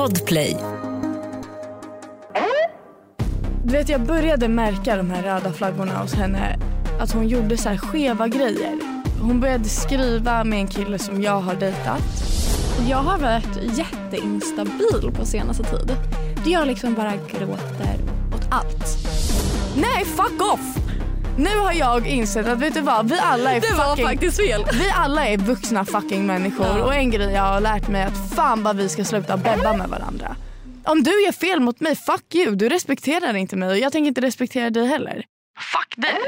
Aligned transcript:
Podplay. 0.00 0.56
Du 3.64 3.72
vet 3.72 3.88
jag 3.88 4.00
började 4.00 4.48
märka 4.48 4.96
de 4.96 5.10
här 5.10 5.22
röda 5.22 5.52
flaggorna 5.52 5.98
hos 5.98 6.14
henne. 6.14 6.58
Att 7.00 7.12
hon 7.12 7.28
gjorde 7.28 7.56
så 7.56 7.68
här 7.68 7.76
skeva 7.76 8.28
grejer. 8.28 8.78
Hon 9.22 9.40
började 9.40 9.64
skriva 9.64 10.44
med 10.44 10.58
en 10.58 10.66
kille 10.66 10.98
som 10.98 11.22
jag 11.22 11.40
har 11.40 11.54
dejtat. 11.54 12.02
Jag 12.88 12.96
har 12.96 13.18
varit 13.18 13.78
jätteinstabil 13.78 15.12
på 15.16 15.26
senaste 15.26 15.64
tid. 15.64 15.96
Jag 16.46 16.66
liksom 16.66 16.94
bara 16.94 17.12
gråter 17.12 17.96
åt 18.34 18.46
allt. 18.50 18.98
Nej 19.76 20.04
fuck 20.04 20.52
off! 20.54 20.79
Nu 21.40 21.58
har 21.58 21.72
jag 21.72 22.06
insett 22.06 22.46
att 22.46 22.58
vet 22.58 22.74
du 22.74 22.80
vad, 22.80 23.08
vi 23.10 23.18
alla 23.18 23.52
är 23.52 23.60
Det 23.60 23.74
var 23.74 23.90
fucking... 23.90 24.06
faktiskt 24.06 24.36
fel. 24.36 24.64
Vi 24.72 24.90
alla 24.94 25.26
är 25.28 25.36
vuxna 25.36 25.84
fucking 25.84 26.26
människor 26.26 26.66
Ja. 26.66 26.84
och 26.84 26.94
en 26.94 27.10
grej 27.10 27.32
jag 27.32 27.42
har 27.42 27.60
lärt 27.60 27.88
mig 27.88 28.02
är 28.02 28.06
att 28.06 28.34
fan 28.34 28.62
vad 28.62 28.76
vi 28.76 28.88
ska 28.88 29.04
sluta 29.04 29.36
bebba 29.36 29.72
med 29.76 29.88
varandra. 29.88 30.36
Om 30.84 31.02
du 31.02 31.24
gör 31.24 31.32
fel 31.32 31.60
mot 31.60 31.80
mig, 31.80 31.96
fuck 31.96 32.34
you. 32.34 32.54
Du 32.54 32.68
respekterar 32.68 33.34
inte 33.36 33.56
mig 33.56 33.68
och 33.68 33.78
jag 33.78 33.92
tänker 33.92 34.08
inte 34.08 34.20
respektera 34.20 34.70
dig 34.70 34.86
heller. 34.86 35.24
Fuck 35.72 35.96
dig. 35.96 36.18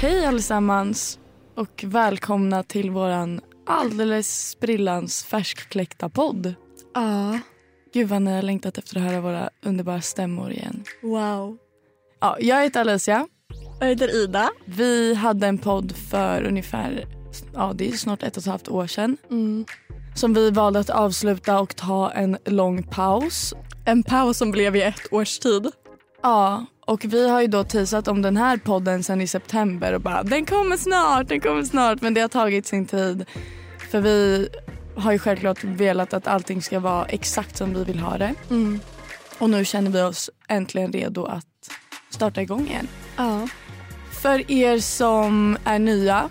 Hej 0.00 0.26
allesammans 0.26 1.18
och 1.54 1.84
välkomna 1.86 2.62
till 2.62 2.90
våran 2.90 3.40
alldeles 3.66 4.50
sprillans 4.50 5.24
färskkläckta 5.24 6.08
podd. 6.08 6.54
Ja, 6.94 7.38
Gud 7.92 8.08
vad 8.08 8.22
ni 8.22 8.34
har 8.34 8.42
längtat 8.42 8.78
efter 8.78 8.96
att 8.96 9.02
höra 9.02 9.20
våra 9.20 9.50
underbara 9.64 10.00
stämmor 10.00 10.52
igen. 10.52 10.84
wow. 11.02 11.56
Ja, 12.20 12.36
jag 12.40 12.62
heter 12.62 12.80
Alicia. 12.80 13.28
Jag 13.80 13.86
heter 13.86 14.24
Ida. 14.24 14.50
Vi 14.64 15.14
hade 15.14 15.46
en 15.46 15.58
podd 15.58 15.96
för 15.96 16.42
ungefär 16.42 17.06
ja, 17.54 17.72
det 17.74 17.88
är 17.88 17.92
snart 17.92 18.22
ett 18.22 18.36
och 18.36 18.42
ett 18.42 18.46
halvt 18.46 18.68
år 18.68 18.86
sedan. 18.86 19.16
Mm. 19.30 19.64
Som 20.14 20.34
vi 20.34 20.50
valde 20.50 20.80
att 20.80 20.90
avsluta 20.90 21.60
och 21.60 21.76
ta 21.76 22.10
en 22.10 22.38
lång 22.44 22.82
paus. 22.82 23.54
En 23.84 24.02
paus 24.02 24.38
som 24.38 24.50
blev 24.50 24.76
i 24.76 24.82
ett 24.82 25.12
års 25.12 25.38
tid. 25.38 25.70
Ja, 26.22 26.66
och 26.86 27.04
vi 27.04 27.28
har 27.28 27.40
ju 27.40 27.46
då 27.46 27.64
teasat 27.64 28.08
om 28.08 28.22
den 28.22 28.36
här 28.36 28.56
podden 28.56 29.02
sen 29.02 29.20
i 29.20 29.26
september 29.26 29.92
och 29.92 30.00
bara 30.00 30.22
den 30.22 30.46
kommer 30.46 30.76
snart, 30.76 31.28
den 31.28 31.40
kommer 31.40 31.62
snart. 31.62 32.00
Men 32.00 32.14
det 32.14 32.20
har 32.20 32.28
tagit 32.28 32.66
sin 32.66 32.86
tid. 32.86 33.24
För 33.90 34.00
vi 34.00 34.48
har 34.96 35.12
ju 35.12 35.18
självklart 35.18 35.64
velat 35.64 36.14
att 36.14 36.26
allting 36.26 36.62
ska 36.62 36.80
vara 36.80 37.04
exakt 37.04 37.56
som 37.56 37.74
vi 37.74 37.84
vill 37.84 37.98
ha 37.98 38.18
det. 38.18 38.34
Mm. 38.50 38.80
Och 39.38 39.50
nu 39.50 39.64
känner 39.64 39.90
vi 39.90 40.02
oss 40.02 40.30
äntligen 40.48 40.92
redo 40.92 41.24
att 41.24 41.70
starta 42.10 42.42
igång 42.42 42.66
igen. 42.66 42.88
Ja. 43.16 43.48
För 44.22 44.50
er 44.50 44.78
som 44.78 45.58
är 45.64 45.78
nya, 45.78 46.28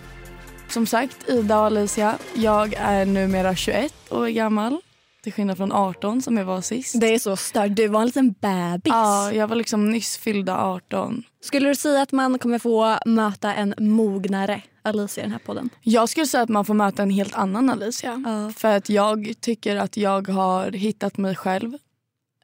som 0.68 0.86
sagt 0.86 1.28
Ida 1.28 1.58
och 1.58 1.66
Alicia. 1.66 2.18
Jag 2.34 2.74
är 2.74 3.04
numera 3.04 3.54
21 3.54 3.92
år 4.10 4.26
gammal. 4.26 4.80
Till 5.28 5.34
skillnad 5.34 5.56
från 5.56 5.72
18 5.72 6.22
som 6.22 6.36
jag 6.36 6.44
var 6.44 6.60
sist. 6.60 7.00
Det 7.00 7.14
är 7.14 7.18
så 7.18 7.36
starkt. 7.36 7.76
Du 7.76 7.88
var 7.88 8.00
en 8.00 8.06
liten 8.06 8.32
bebis. 8.40 8.90
Ja, 8.90 9.32
jag 9.32 9.48
var 9.48 9.56
liksom 9.56 9.90
nyss 9.90 10.18
fyllda 10.18 10.58
18. 10.58 11.22
Skulle 11.40 11.68
du 11.68 11.74
säga 11.74 12.02
att 12.02 12.12
man 12.12 12.38
kommer 12.38 12.58
få 12.58 12.98
möta 13.06 13.54
en 13.54 13.74
mognare 13.78 14.62
Alicia 14.82 15.22
i 15.22 15.24
den 15.24 15.32
här 15.32 15.38
podden? 15.38 15.70
Jag 15.82 16.08
skulle 16.08 16.26
säga 16.26 16.42
att 16.42 16.48
man 16.48 16.64
får 16.64 16.74
möta 16.74 17.02
en 17.02 17.10
helt 17.10 17.34
annan 17.34 17.70
Alicia. 17.70 18.22
Ja. 18.26 18.52
För 18.56 18.76
att 18.76 18.88
jag 18.90 19.32
tycker 19.40 19.76
att 19.76 19.96
jag 19.96 20.28
har 20.28 20.72
hittat 20.72 21.18
mig 21.18 21.36
själv. 21.36 21.72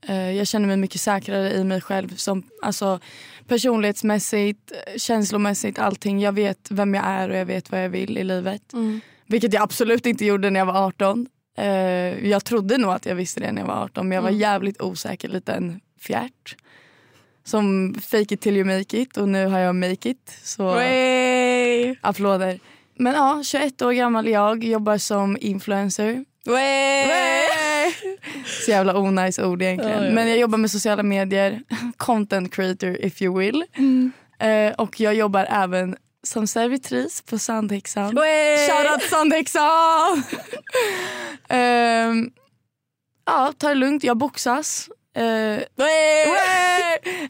Eh, 0.07 0.31
Jag 0.31 0.47
känner 0.47 0.67
mig 0.67 0.77
mycket 0.77 1.01
säkrare 1.01 1.53
i 1.55 1.65
mig 1.65 1.81
själv. 1.81 2.17
Som, 2.17 2.43
alltså, 2.63 3.01
personlighetsmässigt, 3.49 4.73
känslomässigt, 4.97 5.79
allting. 5.79 6.21
Jag 6.21 6.33
vet 6.33 6.71
vem 6.71 6.95
jag 6.95 7.05
är 7.07 7.29
och 7.29 7.37
jag 7.37 7.47
vet 7.47 7.71
vad 7.71 7.85
jag 7.85 7.89
vill 7.89 8.19
i 8.19 8.25
livet. 8.25 8.73
Mm. 8.73 9.01
Vilket 9.27 9.53
jag 9.53 9.63
absolut 9.63 10.07
inte 10.07 10.25
gjorde 10.25 10.51
när 10.51 10.61
jag 10.61 10.67
var 10.67 10.87
18. 10.87 11.27
Eh, 11.57 12.29
jag 12.29 12.45
trodde 12.45 12.79
nog 12.79 12.91
att 12.93 13.07
jag 13.07 13.15
visste 13.15 13.41
det 13.41 13.53
när 13.53 13.61
jag 13.63 13.67
var 13.69 13.83
18 13.85 14.09
men 14.09 14.17
jag 14.17 14.23
var 14.23 14.29
Mm. 14.29 14.41
jävligt 14.41 14.83
osäker 14.83 15.29
liten 15.29 15.81
fjärt. 16.01 16.57
Som 17.45 17.95
fake 18.03 18.35
it 18.35 18.41
till 18.41 18.57
you 18.57 18.65
make 18.79 18.99
it 18.99 19.17
och 19.17 19.29
nu 19.29 19.47
har 19.47 19.59
jag 19.59 19.75
make 19.77 20.11
it. 20.11 20.39
Så 20.43 20.75
Wey. 20.75 21.95
applåder. 22.01 22.61
Men 22.99 23.15
ja, 23.15 23.43
21 23.45 23.83
år 23.83 23.93
gammal 23.93 24.29
jag, 24.29 24.65
jobbar 24.65 24.99
som 24.99 25.37
influencer. 25.41 26.25
Wey. 26.45 27.93
Så 28.65 28.71
jävla 28.71 28.99
onajs 28.99 29.39
ord 29.39 29.63
egentligen. 29.63 29.99
Ja, 30.03 30.05
ja. 30.09 30.13
Men 30.15 30.29
jag 30.29 30.39
jobbar 30.39 30.59
med 30.59 30.71
sociala 30.71 31.03
medier, 31.03 31.63
content 31.97 32.55
creator 32.55 32.97
if 33.05 33.23
you 33.23 33.39
will. 33.39 33.65
Mm. 33.77 34.13
Eh, 34.39 34.73
och 34.75 35.01
jag 35.01 35.15
jobbar 35.15 35.47
även 35.51 35.97
som 36.25 36.47
servitris 36.47 37.23
på 37.23 37.39
Sandhäxan. 37.39 38.17
Shoutout 38.69 39.03
Sandhäxan! 39.11 40.23
um, 41.49 42.33
ja, 43.27 43.53
ta 43.59 43.69
det 43.69 43.75
lugnt. 43.75 44.05
Jag 44.05 44.17
boxas. 44.17 44.89
Uh, 45.19 45.23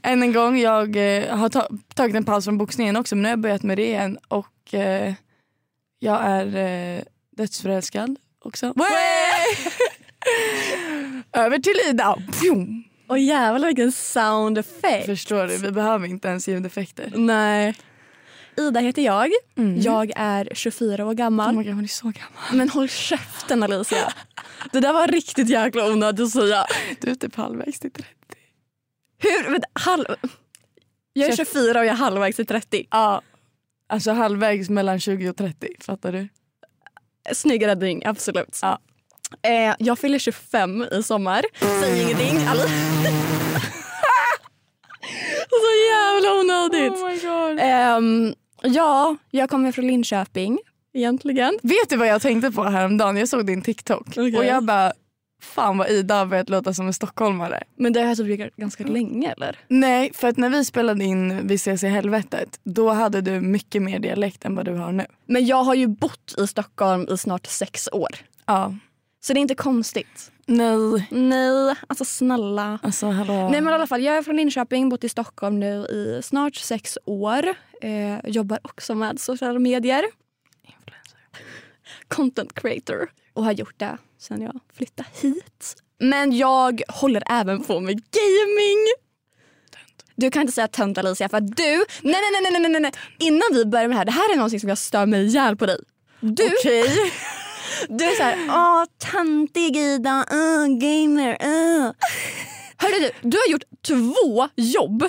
Än 0.02 0.22
en 0.22 0.32
gång, 0.32 0.58
jag 0.58 0.96
eh, 0.96 1.36
har 1.36 1.48
ta- 1.48 1.68
tagit 1.94 2.16
en 2.16 2.24
paus 2.24 2.44
från 2.44 2.58
boxningen 2.58 2.96
också 2.96 3.14
men 3.16 3.22
nu 3.22 3.28
har 3.28 3.32
jag 3.32 3.38
börjat 3.38 3.62
med 3.62 3.78
det 3.78 3.86
igen 3.86 4.18
och 4.28 4.74
eh, 4.74 5.14
jag 5.98 6.20
är 6.24 6.46
uh, 6.96 7.02
dödsförälskad 7.36 8.16
också. 8.44 8.66
Över 11.32 11.58
till 11.58 11.80
Ida. 11.90 12.16
Åh 13.08 13.22
jävlar 13.22 13.66
vilken 13.68 13.92
sound 13.92 14.58
effect. 14.58 15.06
Förstår 15.06 15.46
du, 15.46 15.56
vi 15.56 15.70
behöver 15.70 16.06
inte 16.08 16.28
ens 16.28 16.48
ljudeffekter. 16.48 17.12
Nej. 17.14 17.74
Ida 18.56 18.80
heter 18.80 19.02
jag. 19.02 19.30
Mm. 19.56 19.80
Jag 19.80 20.12
är 20.16 20.48
24 20.52 21.04
år 21.06 21.10
Oh 21.10 21.14
gammal. 21.14 21.56
my 21.56 21.64
God, 21.64 21.74
hon 21.74 21.84
är 21.84 21.88
så 21.88 22.04
gammal. 22.04 22.42
Men 22.52 22.68
håll 22.68 22.88
käften 22.88 23.62
Alicia. 23.62 24.12
Det 24.72 24.80
där 24.80 24.92
var 24.92 25.06
riktigt 25.08 25.48
jäkla 25.48 25.86
onödigt 25.92 26.20
att 26.26 26.30
säga. 26.30 26.66
Du 27.00 27.10
är 27.10 27.14
typ 27.14 27.34
halvvägs 27.36 27.80
till 27.80 27.90
30. 27.90 28.10
Hur? 29.18 29.50
Vänta, 29.50 29.68
halv... 29.72 30.04
Jag 31.12 31.28
är 31.28 31.36
Chef- 31.36 31.36
24 31.52 31.78
och 31.80 31.86
jag 31.86 31.92
är 31.92 31.96
halvvägs 31.96 32.36
till 32.36 32.46
30. 32.46 32.86
Ja. 32.90 33.22
Alltså 33.88 34.12
halvvägs 34.12 34.70
mellan 34.70 35.00
20 35.00 35.28
och 35.30 35.36
30, 35.36 35.68
fattar 35.80 36.12
du? 36.12 36.28
Snygg 37.32 37.66
räddning, 37.66 38.02
absolut. 38.06 38.58
Ja. 38.62 38.78
Eh, 39.42 39.74
jag 39.78 39.98
fyller 39.98 40.18
25 40.18 40.82
i 40.92 41.02
sommar. 41.02 41.44
Säg 41.80 42.02
ingenting. 42.02 42.38
Ali- 42.38 42.68
Så 45.50 45.70
jävla 45.92 46.32
onödigt. 46.40 46.92
Oh 46.92 47.08
my 47.10 47.18
God. 47.18 47.58
Ehm, 47.60 48.34
ja, 48.64 49.16
jag 49.30 49.50
kommer 49.50 49.72
från 49.72 49.86
Linköping 49.86 50.58
egentligen. 50.94 51.58
Vet 51.62 51.88
du 51.88 51.96
vad 51.96 52.08
jag 52.08 52.22
tänkte 52.22 52.50
på 52.50 52.64
häromdagen? 52.64 53.16
Jag 53.16 53.28
såg 53.28 53.46
din 53.46 53.62
TikTok 53.62 54.08
Okej. 54.08 54.36
och 54.36 54.44
jag 54.44 54.64
bara 54.64 54.92
Fan 55.44 55.78
vad 55.78 55.90
Ida 55.90 56.14
har 56.14 56.26
börjat 56.26 56.48
låta 56.48 56.74
som 56.74 56.86
en 56.86 56.94
stockholmare. 56.94 57.62
Men 57.76 57.92
det 57.92 58.00
har 58.00 58.08
jag 58.08 58.16
typ 58.16 58.56
ganska 58.56 58.84
länge 58.84 59.32
eller? 59.32 59.58
Nej, 59.68 60.12
för 60.14 60.28
att 60.28 60.36
när 60.36 60.50
vi 60.50 60.64
spelade 60.64 61.04
in 61.04 61.46
Vi 61.46 61.54
ses 61.54 61.84
i 61.84 61.86
helvetet 61.86 62.60
då 62.64 62.90
hade 62.90 63.20
du 63.20 63.40
mycket 63.40 63.82
mer 63.82 63.98
dialekt 63.98 64.44
än 64.44 64.54
vad 64.54 64.64
du 64.64 64.74
har 64.74 64.92
nu. 64.92 65.06
Men 65.26 65.46
jag 65.46 65.64
har 65.64 65.74
ju 65.74 65.86
bott 65.86 66.34
i 66.38 66.46
Stockholm 66.46 67.06
i 67.10 67.18
snart 67.18 67.46
sex 67.46 67.88
år. 67.92 68.10
Ja. 68.46 68.74
Så 69.24 69.32
det 69.32 69.38
är 69.38 69.42
inte 69.42 69.54
konstigt. 69.54 70.30
Nej. 70.46 71.08
Nej, 71.10 71.74
alltså 71.86 72.04
snälla. 72.04 72.78
Alltså 72.82 73.06
hallå. 73.06 73.48
Nej 73.48 73.60
men 73.60 73.72
i 73.72 73.74
alla 73.74 73.86
fall, 73.86 74.02
jag 74.02 74.16
är 74.16 74.22
från 74.22 74.36
Linköping, 74.36 74.88
bott 74.88 75.04
i 75.04 75.08
Stockholm 75.08 75.60
nu 75.60 75.86
i 75.86 76.20
snart 76.24 76.56
sex 76.56 76.98
år. 77.04 77.54
Eh, 77.80 78.18
jobbar 78.24 78.58
också 78.62 78.94
med 78.94 79.20
sociala 79.20 79.58
medier. 79.58 80.04
Content 82.08 82.54
creator. 82.54 83.10
Och 83.32 83.44
har 83.44 83.52
gjort 83.52 83.74
det 83.78 83.98
sen 84.18 84.42
jag 84.42 84.60
flyttade 84.72 85.08
hit. 85.22 85.76
Men 85.98 86.36
jag 86.36 86.82
håller 86.88 87.22
även 87.30 87.64
på 87.64 87.80
med 87.80 87.94
gaming. 87.94 88.86
Du 90.16 90.30
kan 90.30 90.42
inte 90.42 90.52
säga 90.52 90.68
tönt 90.68 90.98
Alicia 90.98 91.28
för 91.28 91.36
att 91.36 91.56
du, 91.56 91.84
nej 92.02 92.20
nej 92.32 92.50
nej 92.50 92.60
nej 92.60 92.70
nej 92.70 92.80
nej 92.80 92.92
innan 93.18 93.48
vi 93.52 93.64
börjar 93.64 93.88
med 93.88 93.94
det 93.94 93.98
här, 93.98 94.04
det 94.04 94.12
här 94.12 94.32
är 94.32 94.36
någonting 94.36 94.60
som 94.60 94.68
jag 94.68 94.78
stör 94.78 95.06
mig 95.06 95.26
ihjäl 95.26 95.56
på 95.56 95.66
dig. 95.66 95.78
Du, 96.20 96.50
du 97.88 98.04
är 98.04 98.16
såhär, 98.16 98.36
åh 98.48 98.84
töntig 99.12 99.76
Ida, 99.76 100.26
uh, 100.32 100.66
gamer, 100.66 101.30
uh. 101.44 101.92
Hörru 102.76 103.00
du, 103.00 103.10
du 103.22 103.36
har 103.36 103.52
gjort 103.52 103.64
två 103.86 104.48
jobb 104.56 105.04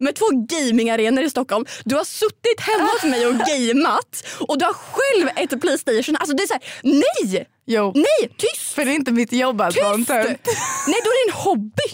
med 0.00 0.14
två 0.14 0.26
gamingarenor 0.30 1.24
i 1.24 1.30
Stockholm. 1.30 1.64
Du 1.84 1.94
har 1.96 2.04
suttit 2.04 2.60
hemma 2.60 2.88
hos 2.92 3.04
mig 3.04 3.26
och 3.26 3.34
gameat 3.34 4.24
och 4.48 4.58
du 4.58 4.64
har 4.64 4.74
själv 4.74 5.28
ett 5.36 5.60
Playstation. 5.60 6.16
Alltså 6.16 6.36
det 6.36 6.42
är 6.42 6.46
såhär, 6.46 6.62
nej! 6.82 7.48
Jo. 7.66 7.92
Nej, 7.94 8.36
tyst! 8.38 8.74
För 8.74 8.84
det 8.84 8.90
är 8.90 8.94
inte 8.94 9.12
mitt 9.12 9.32
jobb 9.32 9.60
att 9.60 9.76
vara 9.76 9.94
en 9.94 10.04
tönt. 10.04 10.46
Nej, 10.86 11.00
då 11.04 11.10
är 11.10 11.26
det 11.26 11.32
en 11.32 11.42
hobby. 11.44 11.88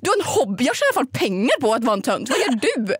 Du 0.00 0.10
har 0.10 0.16
en 0.16 0.24
hobby. 0.24 0.64
Jag 0.64 0.76
tjänar 0.76 0.92
i 0.92 0.96
alla 0.96 1.06
fall 1.06 1.20
pengar 1.20 1.60
på 1.60 1.74
att 1.74 1.84
vara 1.84 1.94
en 1.96 2.02
tönt. 2.02 2.28
Vad 2.28 2.38
gör 2.38 2.60
du? 2.60 2.96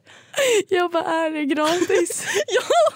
Jag 0.68 0.90
bara, 0.90 1.04
är 1.04 1.30
det 1.30 1.44
gratis? 1.44 2.24
ja, 2.46 2.94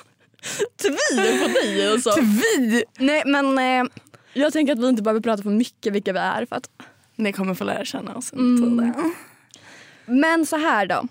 tvivl 0.83 1.39
på 1.43 1.49
dig 1.49 1.89
alltså. 1.93 2.15
Vi! 2.21 2.85
Nej 2.99 3.23
men 3.27 3.59
eh, 3.59 3.91
jag 4.33 4.53
tänker 4.53 4.73
att 4.73 4.79
vi 4.79 4.89
inte 4.89 5.03
behöver 5.03 5.21
prata 5.21 5.43
för 5.43 5.51
mycket 5.51 5.93
vilka 5.93 6.13
vi 6.13 6.19
är 6.19 6.47
för 6.47 6.57
att 6.57 6.71
Ni 7.17 7.33
kommer 7.33 7.55
få 7.55 7.65
lära 7.65 7.85
känna 7.85 8.15
oss 8.15 8.33
Mm. 8.33 8.65
under 8.65 8.85
tiden. 8.85 9.15
Men 10.07 10.47
så 10.47 10.57
här 10.57 10.87
då. 10.87 11.09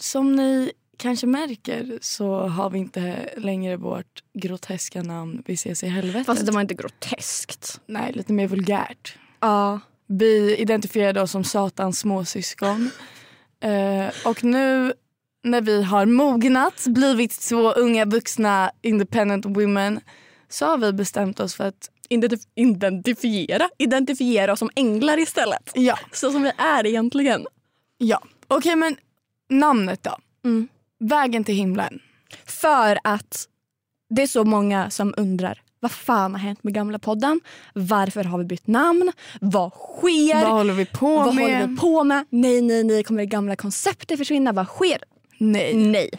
Som 0.00 0.36
ni 0.36 0.72
kanske 0.96 1.26
märker 1.26 1.98
så 2.00 2.40
har 2.40 2.70
vi 2.70 2.78
inte 2.78 3.30
längre 3.36 3.76
vårt 3.76 4.22
groteska 4.34 5.02
namn 5.02 5.42
Vi 5.46 5.54
ses 5.54 5.82
i 5.82 5.86
helvetet. 5.88 6.26
Fast 6.26 6.46
det 6.46 6.52
var 6.52 6.60
inte 6.60 6.74
groteskt. 6.74 7.80
Nej, 7.86 8.12
lite 8.12 8.32
mer 8.32 8.46
vulgärt. 8.48 9.16
Ja. 9.40 9.80
Vi 10.06 10.56
identifierade 10.56 11.22
oss 11.22 11.30
som 11.30 11.44
Satans 11.44 11.98
småsyskon. 11.98 12.90
Eh, 13.60 14.06
och 14.24 14.44
nu 14.44 14.92
när 15.44 15.60
vi 15.60 15.82
har 15.82 16.06
mognat, 16.06 16.84
blivit 16.86 17.40
två 17.40 17.72
unga 17.72 18.04
vuxna 18.04 18.70
independent 18.82 19.46
women 19.46 20.00
så 20.48 20.66
har 20.66 20.78
vi 20.78 20.92
bestämt 20.92 21.40
oss 21.40 21.54
för 21.54 21.64
att 21.64 21.90
Identif 22.10 22.40
identifiera. 22.54 23.68
Identifiera 23.78 24.52
oss 24.52 24.58
som 24.58 24.70
änglar 24.76 25.18
istället. 25.18 25.70
ja, 25.74 25.98
Så 26.12 26.32
som 26.32 26.42
vi 26.42 26.52
är 26.58 26.86
egentligen. 26.86 27.46
ja. 27.98 28.22
Okej 28.48 28.76
men 28.76 28.96
namnet 29.48 30.02
då? 30.02 30.16
Mm. 30.44 30.68
Vägen 31.00 31.44
till 31.44 31.54
himlen. 31.54 32.00
För 32.46 32.98
att 33.04 33.44
det 34.10 34.22
är 34.22 34.26
så 34.26 34.44
många 34.44 34.90
som 34.90 35.14
undrar 35.16 35.62
vad 35.80 35.90
fan 35.92 36.32
har 36.32 36.38
hänt 36.38 36.64
med 36.64 36.74
gamla 36.74 36.98
podden? 36.98 37.40
Varför 37.74 38.24
har 38.24 38.38
vi 38.38 38.44
bytt 38.44 38.66
namn? 38.66 39.12
Vad 39.40 39.72
sker? 39.72 40.34
Vad 40.44 40.52
håller 40.52 40.74
vi 40.74 40.86
på 40.86 41.16
Vad 41.16 41.34
med? 41.34 41.44
håller 41.44 41.66
vi 41.66 41.76
på 41.76 42.04
med? 42.04 42.26
Nej, 42.30 42.62
nej, 42.62 42.84
nej. 42.84 43.04
Kommer 43.04 43.20
det 43.22 43.26
gamla 43.26 43.56
konceptet 43.56 44.18
försvinna? 44.18 44.52
Vad 44.52 44.66
sker? 44.66 44.98
Nej. 45.38 45.74
Nej. 45.74 46.10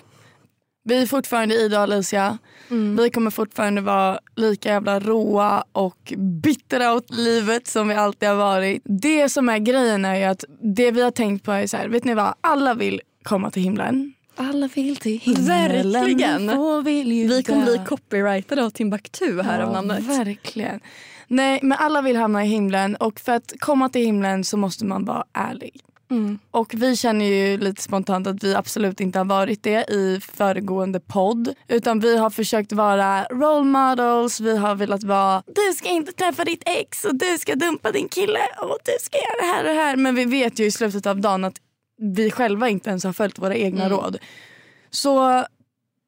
Vi 0.83 1.01
är 1.01 1.05
fortfarande 1.05 1.55
Ida 1.55 1.77
och 1.77 1.83
Alicia. 1.83 2.37
Mm. 2.69 2.95
Vi 2.95 3.09
kommer 3.09 3.31
fortfarande 3.31 3.81
vara 3.81 4.19
lika 4.35 4.69
jävla 4.69 4.99
råa 4.99 5.63
och 5.71 6.13
bittra 6.17 6.93
åt 6.93 7.13
livet 7.13 7.67
som 7.67 7.87
vi 7.87 7.95
alltid 7.95 8.29
har 8.29 8.35
varit. 8.35 8.81
Det 8.85 9.29
som 9.29 9.49
är 9.49 9.57
grejen 9.57 10.05
är 10.05 10.15
ju 10.15 10.23
att 10.23 10.43
det 10.75 10.91
vi 10.91 11.01
har 11.01 11.11
tänkt 11.11 11.45
på 11.45 11.51
är 11.51 11.67
så 11.67 11.77
här, 11.77 11.87
vet 11.87 12.03
ni 12.03 12.13
vad? 12.13 12.33
Alla 12.41 12.73
vill 12.73 13.01
komma 13.23 13.51
till 13.51 13.63
himlen. 13.63 14.13
Alla 14.35 14.69
vill 14.75 14.95
till 14.97 15.35
Verkligen. 15.37 16.83
Vill 16.83 17.11
ju 17.11 17.27
vi 17.27 17.43
kommer 17.43 17.65
bli 17.65 17.81
copyrightade 17.87 18.65
av 18.65 18.69
Timbuktu 18.69 19.41
här 19.41 19.59
av 19.61 19.73
namnet. 19.73 20.03
Verkligen. 20.03 20.79
Nej, 21.27 21.59
men 21.63 21.77
alla 21.77 22.01
vill 22.01 22.15
hamna 22.15 22.45
i 22.45 22.47
himlen 22.47 22.95
och 22.95 23.19
för 23.19 23.31
att 23.31 23.53
komma 23.59 23.89
till 23.89 24.05
himlen 24.05 24.43
så 24.43 24.57
måste 24.57 24.85
man 24.85 25.05
vara 25.05 25.23
ärlig. 25.33 25.81
Mm. 26.11 26.39
Och 26.51 26.73
vi 26.73 26.95
känner 26.95 27.25
ju 27.25 27.57
lite 27.57 27.81
spontant 27.81 28.27
att 28.27 28.43
vi 28.43 28.55
absolut 28.55 28.99
inte 28.99 29.19
har 29.19 29.25
varit 29.25 29.63
det 29.63 29.89
i 29.91 30.19
föregående 30.33 30.99
podd. 30.99 31.53
Utan 31.67 31.99
vi 31.99 32.17
har 32.17 32.29
försökt 32.29 32.71
vara 32.71 33.23
role 33.23 33.63
models, 33.63 34.39
vi 34.39 34.57
har 34.57 34.75
velat 34.75 35.03
vara 35.03 35.43
du 35.45 35.73
ska 35.75 35.89
inte 35.89 36.11
träffa 36.11 36.45
ditt 36.45 36.63
ex 36.65 37.05
och 37.05 37.15
du 37.15 37.37
ska 37.37 37.55
dumpa 37.55 37.91
din 37.91 38.07
kille 38.09 38.39
och 38.61 38.77
du 38.85 38.91
ska 39.01 39.17
göra 39.17 39.41
det 39.41 39.53
här 39.55 39.63
och 39.63 39.69
det 39.75 39.81
här. 39.81 39.95
Men 39.95 40.15
vi 40.15 40.25
vet 40.25 40.59
ju 40.59 40.65
i 40.65 40.71
slutet 40.71 41.05
av 41.05 41.21
dagen 41.21 41.43
att 41.43 41.55
vi 42.01 42.31
själva 42.31 42.69
inte 42.69 42.89
ens 42.89 43.03
har 43.03 43.13
följt 43.13 43.39
våra 43.39 43.55
egna 43.55 43.85
Mm. 43.85 43.97
råd. 43.97 44.17
Så 44.89 45.45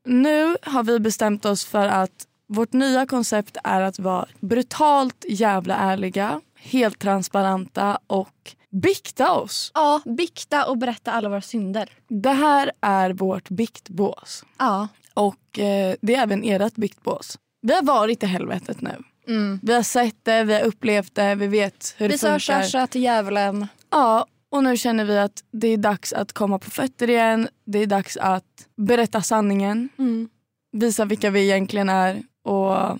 nu 0.06 0.58
har 0.62 0.84
vi 0.84 1.00
bestämt 1.00 1.46
oss 1.46 1.66
för 1.66 1.88
att 1.88 2.28
vårt 2.48 2.74
nya 2.74 3.06
koncept 3.06 3.58
är 3.64 3.82
att 3.82 4.00
vara 4.00 4.26
brutalt 4.40 5.26
jävla 5.30 5.76
ärliga, 5.76 6.42
helt 6.60 7.00
transparenta 7.00 8.00
och 8.08 8.56
bikta 8.72 9.32
oss. 9.32 9.72
Ja, 9.74 10.02
bikta 10.06 10.66
och 10.66 10.78
berätta 10.78 11.12
alla 11.12 11.30
våra 11.30 11.42
synder. 11.42 11.90
Det 12.08 12.30
här 12.32 12.72
är 12.82 13.10
vårt 13.14 13.50
biktbås. 13.50 14.46
Ja. 14.60 14.88
Och 15.14 15.60
eh, 15.60 15.96
det 16.02 16.16
är 16.16 16.22
även 16.24 16.44
ert 16.44 16.76
biktbås. 16.76 17.38
Vi 17.62 17.74
har 17.74 17.84
varit 17.84 18.24
i 18.24 18.26
helvetet 18.26 18.82
nu. 18.82 18.96
Mm. 19.28 19.60
Vi 19.64 19.74
har 19.74 19.84
sett 19.84 20.16
det, 20.26 20.44
vi 20.44 20.54
har 20.54 20.62
upplevt 20.62 21.16
det, 21.16 21.36
vi 21.36 21.48
vet 21.48 21.96
hur 21.98 22.08
det 22.08 22.14
Vi 22.14 22.18
sa 22.18 22.28
funkar. 22.28 22.64
tja 22.64 22.88
till 22.88 23.02
djävulen. 23.02 23.68
Ja, 23.90 24.26
och 24.52 24.64
nu 24.64 24.78
känner 24.78 25.06
vi 25.06 25.18
att 25.18 25.44
det 25.52 25.68
är 25.68 25.78
dags 25.78 26.14
att 26.14 26.34
komma 26.34 26.60
på 26.60 26.70
fötter 26.70 27.10
igen. 27.10 27.48
Det 27.66 27.80
är 27.80 27.86
dags 27.88 28.18
att 28.18 28.68
berätta 28.78 29.22
sanningen, 29.22 29.90
Mm. 29.98 30.30
visa 30.72 31.06
vilka 31.06 31.30
vi 31.30 31.42
egentligen 31.44 31.90
är 31.90 32.24
och 32.44 32.98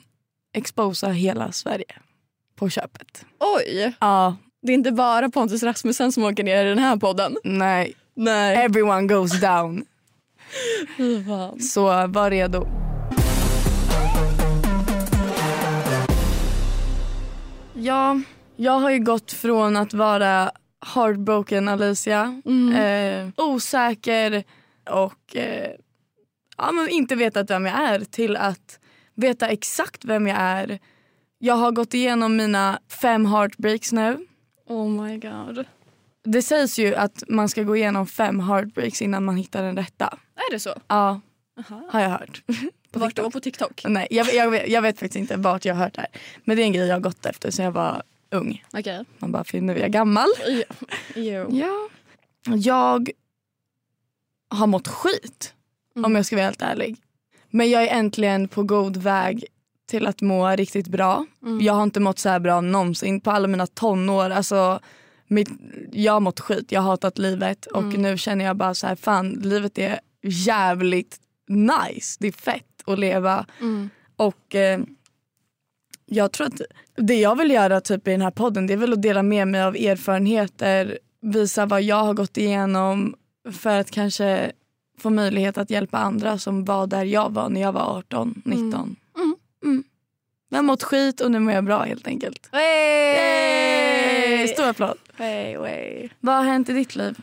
exposa 0.54 1.08
hela 1.10 1.52
Sverige 1.52 1.96
på 2.56 2.70
köpet. 2.70 3.26
Oj! 3.40 3.94
Ja, 4.00 4.36
Det 4.62 4.72
är 4.72 4.74
inte 4.74 4.92
bara 4.92 5.30
Pontus 5.30 5.64
Rasmussen 5.64 6.12
som 6.12 6.24
åker 6.24 6.44
ner 6.44 6.66
i 6.66 6.70
den 6.70 6.80
här 6.80 6.98
podden. 6.98 7.38
nej. 7.44 7.94
Nej. 8.16 8.56
Everyone 8.66 9.08
goes 9.08 9.42
down. 9.42 9.86
Så 11.60 11.84
var 12.08 12.30
redo. 12.32 12.68
Ja, 17.74 18.20
jag 18.56 18.80
har 18.80 18.90
ju 18.92 19.00
gått 19.00 19.32
från 19.32 19.78
att 19.78 19.94
vara 19.94 20.52
heartbroken 20.96 21.68
Alicia, 21.68 22.42
Mm. 22.46 22.76
eh, 22.76 23.46
osäker 23.46 24.44
och 24.90 25.36
eh, 25.36 25.72
ja, 26.58 26.72
men 26.72 26.90
inte 26.90 27.16
vetat 27.16 27.50
vem 27.50 27.66
jag 27.66 27.76
är 27.76 28.00
till 28.00 28.36
att 28.38 28.80
veta 29.16 29.48
exakt 29.48 30.06
vem 30.06 30.28
jag 30.28 30.38
är. 30.40 30.80
Jag 31.40 31.56
har 31.56 31.72
gått 31.72 31.94
igenom 31.94 32.36
mina 32.36 32.80
fem 33.02 33.26
heartbreaks 33.26 33.92
nu. 33.92 34.26
Oh 34.68 34.90
my 34.90 35.18
god. 35.18 35.66
Det 36.24 36.42
sägs 36.42 36.80
ju 36.80 36.96
att 36.96 37.24
man 37.28 37.50
ska 37.50 37.64
gå 37.64 37.76
igenom 37.76 38.08
fem 38.08 38.40
heartbreaks 38.40 39.02
innan 39.02 39.26
man 39.26 39.38
hittar 39.38 39.64
den 39.64 39.76
rätta. 39.78 40.18
Är 40.36 40.52
det 40.54 40.60
så? 40.60 40.74
Ja, 40.88 41.22
Aha. 41.60 41.82
har 41.92 42.00
jag 42.02 42.10
hört. 42.10 42.44
På 42.92 43.00
Vart 43.00 43.16
då? 43.16 43.32
På 43.32 43.40
TikTok? 43.40 43.82
Nej, 43.88 44.08
jag, 44.12 44.34
jag, 44.34 44.50
vet, 44.52 44.70
jag 44.70 44.82
vet 44.82 45.00
faktiskt 45.00 45.16
inte 45.16 45.36
vart 45.38 45.66
jag 45.66 45.76
har 45.76 45.84
hört 45.84 45.94
det 45.96 46.02
här. 46.02 46.10
Men 46.44 46.58
det 46.58 46.64
är 46.64 46.66
en 46.66 46.74
grej 46.74 46.88
jag 46.88 46.96
har 46.96 47.00
gått 47.02 47.26
efter 47.26 47.52
sen 47.52 47.66
jag 47.66 47.72
var 47.72 48.04
ung. 48.32 48.64
Okej. 48.74 49.06
Man 49.18 49.32
bara, 49.32 49.44
för 49.44 49.62
nu 49.62 49.76
är 49.76 49.80
jag 49.80 49.92
gammal. 49.92 50.28
Jo. 51.16 51.48
Ja. 51.52 51.90
Jag 52.56 53.10
har 54.50 54.68
mått 54.68 54.88
skit 54.88 55.54
Mm. 55.96 56.06
om 56.06 56.16
jag 56.16 56.26
ska 56.26 56.36
vara 56.36 56.46
helt 56.46 56.62
ärlig. 56.62 56.98
Men 57.50 57.70
jag 57.70 57.84
är 57.84 57.88
äntligen 57.88 58.48
på 58.48 58.64
god 58.64 58.98
väg 58.98 59.46
till 59.92 60.08
att 60.08 60.22
må 60.22 60.50
riktigt 60.50 60.88
bra. 60.88 61.26
Mm. 61.44 61.62
Jag 61.62 61.74
har 61.74 61.84
inte 61.84 62.00
mått 62.00 62.20
så 62.20 62.30
här 62.30 62.40
bra 62.40 62.62
någonsin 62.62 63.22
på 63.22 63.32
alla 63.32 63.48
mina 63.48 63.68
tonår. 63.68 64.30
Alltså, 64.30 64.80
mitt, 65.28 65.50
jag 65.92 66.14
har 66.14 66.20
mått 66.20 66.40
skit, 66.40 66.72
jag 66.72 66.82
har 66.82 66.90
hatat 66.90 67.18
livet 67.18 67.66
och 67.66 67.84
Mm. 67.84 68.02
nu 68.02 68.18
känner 68.18 68.46
jag 68.46 68.56
bara 68.56 68.74
så 68.74 68.88
här, 68.88 68.96
fan 68.96 69.30
livet 69.32 69.78
är 69.78 70.00
jävligt 70.24 71.18
nice. 71.48 72.18
Det 72.20 72.28
är 72.28 72.32
fett 72.32 72.84
att 72.86 73.00
leva. 73.00 73.46
Mm. 73.60 73.90
Och 74.16 74.56
eh, 74.56 74.80
jag 76.06 76.32
tror 76.32 76.48
att 76.48 76.62
det 76.96 77.16
jag 77.16 77.36
vill 77.38 77.52
göra 77.52 77.82
typ 77.82 78.08
i 78.08 78.12
den 78.12 78.22
här 78.22 78.32
podden 78.32 78.68
det 78.68 78.74
är 78.74 78.78
väl 78.78 78.94
att 78.94 79.02
dela 79.02 79.24
med 79.24 79.48
mig 79.48 79.62
av 79.64 79.76
erfarenheter, 79.76 81.00
visa 81.22 81.66
vad 81.66 81.82
jag 81.82 82.04
har 82.04 82.14
gått 82.14 82.38
igenom 82.38 83.16
för 83.52 83.80
att 83.80 83.92
kanske 83.92 84.52
få 85.00 85.10
möjlighet 85.10 85.58
att 85.58 85.70
hjälpa 85.70 85.98
andra 85.98 86.38
som 86.38 86.66
var 86.66 86.88
där 86.88 87.04
jag 87.04 87.30
var 87.34 87.50
när 87.50 87.62
jag 87.62 87.72
var 87.72 87.98
18, 87.98 88.42
19. 88.46 88.74
Mm. 88.74 88.96
Mm. 89.64 89.84
Jag 90.50 90.66
mått 90.66 90.84
skit 90.84 91.22
och 91.22 91.32
nu 91.32 91.40
mår 91.40 91.54
jag 91.54 91.64
bra 91.66 91.84
helt 91.84 92.08
enkelt. 92.08 92.50
Hey! 92.52 94.48
Stor 94.48 94.68
applåd. 94.68 94.98
Hey, 95.16 95.58
hey. 95.58 96.10
Vad 96.20 96.36
har 96.36 96.44
hänt 96.44 96.70
i 96.70 96.74
ditt 96.74 96.96
liv? 96.96 97.16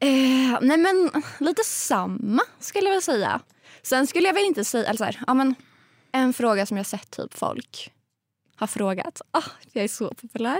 Eh, 0.00 0.58
nej 0.60 0.76
men 0.76 1.10
lite 1.40 1.62
samma 1.64 2.42
skulle 2.60 2.86
jag 2.86 2.92
väl 2.94 3.02
säga. 3.02 3.40
Sen 3.82 4.06
skulle 4.06 4.26
jag 4.26 4.34
väl 4.34 4.44
inte 4.44 4.64
säga, 4.64 4.84
eller 4.84 4.98
så 4.98 5.04
här, 5.04 5.20
ja 5.26 5.34
men 5.34 5.54
en 6.12 6.32
fråga 6.32 6.66
som 6.66 6.76
jag 6.76 6.86
sett 6.86 7.10
typ 7.10 7.34
folk 7.34 7.92
har 8.56 8.66
frågat. 8.66 9.20
Ah, 9.30 9.42
jag 9.72 9.84
är 9.84 9.88
så 9.88 10.14
populär. 10.14 10.58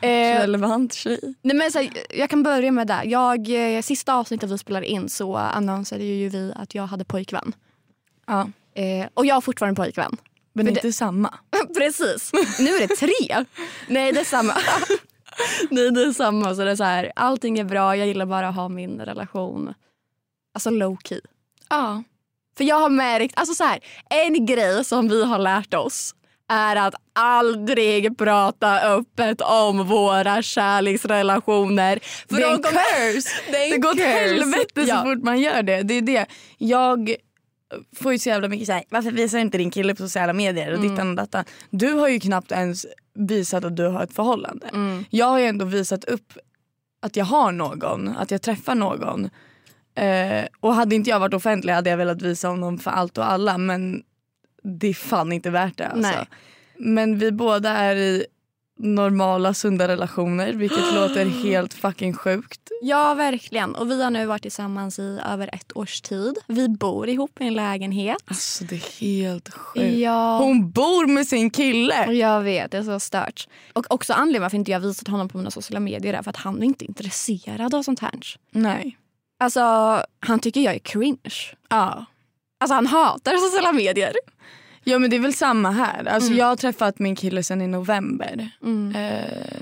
Eh, 0.00 0.40
Relevant 0.40 0.92
tjej. 0.92 1.34
nej 1.42 1.56
men 1.56 1.72
så 1.72 1.78
här, 1.78 1.90
jag 2.10 2.30
kan 2.30 2.42
börja 2.42 2.72
med 2.72 2.86
det. 2.86 3.00
Jag, 3.04 3.76
eh, 3.76 3.82
sista 3.82 4.14
avsnittet 4.14 4.50
vi 4.50 4.58
spelade 4.58 4.86
in 4.86 5.08
så 5.08 5.36
annonserade 5.36 6.04
ju 6.04 6.28
vi 6.28 6.52
att 6.56 6.74
jag 6.74 6.86
hade 6.86 7.04
pojkvän. 7.04 7.52
Ja. 8.26 8.48
Eh, 8.74 9.06
och 9.14 9.26
jag 9.26 9.34
har 9.34 9.40
fortfarande 9.40 9.82
pojkvän. 9.82 10.16
Men 10.52 10.66
För 10.66 10.72
inte 10.72 10.92
samma. 10.92 11.34
Precis. 11.76 12.30
Nu 12.58 12.70
är 12.76 12.88
det 12.88 12.96
tre. 12.96 13.44
Nej, 13.88 14.12
det 14.12 14.20
är 14.20 14.24
samma. 14.24 14.54
Nej, 15.70 15.90
det 15.90 16.02
är 16.02 16.12
samma. 16.12 16.54
Så 16.54 16.64
det 16.64 16.70
är 16.70 16.76
så 16.76 16.84
här, 16.84 17.12
allting 17.16 17.58
är 17.58 17.64
bra. 17.64 17.96
Jag 17.96 18.06
gillar 18.06 18.26
bara 18.26 18.48
att 18.48 18.54
ha 18.54 18.68
min 18.68 19.00
relation 19.00 19.74
alltså 20.54 20.70
low 20.70 20.96
key. 21.04 21.20
Ja. 21.68 22.02
För 22.56 22.64
jag 22.64 22.80
har 22.80 22.88
märkt, 22.90 23.38
alltså 23.38 23.54
så 23.54 23.64
här, 23.64 23.78
en 24.10 24.46
grej 24.46 24.84
som 24.84 25.08
vi 25.08 25.24
har 25.24 25.38
lärt 25.38 25.74
oss 25.74 26.14
är 26.48 26.76
att 26.76 26.94
aldrig 27.12 28.18
prata 28.18 28.80
öppet 28.80 29.40
om 29.40 29.86
våra 29.88 30.42
kärleksrelationer. 30.42 31.98
För 32.28 32.36
Det 32.36 32.42
är 32.42 32.46
de 32.48 32.54
en 32.54 32.62
kommer- 32.62 33.12
curse. 33.12 33.28
Det, 33.52 33.70
Det 33.70 33.78
går 33.78 33.90
åt 33.90 33.98
helvete 34.00 34.66
så 34.74 34.88
Ja. 34.88 35.02
fort 35.02 35.22
man 35.22 35.40
gör 35.40 35.62
det. 35.62 35.82
Det 35.82 35.94
är 35.94 36.02
det. 36.02 36.26
Jag 36.58 37.14
får 37.96 38.12
ju 38.12 38.18
så 38.18 38.28
jävla 38.28 38.48
mycket 38.48 38.66
såhär, 38.66 38.84
varför 38.88 39.10
visar 39.10 39.38
inte 39.38 39.58
din 39.58 39.70
kille 39.70 39.94
på 39.94 40.02
sociala 40.02 40.32
medier 40.32 40.72
och 40.72 40.78
Mm. 40.78 40.90
dittan 40.90 41.10
och 41.10 41.16
dattan. 41.16 41.44
Du 41.70 41.92
har 41.92 42.08
ju 42.08 42.20
knappt 42.20 42.52
ens 42.52 42.86
visat 43.14 43.64
att 43.64 43.76
du 43.76 43.86
har 43.86 44.02
ett 44.02 44.12
förhållande. 44.14 44.66
Mm. 44.72 45.04
Jag 45.10 45.26
har 45.26 45.38
ju 45.38 45.44
ändå 45.46 45.64
visat 45.64 46.04
upp 46.04 46.32
att 47.02 47.16
jag 47.16 47.24
har 47.24 47.52
någon, 47.52 48.08
att 48.08 48.30
jag 48.30 48.42
träffar 48.42 48.74
någon. 48.74 49.30
Eh, 49.94 50.44
och 50.60 50.74
hade 50.74 50.94
inte 50.94 51.10
jag 51.10 51.20
varit 51.20 51.34
offentlig 51.34 51.72
hade 51.72 51.90
jag 51.90 51.96
velat 51.96 52.22
visa 52.22 52.48
honom 52.48 52.78
för 52.78 52.90
allt 52.90 53.18
och 53.18 53.30
alla 53.30 53.58
men 53.58 54.02
det 54.62 54.86
är 54.88 54.94
fan 54.94 55.32
inte 55.32 55.50
värt 55.50 55.76
det 55.78 55.86
alltså. 55.86 56.10
Nej. 56.10 56.26
Men 56.78 57.18
vi 57.18 57.32
båda 57.32 57.70
är 57.70 57.96
i 57.96 58.26
normala 58.82 59.54
sunda 59.54 59.88
relationer 59.88 60.52
vilket 60.52 60.94
låter 60.94 61.26
helt 61.26 61.74
fucking 61.74 62.14
sjukt. 62.14 62.60
Ja, 62.82 63.14
verkligen. 63.14 63.74
Och 63.74 63.90
vi 63.90 64.02
har 64.02 64.10
nu 64.10 64.26
varit 64.26 64.42
tillsammans 64.42 64.98
i 64.98 65.20
över 65.32 65.50
ett 65.54 65.76
års 65.76 66.00
tid. 66.00 66.38
Vi 66.46 66.68
bor 66.68 67.08
ihop 67.08 67.40
i 67.40 67.46
en 67.46 67.54
lägenhet. 67.54 68.16
Alltså 68.24 68.64
det 68.64 68.74
är 68.74 69.00
helt 69.00 69.54
sjukt. 69.54 69.98
Ja. 69.98 70.38
Hon 70.38 70.70
bor 70.70 71.06
med 71.06 71.26
sin 71.26 71.50
kille! 71.50 72.12
Jag 72.12 72.40
vet, 72.40 72.70
det 72.70 72.78
är 72.78 72.82
så 72.82 73.00
stört. 73.00 73.48
Och 73.72 73.86
också 73.90 74.12
anledningen 74.12 74.42
varför 74.42 74.56
inte 74.56 74.70
jag 74.70 74.80
visat 74.80 75.08
honom 75.08 75.28
på 75.28 75.38
mina 75.38 75.50
sociala 75.50 75.80
medier 75.80 76.14
är 76.14 76.22
för 76.22 76.30
att 76.30 76.36
han 76.36 76.62
är 76.62 76.66
inte 76.66 76.84
intresserad 76.84 77.74
av 77.74 77.82
sånt 77.82 78.00
här. 78.00 78.20
Nej. 78.50 78.96
Alltså, 79.38 79.60
han 80.20 80.38
tycker 80.40 80.60
jag 80.60 80.74
är 80.74 80.78
cringe. 80.78 81.54
Ja. 81.68 82.04
Alltså 82.60 82.74
han 82.74 82.86
hatar 82.86 83.36
sociala 83.36 83.72
medier. 83.72 84.12
Ja 84.84 84.98
men 84.98 85.10
det 85.10 85.16
är 85.16 85.20
väl 85.20 85.34
samma 85.34 85.70
här. 85.70 86.04
Alltså 86.04 86.26
Mm. 86.28 86.38
jag 86.38 86.46
har 86.46 86.56
träffat 86.56 86.98
min 86.98 87.16
kille 87.16 87.42
sen 87.42 87.62
i 87.62 87.66
november. 87.66 88.50
Mm. 88.62 88.94
Eh, 88.96 89.60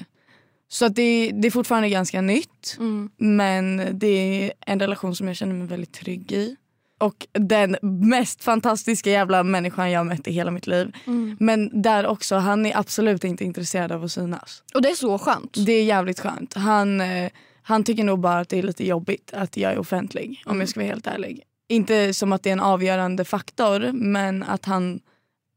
så 0.69 0.85
att 0.87 0.95
det, 0.95 1.31
det 1.35 1.49
är 1.49 1.51
fortfarande 1.51 1.89
ganska 1.89 2.21
nytt. 2.21 2.77
Mm. 2.79 3.11
Men 3.17 3.83
det 3.99 4.07
är 4.45 4.53
en 4.67 4.81
relation 4.81 5.17
som 5.17 5.27
jag 5.29 5.37
känner 5.37 5.55
mig 5.55 5.67
väldigt 5.67 5.93
trygg 5.93 6.33
i. 6.33 6.57
Och 7.01 7.27
den 7.33 7.77
mest 7.83 8.45
fantastiska 8.45 9.11
jävla 9.11 9.43
människan 9.43 9.91
jag 9.91 10.01
har 10.01 10.05
mött 10.05 10.29
i 10.29 10.33
hela 10.33 10.51
mitt 10.51 10.67
liv. 10.67 10.93
Mm. 11.07 11.37
Men 11.41 11.83
där 11.83 12.07
också, 12.07 12.37
han 12.37 12.67
är 12.67 12.77
absolut 12.79 13.25
inte 13.25 13.45
intresserad 13.45 13.93
av 13.93 14.05
att 14.05 14.13
synas. 14.13 14.63
Och 14.75 14.83
det 14.83 14.91
är 14.91 14.95
så 14.95 15.19
skönt. 15.19 15.57
Det 15.67 15.73
är 15.73 15.85
jävligt 15.85 16.21
skönt. 16.21 16.55
Han, 16.55 17.01
eh, 17.01 17.31
han 17.63 17.85
tycker 17.85 18.05
nog 18.05 18.19
bara 18.21 18.39
att 18.39 18.49
det 18.49 18.59
är 18.59 18.63
lite 18.63 18.87
jobbigt 18.87 19.31
att 19.35 19.57
jag 19.57 19.73
är 19.73 19.79
offentlig 19.79 20.43
om 20.47 20.51
Mm. 20.51 20.61
jag 20.61 20.69
ska 20.69 20.81
vara 20.81 20.89
helt 20.89 21.07
ärlig. 21.07 21.43
Inte 21.69 22.15
som 22.15 22.33
att 22.33 22.43
det 22.43 22.51
är 22.51 22.53
en 22.53 22.61
avgörande 22.61 23.25
faktor 23.25 23.93
men 23.93 24.43
att 24.43 24.65
han 24.65 25.01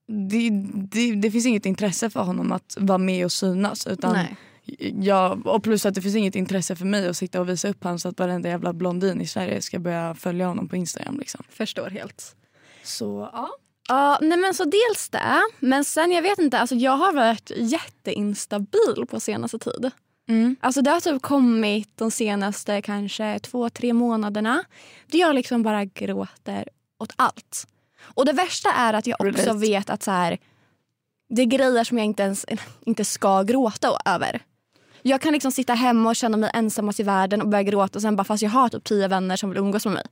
det, 0.08 0.50
det, 0.74 1.16
det 1.16 1.32
finns 1.32 1.46
inget 1.46 1.66
intresse 1.66 2.10
för 2.10 2.24
honom 2.24 2.52
att 2.52 2.78
vara 2.80 2.98
med 2.98 3.26
och 3.26 3.32
synas. 3.32 3.88
Utan 3.88 4.14
Nej. 4.14 4.36
jag, 5.00 5.48
och 5.48 5.64
plus 5.64 5.86
att 5.86 5.94
det 5.94 6.02
finns 6.02 6.16
inget 6.16 6.36
intresse 6.36 6.76
för 6.76 6.86
mig 6.86 7.08
att 7.08 7.18
sitta 7.18 7.42
och 7.42 7.50
visa 7.50 7.70
upp 7.70 7.84
honom 7.84 8.00
så 8.00 8.10
att 8.10 8.20
varenda 8.20 8.50
jävla 8.50 8.74
blondin 8.74 9.22
i 9.22 9.28
Sverige 9.28 9.62
ska 9.62 9.80
börja 9.80 10.16
följa 10.16 10.48
honom 10.48 10.68
på 10.68 10.76
Instagram. 10.76 11.20
Liksom. 11.20 11.44
Förstår 11.50 11.90
helt. 11.90 12.36
Så 12.84 13.30
ja. 13.34 13.50
Ja, 13.88 14.18
nej 14.22 14.38
men 14.38 14.54
så 14.54 14.66
dels 14.66 15.10
det. 15.10 15.42
Men 15.60 15.86
sen 15.86 16.12
jag 16.12 16.22
vet 16.22 16.40
inte, 16.40 16.60
alltså 16.60 16.76
jag 16.76 16.98
har 16.98 17.14
varit 17.14 17.52
jätteinstabil 17.58 19.06
på 19.10 19.20
senaste 19.20 19.60
tid. 19.60 19.92
Mm. 20.32 20.56
Alltså 20.60 20.82
det 20.82 20.92
har 20.92 21.00
typ 21.00 21.22
kommit 21.22 21.98
de 21.98 22.12
senaste 22.12 22.82
kanske 22.82 23.40
två, 23.40 23.70
tre 23.70 23.94
månaderna. 23.94 24.64
Där 25.08 25.20
jag 25.20 25.36
liksom 25.36 25.64
bara 25.64 25.86
gråter 25.86 26.68
åt 27.00 27.14
allt. 27.16 27.68
Och 28.02 28.26
det 28.26 28.34
värsta 28.34 28.70
är 28.72 28.94
att 28.94 29.08
jag 29.08 29.22
också 29.22 29.54
vet 29.54 29.90
att 29.90 30.04
så 30.04 30.12
här, 30.12 30.38
det 31.30 31.42
är 31.42 31.46
grejer 31.46 31.84
som 31.84 31.98
jag 31.98 32.06
inte 32.06 32.24
ens 32.24 32.46
inte 32.86 33.06
ska 33.06 33.44
gråta 33.44 33.98
över. 34.06 34.42
Jag 35.02 35.22
kan 35.22 35.34
liksom 35.34 35.52
sitta 35.52 35.74
hemma 35.74 36.10
och 36.10 36.16
känna 36.16 36.38
mig 36.38 36.52
ensammast 36.54 37.00
i 37.00 37.04
världen 37.04 37.42
och 37.42 37.48
börja 37.48 37.64
gråta 37.64 37.98
och 37.98 38.02
sen 38.02 38.16
bara 38.16 38.24
fast 38.24 38.44
jag 38.44 38.50
har 38.50 38.70
typ 38.70 38.84
tio 38.84 39.08
vänner 39.08 39.36
som 39.36 39.50
vill 39.50 39.60
umgås 39.60 39.86
med 39.86 39.94
mig. 39.94 40.06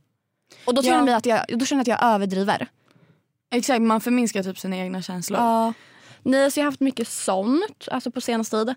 Och 0.66 0.74
då 0.74 0.82
Ja. 0.86 1.16
att 1.18 1.26
jag, 1.26 1.46
då 1.60 1.66
känner 1.66 1.80
jag 1.86 1.94
att 1.94 2.02
jag 2.02 2.14
överdriver. 2.14 2.68
Exakt, 3.52 3.82
man 3.82 4.02
förminskar 4.02 4.44
typ 4.44 4.60
sina 4.60 4.78
egna 4.78 5.02
känslor. 5.02 5.40
Ja. 5.40 5.74
Nej, 6.24 6.52
så 6.52 6.60
jag 6.60 6.66
har 6.66 6.72
haft 6.72 6.80
mycket 6.80 7.08
sånt 7.08 7.88
alltså 7.92 8.12
på 8.12 8.22
senaste 8.22 8.58
tid. 8.66 8.76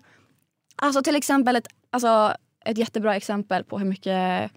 Alltså 0.75 1.03
till 1.03 1.15
exempel 1.15 1.55
ett, 1.55 1.67
alltså, 1.91 2.33
ett 2.65 2.77
jättebra 2.77 3.15
exempel 3.15 3.63
på 3.63 3.79
hur 3.79 3.85
mycket 3.85 4.51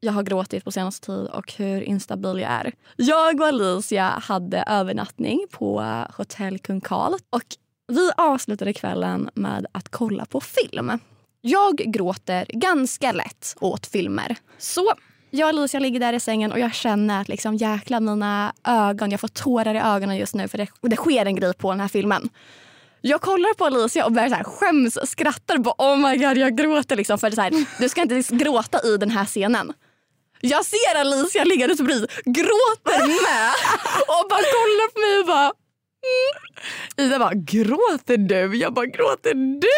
jag 0.00 0.12
har 0.12 0.22
gråtit 0.22 0.64
på 0.64 0.72
senaste 0.72 1.06
tid 1.06 1.26
och 1.26 1.52
hur 1.52 1.80
instabil 1.80 2.38
jag 2.38 2.50
är. 2.50 2.72
Jag 2.96 3.40
och 3.40 3.46
Alicia 3.46 4.04
hade 4.04 4.64
övernattning 4.66 5.46
på 5.50 5.80
Hotell 6.16 6.58
Kung 6.58 6.80
Karl 6.80 7.14
och 7.30 7.44
vi 7.88 8.10
avslutade 8.16 8.72
kvällen 8.72 9.30
med 9.34 9.66
att 9.72 9.88
kolla 9.88 10.24
på 10.24 10.40
film. 10.40 10.98
Jag 11.40 11.76
gråter 11.76 12.46
ganska 12.48 13.12
lätt 13.12 13.56
åt 13.60 13.86
filmer. 13.86 14.36
Så 14.58 14.92
jag 15.30 15.46
och 15.46 15.48
Alicia 15.48 15.80
ligger 15.80 16.00
där 16.00 16.12
i 16.12 16.20
sängen 16.20 16.52
och 16.52 16.58
jag 16.58 16.74
känner 16.74 17.20
att 17.20 17.28
liksom, 17.28 17.56
jäkla 17.56 18.00
mina 18.00 18.52
ögon, 18.64 19.10
jag 19.10 19.20
får 19.20 19.28
tårar 19.28 19.74
i 19.74 19.78
ögonen 19.78 20.16
just 20.16 20.34
nu 20.34 20.48
för 20.48 20.58
det, 20.58 20.66
det 20.80 20.96
sker 20.96 21.26
en 21.26 21.36
grej 21.36 21.54
på 21.54 21.70
den 21.70 21.80
här 21.80 21.88
filmen. 21.88 22.28
Jag 23.02 23.20
kollar 23.20 23.54
på 23.54 23.64
Alicia 23.64 24.06
och 24.06 24.12
börjar 24.12 24.28
så 24.28 24.34
här 24.34 24.44
skäms, 24.44 24.98
skrattar 25.10 25.54
och 25.54 25.62
bara 25.62 25.74
oh 25.78 25.96
my 25.96 26.16
god 26.16 26.36
jag 26.36 26.56
gråter 26.56 26.96
liksom 26.96 27.18
för 27.18 27.30
det 27.30 27.36
så 27.36 27.42
här, 27.42 27.66
du 27.78 27.88
ska 27.88 28.02
inte 28.02 28.22
gråta 28.36 28.86
i 28.86 28.96
den 28.96 29.10
här 29.10 29.24
scenen. 29.24 29.72
Jag 30.40 30.64
ser 30.64 31.00
Alicia 31.00 31.44
liggandes 31.44 31.80
bredvid, 31.80 32.10
gråter 32.24 33.06
med 33.06 33.52
och 34.08 34.28
bara 34.30 34.42
kollar 34.56 34.92
på 34.92 35.00
mig 35.00 35.18
och 35.20 35.26
bara 35.26 35.52
mm. 36.02 37.06
Ida 37.06 37.18
bara, 37.18 37.34
gråter 37.34 38.16
du? 38.16 38.56
Jag 38.56 38.72
bara, 38.74 38.86
gråter 38.86 39.34
du? 39.34 39.70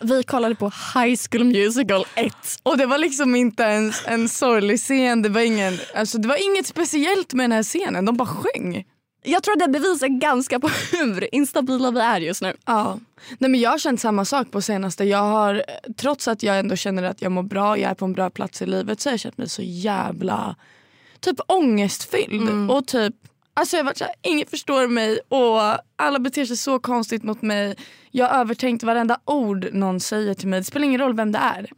vi 0.00 0.22
kollade 0.22 0.54
på 0.54 0.72
High 0.94 1.20
School 1.30 1.44
Musical 1.44 2.06
1. 2.14 2.34
Och 2.62 2.78
det 2.78 2.86
var 2.86 2.98
liksom 2.98 3.34
inte 3.34 3.62
ens 3.62 4.02
en 4.06 4.28
sorglig 4.28 4.78
scen. 4.78 5.22
Det 5.22 5.28
var, 5.28 5.40
ingen, 5.40 5.78
alltså 5.94 6.18
det 6.18 6.28
var 6.28 6.50
inget 6.50 6.66
speciellt 6.66 7.32
med 7.32 7.44
den 7.44 7.52
här 7.52 7.62
scenen. 7.62 8.04
De 8.04 8.16
bara 8.16 8.28
sjöng. 8.28 8.84
Jag 9.26 9.42
tror 9.42 9.52
att 9.54 9.72
det 9.72 9.78
bevisar 9.80 10.08
ganska 10.08 10.60
på 10.60 10.68
hur 10.92 11.34
instabila 11.34 11.90
vi 11.90 12.00
är 12.00 12.20
just 12.20 12.42
nu. 12.42 12.56
Ja. 12.66 12.98
Nej, 13.38 13.50
men 13.50 13.60
jag 13.60 13.70
har 13.70 13.78
känt 13.78 14.00
samma 14.00 14.24
sak 14.24 14.50
på 14.50 14.62
senaste. 14.62 15.04
Jag 15.04 15.18
har, 15.22 15.62
trots 15.96 16.28
att 16.28 16.42
jag 16.42 16.58
ändå 16.58 16.76
känner 16.76 17.02
att 17.02 17.22
jag 17.22 17.32
mår 17.32 17.42
bra, 17.42 17.78
jag 17.78 17.90
är 17.90 17.94
på 17.94 18.04
en 18.04 18.12
bra 18.12 18.30
plats 18.30 18.62
i 18.62 18.66
livet 18.66 19.00
så 19.00 19.08
har 19.08 19.12
jag 19.12 19.20
känt 19.20 19.38
mig 19.38 19.48
så 19.48 19.62
jävla 19.62 20.56
typ 21.20 21.40
ångestfylld. 21.46 22.70
Och 22.70 22.86
typ, 22.86 23.14
alltså 23.54 23.76
jag 23.76 23.84
har 23.84 23.86
varit 23.86 23.98
såhär, 23.98 24.14
ingen 24.22 24.46
förstår 24.46 24.88
mig 24.88 25.18
och 25.28 25.60
alla 25.96 26.18
beter 26.18 26.44
sig 26.44 26.56
så 26.56 26.78
konstigt 26.78 27.22
mot 27.22 27.42
mig. 27.42 27.76
Jag 28.10 28.28
har 28.28 28.40
övertänkt 28.40 28.82
varenda 28.84 29.18
ord 29.24 29.68
någon 29.72 30.00
säger 30.00 30.34
till 30.34 30.48
mig. 30.48 30.60
Det 30.60 30.64
spelar 30.64 30.84
ingen 30.86 31.00
roll 31.00 31.14
vem 31.16 31.32
det 31.32 31.38
är. 31.38 31.70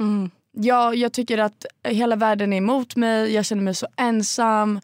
Jag, 0.58 0.94
jag 0.96 1.12
tycker 1.12 1.38
att 1.38 1.66
hela 1.88 2.16
världen 2.16 2.52
är 2.52 2.56
emot 2.56 2.96
mig, 2.96 3.34
jag 3.34 3.44
känner 3.44 3.62
mig 3.62 3.74
så 3.74 3.86
ensam. 3.96 4.80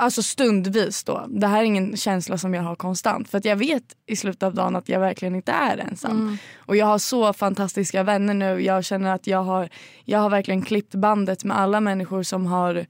Alltså 0.00 0.22
stundvis 0.22 1.04
då. 1.04 1.26
Det 1.28 1.46
här 1.46 1.60
är 1.60 1.64
ingen 1.64 1.96
känsla 1.96 2.38
som 2.38 2.54
jag 2.54 2.62
har 2.62 2.76
konstant. 2.76 3.28
För 3.28 3.38
att 3.38 3.44
jag 3.44 3.56
vet 3.56 3.82
i 4.06 4.16
slutet 4.16 4.42
av 4.42 4.54
dagen 4.54 4.76
att 4.76 4.88
jag 4.88 5.00
verkligen 5.00 5.34
inte 5.34 5.52
är 5.52 5.78
ensam. 5.78 6.38
Och 6.56 6.76
jag 6.76 6.86
har 6.86 6.98
så 6.98 7.32
fantastiska 7.32 8.02
vänner 8.02 8.34
nu. 8.34 8.60
Jag 8.60 8.84
känner 8.84 9.14
att 9.14 9.26
jag 9.26 9.42
har, 9.42 9.68
jag 10.04 10.18
har 10.18 10.30
verkligen 10.30 10.62
klippt 10.62 10.94
bandet 10.94 11.44
med 11.44 11.58
alla 11.58 11.80
människor 11.80 12.22
som, 12.22 12.46
har, 12.46 12.86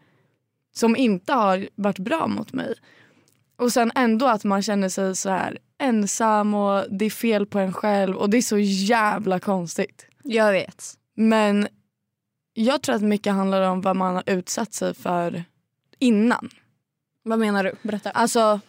som 0.74 0.96
inte 0.96 1.32
har 1.32 1.68
varit 1.74 1.98
bra 1.98 2.26
mot 2.26 2.52
mig. 2.52 2.74
Och 3.58 3.72
sen 3.72 3.92
ändå 3.94 4.26
att 4.26 4.44
man 4.44 4.62
känner 4.62 4.88
sig 4.88 5.16
så 5.16 5.30
här 5.30 5.58
ensam 5.78 6.54
och 6.54 6.84
det 6.90 7.04
är 7.04 7.10
fel 7.10 7.46
på 7.46 7.58
en 7.58 7.72
själv. 7.72 8.16
Och 8.16 8.30
det 8.30 8.36
är 8.36 8.42
så 8.42 8.58
jävla 8.58 9.38
konstigt. 9.38 10.06
Jag 10.22 10.52
vet. 10.52 10.84
Men 11.16 11.68
jag 12.54 12.82
tror 12.82 12.94
att 12.96 13.02
mycket 13.02 13.32
handlar 13.32 13.62
om 13.62 13.80
vad 13.80 13.96
man 13.96 14.14
har 14.14 14.24
utsatt 14.26 14.74
sig 14.74 14.94
för 14.94 15.44
innan. 15.98 16.48
Vad 17.22 17.38
menar 17.38 17.64
du? 17.64 17.72
Berätta. 17.82 18.10
Alltså, 18.10 18.60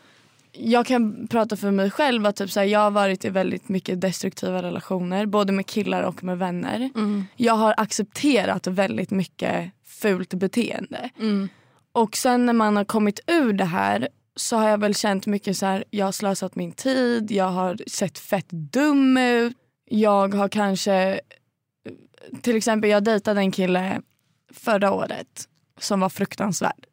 jag 0.51 0.85
kan 0.85 1.27
prata 1.27 1.55
för 1.55 1.71
mig 1.71 1.91
själv 1.91 2.25
att 2.25 2.35
typ 2.35 2.51
så 2.51 2.59
här, 2.59 2.67
jag 2.67 2.79
har 2.79 2.91
varit 2.91 3.25
i 3.25 3.29
väldigt 3.29 3.69
mycket 3.69 4.01
destruktiva 4.01 4.63
relationer. 4.63 5.25
Både 5.25 5.53
med 5.53 5.65
killar 5.65 6.03
och 6.03 6.23
med 6.23 6.37
vänner. 6.37 6.89
Mm. 6.95 7.25
Jag 7.35 7.53
har 7.53 7.73
accepterat 7.77 8.67
väldigt 8.67 9.11
mycket 9.11 9.71
fult 9.85 10.33
beteende. 10.33 11.09
Mm. 11.19 11.49
Och 11.91 12.15
sen 12.15 12.45
när 12.45 12.53
man 12.53 12.75
har 12.75 12.85
kommit 12.85 13.19
ur 13.27 13.53
det 13.53 13.65
här 13.65 14.09
så 14.35 14.57
har 14.57 14.69
jag 14.69 14.77
väl 14.77 14.95
känt 14.95 15.27
mycket 15.27 15.57
så 15.57 15.65
här, 15.65 15.83
jag 15.89 16.05
har 16.05 16.11
slösat 16.11 16.55
min 16.55 16.71
tid, 16.71 17.31
jag 17.31 17.49
har 17.49 17.77
sett 17.87 18.19
fett 18.19 18.49
dum 18.49 19.17
ut. 19.17 19.57
Jag 19.85 20.35
har 20.35 20.49
kanske, 20.49 21.21
till 22.41 22.55
exempel 22.55 22.89
jag 22.89 23.03
dejtade 23.03 23.39
en 23.41 23.51
kille 23.51 24.01
förra 24.53 24.91
året 24.91 25.47
som 25.79 25.99
var 25.99 26.09
fruktansvärd. 26.09 26.85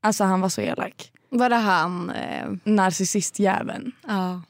Alltså 0.00 0.24
han 0.24 0.40
var 0.40 0.48
så 0.48 0.60
elak. 0.60 1.12
Var 1.30 1.48
det 1.48 1.56
han? 1.56 2.10
Eh, 2.10 2.48
Narcissistjäveln. 2.64 3.92
ja. 4.06 4.42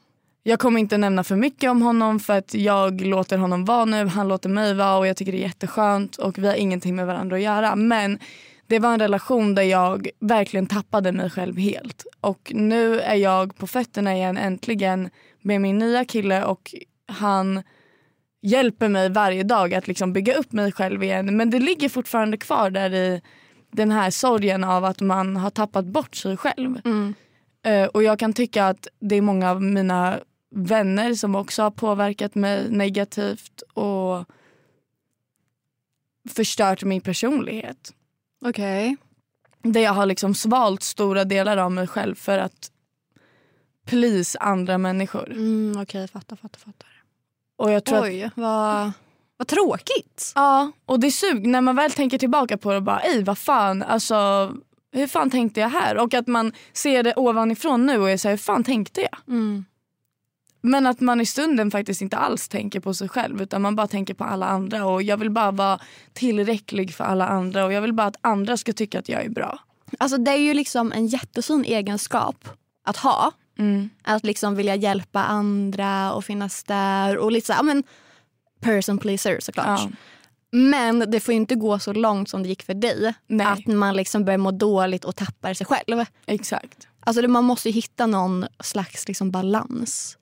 Jag 0.43 0.59
kommer 0.59 0.79
inte 0.79 0.97
nämna 0.97 1.23
för 1.23 1.35
mycket 1.35 1.71
om 1.71 1.81
honom 1.81 2.19
för 2.19 2.37
att 2.37 2.53
jag 2.53 3.01
låter 3.01 3.37
honom 3.37 3.65
vara 3.65 3.85
nu, 3.85 4.07
han 4.07 4.27
låter 4.27 4.49
mig 4.49 4.73
vara 4.73 4.97
och 4.97 5.07
jag 5.07 5.17
tycker 5.17 5.31
det 5.31 5.37
är 5.37 5.47
jätteskönt 5.47 6.15
och 6.15 6.37
vi 6.37 6.47
har 6.47 6.55
ingenting 6.55 6.95
med 6.95 7.07
varandra 7.07 7.35
att 7.35 7.41
göra. 7.41 7.75
Men 7.75 8.19
det 8.67 8.79
var 8.79 8.93
en 8.93 8.99
relation 8.99 9.55
där 9.55 9.63
jag 9.63 10.09
verkligen 10.19 10.67
tappade 10.67 11.11
mig 11.11 11.29
själv 11.29 11.57
helt. 11.57 12.05
Och 12.21 12.51
nu 12.55 12.99
är 12.99 13.15
jag 13.15 13.57
på 13.57 13.67
fötterna 13.67 14.15
igen 14.15 14.37
äntligen 14.37 15.09
med 15.41 15.61
min 15.61 15.77
nya 15.77 16.05
kille 16.05 16.45
och 16.45 16.73
han 17.07 17.63
hjälper 18.41 18.87
mig 18.87 19.09
varje 19.09 19.43
dag 19.43 19.73
att 19.73 19.87
liksom 19.87 20.13
bygga 20.13 20.33
upp 20.33 20.51
mig 20.51 20.71
själv 20.71 21.03
igen. 21.03 21.37
Men 21.37 21.49
det 21.49 21.59
ligger 21.59 21.89
fortfarande 21.89 22.37
kvar 22.37 22.69
där 22.69 22.93
i 22.93 23.21
den 23.71 23.91
här 23.91 24.09
sorgen 24.09 24.63
av 24.63 24.85
att 24.85 25.01
man 25.01 25.37
har 25.37 25.49
tappat 25.49 25.85
bort 25.85 26.15
sig 26.15 26.37
själv. 26.37 26.81
Mm. 26.85 27.13
Eh, 27.63 27.85
och 27.85 28.03
jag 28.03 28.19
kan 28.19 28.33
tycka 28.33 28.67
att 28.67 28.87
det 28.99 29.15
är 29.15 29.21
många 29.21 29.51
av 29.51 29.61
mina 29.61 30.19
vänner 30.51 31.13
som 31.13 31.35
också 31.35 31.63
har 31.63 31.71
påverkat 31.71 32.35
mig 32.35 32.69
negativt 32.69 33.61
och 33.73 34.25
förstört 36.29 36.83
min 36.83 37.01
personlighet. 37.01 37.93
Okej. 38.45 38.97
Där 39.61 39.81
jag 39.81 39.93
har 39.93 40.05
liksom 40.05 40.35
svalt 40.35 40.83
stora 40.83 41.23
delar 41.23 41.57
av 41.57 41.71
mig 41.71 41.87
själv 41.87 42.15
för 42.15 42.37
att 42.37 42.71
please 43.85 44.39
andra 44.39 44.77
människor. 44.77 45.31
Mm, 45.31 45.81
Okej, 45.81 46.07
fattar, 46.07 46.35
fattar, 46.35 46.59
fattar. 46.59 46.89
Och 47.55 47.71
jag 47.71 47.85
tror 47.85 47.97
att, 47.97 48.03
Oj, 48.03 48.29
vad, 48.35 48.91
vad 49.39 49.47
tråkigt. 49.47 50.31
ja, 50.35 50.71
och 50.85 50.99
det 50.99 51.11
sug 51.11 51.47
när 51.47 51.61
man 51.61 51.75
väl 51.75 51.91
tänker 51.91 52.17
tillbaka 52.17 52.57
på 52.57 52.71
det 52.71 52.77
och 52.77 52.83
bara 52.83 52.99
ej 52.99 53.23
vad 53.23 53.37
fan, 53.37 53.83
alltså 53.83 54.51
hur 54.91 55.07
fan 55.07 55.29
tänkte 55.29 55.59
jag 55.59 55.69
här? 55.69 55.97
Och 55.97 56.13
att 56.13 56.27
man 56.27 56.51
ser 56.73 57.03
det 57.03 57.13
ovanifrån 57.15 57.85
nu 57.85 57.97
och 57.97 58.09
är 58.09 58.17
såhär, 58.17 58.33
hur 58.33 58.37
fan 58.37 58.63
tänkte 58.63 59.01
jag? 59.01 59.17
Mm. 59.27 59.65
Men 60.61 60.85
att 60.85 60.99
man 60.99 61.21
i 61.21 61.25
stunden 61.25 61.71
faktiskt 61.71 62.01
inte 62.01 62.17
alls 62.17 62.47
tänker 62.49 62.79
på 62.79 62.93
sig 62.93 63.09
själv 63.09 63.41
utan 63.41 63.61
man 63.61 63.75
bara 63.75 63.87
tänker 63.87 64.13
på 64.13 64.23
alla 64.23 64.45
andra 64.45 64.85
och 64.85 65.03
jag 65.03 65.17
vill 65.17 65.29
bara 65.29 65.51
vara 65.51 65.79
tillräcklig 66.13 66.93
för 66.95 67.03
alla 67.03 67.27
andra 67.27 67.65
och 67.65 67.73
jag 67.73 67.81
vill 67.81 67.93
bara 67.93 68.07
att 68.07 68.17
andra 68.21 68.57
ska 68.57 68.73
tycka 68.73 68.99
att 68.99 69.09
jag 69.09 69.25
är 69.25 69.29
bra. 69.29 69.59
Alltså 69.97 70.17
det 70.17 70.31
är 70.31 70.37
ju 70.37 70.53
liksom 70.53 70.91
en 70.91 71.07
jättefin 71.07 71.63
egenskap 71.65 72.49
att 72.83 72.97
ha. 72.97 73.31
Mm. 73.57 73.89
Att 74.03 74.23
liksom 74.23 74.55
vilja 74.55 74.75
hjälpa 74.75 75.23
andra 75.23 76.13
och 76.13 76.25
finnas 76.25 76.63
där 76.63 77.17
och 77.17 77.31
lite 77.31 77.53
så, 77.53 77.63
men 77.63 77.83
person 78.59 78.97
pleaser 78.97 79.39
såklart. 79.39 79.79
Ja. 79.79 79.89
Men 80.51 81.11
det 81.11 81.19
får 81.19 81.33
inte 81.33 81.55
gå 81.55 81.79
så 81.79 81.93
långt 81.93 82.29
som 82.29 82.43
det 82.43 82.49
gick 82.49 82.63
för 82.63 82.73
dig. 82.73 83.13
Nej. 83.27 83.47
Att 83.47 83.67
man 83.67 83.95
liksom 83.95 84.25
börjar 84.25 84.37
må 84.37 84.51
dåligt 84.51 85.05
och 85.05 85.15
tappar 85.15 85.53
sig 85.53 85.67
själv. 85.67 86.05
Exakt. 86.25 86.87
Alltså 86.99 87.27
man 87.27 87.43
måste 87.43 87.69
hitta 87.69 88.05
någon 88.07 88.45
slags 88.59 89.07
liksom 89.07 89.31
balans. 89.31 90.17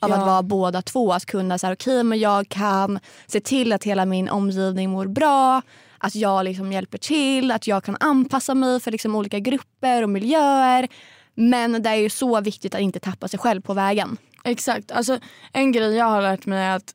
Av 0.00 0.10
Ja. 0.10 0.16
att 0.16 0.26
vara 0.26 0.42
båda 0.42 0.82
två. 0.82 1.12
Att 1.12 1.26
kunna 1.26 1.58
säga 1.58 1.72
okej 1.72 2.02
men 2.04 2.18
jag 2.18 2.48
kan 2.48 2.98
se 3.26 3.40
till 3.40 3.72
att 3.72 3.84
hela 3.84 4.04
min 4.04 4.28
omgivning 4.28 4.90
mår 4.90 5.06
bra. 5.06 5.62
Att 5.98 6.14
jag 6.14 6.44
liksom 6.44 6.72
hjälper 6.72 6.98
till. 6.98 7.50
Att 7.50 7.66
jag 7.66 7.84
kan 7.84 7.96
anpassa 8.00 8.54
mig 8.54 8.80
för 8.80 8.90
liksom 8.90 9.14
olika 9.16 9.38
grupper 9.38 10.02
och 10.02 10.10
miljöer. 10.10 10.88
Men 11.34 11.82
det 11.82 11.90
är 11.90 11.94
ju 11.94 12.10
så 12.10 12.40
viktigt 12.40 12.74
att 12.74 12.80
inte 12.80 13.00
tappa 13.00 13.28
sig 13.28 13.38
själv 13.38 13.60
på 13.60 13.74
vägen. 13.74 14.16
Exakt. 14.44 14.90
Alltså, 14.92 15.18
en 15.52 15.72
grej 15.72 15.94
jag 15.96 16.04
har 16.04 16.22
lärt 16.22 16.46
mig 16.46 16.58
är 16.64 16.76
att 16.76 16.94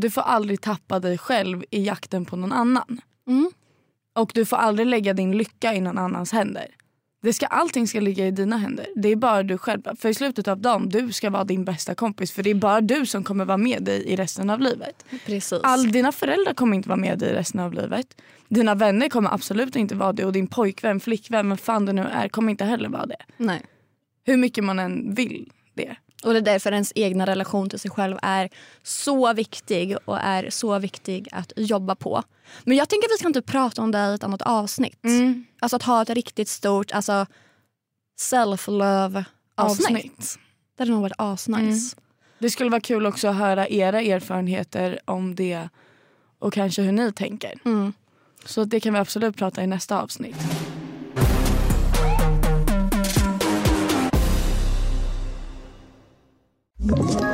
du 0.00 0.10
får 0.10 0.22
aldrig 0.22 0.60
tappa 0.60 1.00
dig 1.00 1.18
själv 1.18 1.64
i 1.70 1.84
jakten 1.84 2.24
på 2.24 2.36
någon 2.36 2.52
annan. 2.52 3.00
Mm. 3.26 3.50
Och 4.14 4.30
du 4.34 4.44
får 4.44 4.56
aldrig 4.56 4.86
lägga 4.86 5.12
din 5.12 5.36
lycka 5.36 5.74
i 5.74 5.80
någon 5.80 5.98
annans 5.98 6.32
händer. 6.32 6.66
Det 7.22 7.32
ska, 7.32 7.46
allting 7.46 7.88
ska 7.88 8.00
ligga 8.00 8.26
i 8.26 8.30
dina 8.30 8.56
händer. 8.56 8.86
Det 8.96 9.08
är 9.08 9.16
bara 9.16 9.42
du 9.42 9.58
själv. 9.58 9.82
För 9.96 10.08
i 10.08 10.14
slutet 10.14 10.48
av 10.48 10.58
dagen, 10.58 10.88
du 10.88 11.12
ska 11.12 11.30
vara 11.30 11.44
din 11.44 11.64
bästa 11.64 11.94
kompis. 11.94 12.32
För 12.32 12.42
det 12.42 12.50
är 12.50 12.54
bara 12.54 12.80
du 12.80 13.06
som 13.06 13.24
kommer 13.24 13.44
vara 13.44 13.56
med 13.56 13.82
dig 13.82 14.04
i 14.04 14.16
resten 14.16 14.50
av 14.50 14.60
livet. 14.60 15.04
Precis. 15.26 15.60
All, 15.62 15.92
dina 15.92 16.12
föräldrar 16.12 16.54
kommer 16.54 16.76
inte 16.76 16.88
vara 16.88 17.00
med 17.00 17.18
dig 17.18 17.30
i 17.30 17.34
resten 17.34 17.60
av 17.60 17.72
livet. 17.72 18.20
Dina 18.48 18.74
vänner 18.74 19.08
kommer 19.08 19.34
absolut 19.34 19.76
inte 19.76 19.94
vara 19.94 20.12
det. 20.12 20.24
Och 20.24 20.32
din 20.32 20.46
pojkvän, 20.46 21.00
flickvän, 21.00 21.48
vem 21.48 21.58
fan 21.58 21.86
det 21.86 21.92
nu 21.92 22.02
är, 22.02 22.28
kommer 22.28 22.50
inte 22.50 22.64
heller 22.64 22.88
vara 22.88 23.06
det. 23.06 23.22
Nej. 23.36 23.62
Hur 24.24 24.36
mycket 24.36 24.64
man 24.64 24.78
än 24.78 25.14
vill 25.14 25.52
det. 25.74 25.96
Och 26.24 26.32
det 26.32 26.38
är 26.38 26.42
därför 26.42 26.72
ens 26.72 26.92
egna 26.94 27.26
relation 27.26 27.70
till 27.70 27.78
sig 27.78 27.90
själv 27.90 28.18
är 28.22 28.48
så 28.82 29.32
viktig 29.32 29.96
och 30.04 30.18
är 30.20 30.50
så 30.50 30.78
viktig 30.78 31.28
att 31.32 31.52
jobba 31.56 31.94
på. 31.94 32.22
Men 32.64 32.76
jag 32.76 32.88
tänker 32.88 33.08
att 33.08 33.12
vi 33.12 33.18
ska 33.18 33.26
inte 33.26 33.42
prata 33.42 33.82
om 33.82 33.90
det 33.90 33.98
i 33.98 34.14
ett 34.14 34.24
annat 34.24 34.42
avsnitt. 34.42 35.00
Alltså 35.60 35.76
att 35.76 35.82
ha 35.82 36.02
ett 36.02 36.10
riktigt 36.10 36.48
stort 36.48 36.92
alltså 36.92 37.26
self-love 38.20 39.24
avsnitt. 39.54 39.86
Avsnitt. 39.86 40.38
Det 40.76 40.82
hade 40.82 40.92
nog 40.92 41.02
varit 41.02 41.12
asnice. 41.18 41.96
Det 42.38 42.50
skulle 42.50 42.70
vara 42.70 42.80
kul 42.80 43.06
också 43.06 43.28
att 43.28 43.36
höra 43.36 43.68
era 43.68 44.00
erfarenheter 44.00 45.00
om 45.04 45.34
det 45.34 45.68
och 46.38 46.52
kanske 46.52 46.82
hur 46.82 46.92
ni 46.92 47.12
tänker. 47.12 47.54
Mm. 47.64 47.92
Så 48.44 48.64
det 48.64 48.80
kan 48.80 48.92
vi 48.92 48.98
absolut 48.98 49.36
prata 49.36 49.62
i 49.62 49.66
nästa 49.66 50.02
avsnitt. 50.02 50.36
Ett 56.84 57.33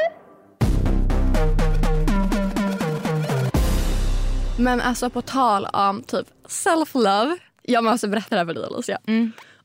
Men 4.61 4.81
alltså 4.81 5.09
på 5.09 5.21
tal 5.21 5.65
om 5.65 6.03
typ 6.03 6.27
self-love. 6.47 7.37
Jag 7.61 7.83
måste 7.83 8.07
berätta 8.07 8.29
det 8.29 8.39
här 8.39 8.45
för 8.45 8.53
dig 8.53 8.63
Alicia. 8.65 8.99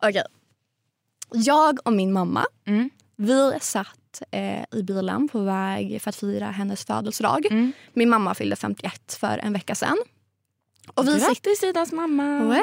Okej. 0.02 0.22
Jag 1.32 1.78
och 1.84 1.92
min 1.92 2.12
mamma, 2.12 2.44
vi 3.16 3.52
satt 3.60 4.22
eh, 4.30 4.62
i 4.72 4.82
bilen 4.82 5.28
på 5.28 5.38
väg 5.40 6.02
för 6.02 6.08
att 6.08 6.16
fira 6.16 6.46
hennes 6.46 6.84
födelsedag. 6.84 7.46
Min 7.92 8.08
mamma 8.08 8.34
fyllde 8.34 8.56
51 8.56 9.16
för 9.20 9.38
en 9.38 9.52
vecka 9.52 9.74
sedan. 9.74 9.96
Och 10.94 11.08
vi 11.08 11.12
sitter 11.12 11.26
Grattis 11.28 11.62
Idas 11.62 11.92
mamma! 11.92 12.44
Way. 12.44 12.62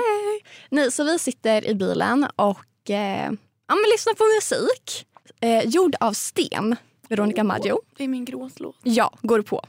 Nej, 0.69 0.91
så 0.91 1.03
vi 1.03 1.19
sitter 1.19 1.67
i 1.67 1.75
bilen 1.75 2.27
och 2.35 2.89
eh, 2.89 3.31
ja, 3.67 3.75
men 3.75 3.85
lyssnar 3.91 4.13
på 4.13 4.23
musik. 4.35 5.05
Eh, 5.41 5.69
gjord 5.69 5.95
av 5.99 6.13
Sten, 6.13 6.75
Veronica 7.09 7.43
Maggio. 7.43 7.79
Det 7.97 8.03
är 8.03 8.07
min 8.07 8.25
gråtlåt. 8.25 8.75
Ja, 8.83 9.13
går 9.21 9.41
på. 9.41 9.65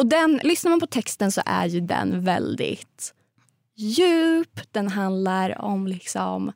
Och 0.00 0.06
den, 0.06 0.40
lyssnar 0.42 0.70
man 0.70 0.80
på 0.80 0.86
texten 0.86 1.32
så 1.32 1.42
är 1.46 1.66
ju 1.66 1.80
den 1.80 2.24
väldigt 2.24 3.14
djup. 3.76 4.60
Den 4.72 4.88
handlar 4.88 5.60
om 5.60 5.86
liksom 5.86 6.52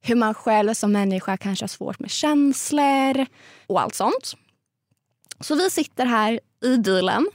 hur 0.00 0.14
man 0.14 0.34
själv 0.34 0.74
som 0.74 0.92
människa 0.92 1.36
kanske 1.36 1.62
har 1.62 1.68
svårt 1.68 1.98
med 1.98 2.10
känslor 2.10 3.26
och 3.66 3.80
allt 3.80 3.94
sånt. 3.94 4.34
Så 5.40 5.54
vi 5.54 5.70
sitter 5.70 6.06
här 6.06 6.40
i 6.64 6.78
bilen 6.78 7.28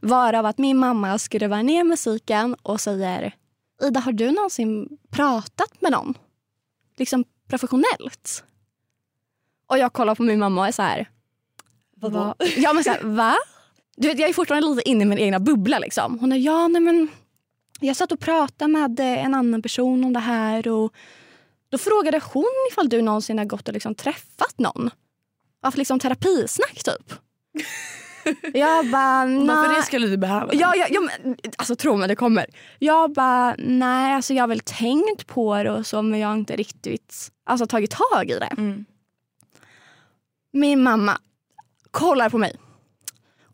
varav 0.00 0.46
att 0.46 0.58
min 0.58 0.76
mamma 0.76 1.18
skruvar 1.18 1.62
ner 1.62 1.84
musiken 1.84 2.54
och 2.62 2.80
säger 2.80 3.34
Ida, 3.82 4.00
har 4.00 4.12
du 4.12 4.30
någonsin 4.30 4.98
pratat 5.10 5.80
med 5.80 5.92
någon? 5.92 6.14
Liksom 6.96 7.24
professionellt? 7.48 8.44
Och 9.66 9.78
jag 9.78 9.92
kollar 9.92 10.14
på 10.14 10.22
min 10.22 10.38
mamma 10.38 10.60
och 10.60 10.66
är 10.66 10.72
så 10.72 10.82
här... 10.82 11.10
Va? 11.96 12.34
Ja, 12.56 12.72
men 12.72 12.84
så 12.84 12.90
här, 12.90 13.02
va? 13.02 13.36
Du 14.00 14.08
vet, 14.08 14.18
jag 14.18 14.28
är 14.28 14.32
fortfarande 14.32 14.68
lite 14.68 14.88
inne 14.88 15.02
i 15.02 15.06
min 15.06 15.18
egna 15.18 15.40
bubbla. 15.40 15.78
Liksom. 15.78 16.18
Hon 16.18 16.32
är 16.32 16.36
ja, 16.36 16.68
nej 16.68 16.80
men 16.80 17.08
jag 17.80 17.96
satt 17.96 18.12
och 18.12 18.20
pratade 18.20 18.72
med 18.72 19.00
eh, 19.00 19.24
en 19.24 19.34
annan 19.34 19.62
person 19.62 20.04
om 20.04 20.12
det 20.12 20.20
här 20.20 20.68
och 20.68 20.92
då 21.68 21.78
frågade 21.78 22.20
hon 22.32 22.68
ifall 22.72 22.88
du 22.88 23.02
någonsin 23.02 23.38
har 23.38 23.44
gått 23.44 23.68
och 23.68 23.74
liksom 23.74 23.94
träffat 23.94 24.58
någon. 24.58 24.90
Haft 25.62 25.78
liksom 25.78 25.98
terapisnack 25.98 26.82
typ. 26.84 27.14
jag 28.54 28.90
bara, 28.90 29.26
Varför 29.26 29.68
nej. 29.68 29.76
det 29.76 29.82
skulle 29.82 30.06
du 30.06 30.16
behöva? 30.16 30.54
Ja, 30.54 30.72
ja, 30.76 30.86
ja, 30.90 31.00
men, 31.00 31.36
alltså 31.56 31.76
tro 31.76 31.96
mig, 31.96 32.08
det 32.08 32.16
kommer. 32.16 32.46
Jag 32.78 33.12
bara, 33.12 33.54
nej, 33.58 34.14
alltså 34.14 34.34
jag 34.34 34.42
har 34.42 34.48
väl 34.48 34.60
tänkt 34.60 35.26
på 35.26 35.62
det 35.62 35.70
och 35.70 35.86
så 35.86 36.02
men 36.02 36.20
jag 36.20 36.28
har 36.28 36.34
inte 36.34 36.56
riktigt 36.56 37.32
alltså, 37.46 37.66
tagit 37.66 37.90
tag 37.90 38.30
i 38.30 38.38
det. 38.38 38.54
Mm. 38.58 38.84
Min 40.52 40.82
mamma 40.82 41.18
kollar 41.90 42.30
på 42.30 42.38
mig 42.38 42.56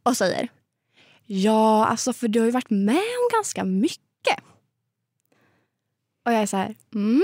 och 0.04 0.16
säger, 0.16 0.48
ja, 1.26 1.86
alltså 1.86 2.12
för 2.12 2.28
du 2.28 2.38
har 2.38 2.46
ju 2.46 2.52
varit 2.52 2.70
med 2.70 2.94
om 2.94 3.28
ganska 3.32 3.64
mycket. 3.64 4.38
Och 6.26 6.32
jag 6.32 6.42
är 6.42 6.46
så 6.46 6.56
här, 6.56 6.74
mm. 6.94 7.22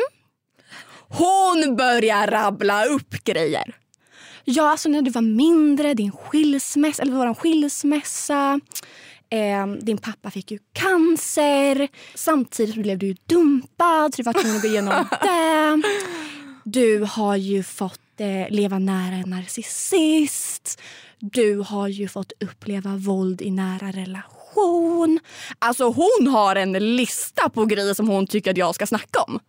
Hon 1.08 1.76
börjar 1.76 2.26
rabbla 2.26 2.84
upp 2.84 3.24
grejer. 3.24 3.76
Ja, 4.44 4.70
alltså 4.70 4.88
när 4.88 5.02
du 5.02 5.10
var 5.10 5.22
mindre, 5.22 5.94
din 5.94 6.12
skilsmässa, 6.12 7.02
eller 7.02 7.12
vår 7.12 7.34
skilsmässa. 7.34 8.60
Eh, 9.30 9.66
din 9.66 9.98
pappa 9.98 10.30
fick 10.30 10.50
ju 10.50 10.58
cancer. 10.72 11.88
Samtidigt 12.14 12.76
blev 12.76 12.98
du 12.98 13.06
ju 13.06 13.16
dumpad, 13.26 14.14
så 14.14 14.22
du 14.22 14.26
var 14.26 14.32
tvungen 14.32 14.56
att 14.56 14.62
gå 14.62 14.68
igenom 14.68 15.08
det. 15.22 15.82
Du 16.64 17.04
har 17.04 17.36
ju 17.36 17.62
fått 17.62 18.20
eh, 18.20 18.50
leva 18.50 18.78
nära 18.78 19.14
en 19.14 19.30
narcissist. 19.30 20.80
Du 21.20 21.56
har 21.56 21.88
ju 21.88 22.08
fått 22.08 22.32
uppleva 22.40 22.96
våld 22.96 23.42
i 23.42 23.50
nära 23.50 23.90
relation. 23.92 25.20
Alltså 25.58 25.84
hon 25.84 26.26
har 26.26 26.56
en 26.56 26.72
lista 26.96 27.48
på 27.48 27.64
grejer 27.64 27.94
som 27.94 28.08
hon 28.08 28.26
tycker 28.26 28.50
att 28.50 28.56
jag 28.56 28.74
ska 28.74 28.86
snacka 28.86 29.20
om. 29.22 29.40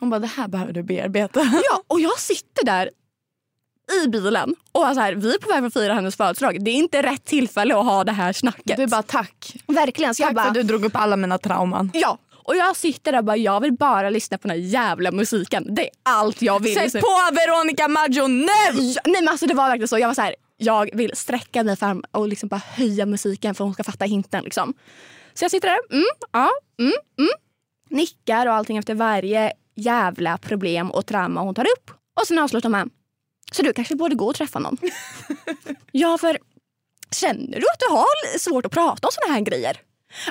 Hon 0.00 0.10
bara, 0.10 0.18
det 0.20 0.26
här 0.26 0.48
behöver 0.48 0.72
du 0.72 0.82
bearbeta. 0.82 1.40
Ja, 1.70 1.82
och 1.86 2.00
jag 2.00 2.18
sitter 2.18 2.64
där 2.66 2.90
i 4.04 4.08
bilen 4.08 4.54
och 4.72 4.82
så 4.94 5.00
här, 5.00 5.14
vi 5.14 5.34
är 5.34 5.38
på 5.38 5.48
väg 5.52 5.64
att 5.64 5.72
fira 5.72 5.94
hennes 5.94 6.16
födelsedag. 6.16 6.64
Det 6.64 6.70
är 6.70 6.74
inte 6.74 7.02
rätt 7.02 7.24
tillfälle 7.24 7.76
att 7.76 7.84
ha 7.84 8.04
det 8.04 8.12
här 8.12 8.32
snacket. 8.32 8.76
Du 8.76 8.86
bara, 8.86 9.02
tack. 9.02 9.56
Verkligen. 9.66 10.14
Så 10.14 10.22
Tack 10.22 10.28
jag 10.28 10.34
bara, 10.34 10.42
för 10.42 10.48
att 10.48 10.54
du 10.54 10.62
drog 10.62 10.84
upp 10.84 10.96
alla 10.96 11.16
mina 11.16 11.38
trauman. 11.38 11.90
Ja, 11.94 12.18
och 12.32 12.56
jag 12.56 12.76
sitter 12.76 13.12
där 13.12 13.18
och 13.18 13.24
bara, 13.24 13.36
jag 13.36 13.60
vill 13.60 13.72
bara 13.72 14.10
lyssna 14.10 14.38
på 14.38 14.48
den 14.48 14.56
här 14.56 14.64
jävla 14.68 15.10
musiken. 15.12 15.74
Det 15.74 15.82
är 15.82 15.90
allt 16.02 16.42
jag 16.42 16.62
vill. 16.62 16.74
Sätt 16.74 16.92
på 16.92 17.28
Veronica 17.32 17.88
Maggio 17.88 18.26
nu! 18.26 18.46
Ja, 18.74 19.00
nej 19.04 19.22
men 19.22 19.28
alltså 19.28 19.46
det 19.46 19.54
var 19.54 19.68
verkligen 19.68 19.88
så. 19.88 19.98
Jag 19.98 20.08
var 20.08 20.14
så 20.14 20.22
här, 20.22 20.34
jag 20.60 20.90
vill 20.96 21.16
sträcka 21.16 21.64
mig 21.64 21.76
fram 21.76 22.04
och 22.10 22.28
liksom 22.28 22.48
bara 22.48 22.62
höja 22.64 23.06
musiken 23.06 23.54
för 23.54 23.64
hon 23.64 23.74
ska 23.74 23.84
fatta 23.84 24.04
hinten. 24.04 24.44
Liksom. 24.44 24.74
Så 25.34 25.44
jag 25.44 25.50
sitter 25.50 25.68
där, 25.68 25.78
mm, 25.90 26.04
ja, 26.32 26.50
mm, 26.78 26.92
mm, 27.18 27.30
nickar 27.88 28.46
och 28.46 28.52
allting 28.54 28.76
efter 28.76 28.94
varje 28.94 29.52
jävla 29.74 30.38
problem 30.38 30.90
och 30.90 31.06
trauma 31.06 31.40
hon 31.40 31.54
tar 31.54 31.64
upp. 31.64 31.90
Och 32.20 32.26
sen 32.26 32.38
avslutar 32.38 32.68
med, 32.68 32.90
så 33.52 33.62
du 33.62 33.72
kanske 33.72 33.94
borde 33.96 34.14
gå 34.14 34.26
och 34.26 34.34
träffa 34.34 34.58
någon. 34.58 34.76
ja, 35.92 36.18
för 36.18 36.38
känner 37.14 37.60
du 37.60 37.66
att 37.72 37.78
du 37.80 37.86
har 37.94 38.38
svårt 38.38 38.66
att 38.66 38.72
prata 38.72 39.06
om 39.08 39.12
såna 39.12 39.34
här 39.34 39.40
grejer? 39.40 39.76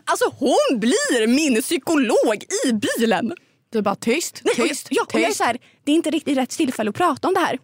Alltså 0.06 0.26
hon 0.40 0.80
blir 0.80 1.28
min 1.28 1.62
psykolog 1.62 2.44
i 2.68 2.72
bilen. 2.74 3.34
Du 3.70 3.82
bara 3.82 3.96
tyst, 3.96 4.42
Nej, 4.44 4.52
och 4.54 4.60
jag- 4.60 4.70
tyst, 4.70 4.88
jag 4.92 5.16
är 5.16 5.26
tyst. 5.26 5.38
så 5.38 5.44
här, 5.44 5.58
det 5.84 5.92
är 5.92 5.96
inte 5.96 6.10
riktigt 6.12 6.38
rätt 6.38 6.50
tillfälle 6.50 6.90
att 6.90 6.96
prata 6.96 7.28
om 7.28 7.34
det 7.34 7.40
här. 7.40 7.60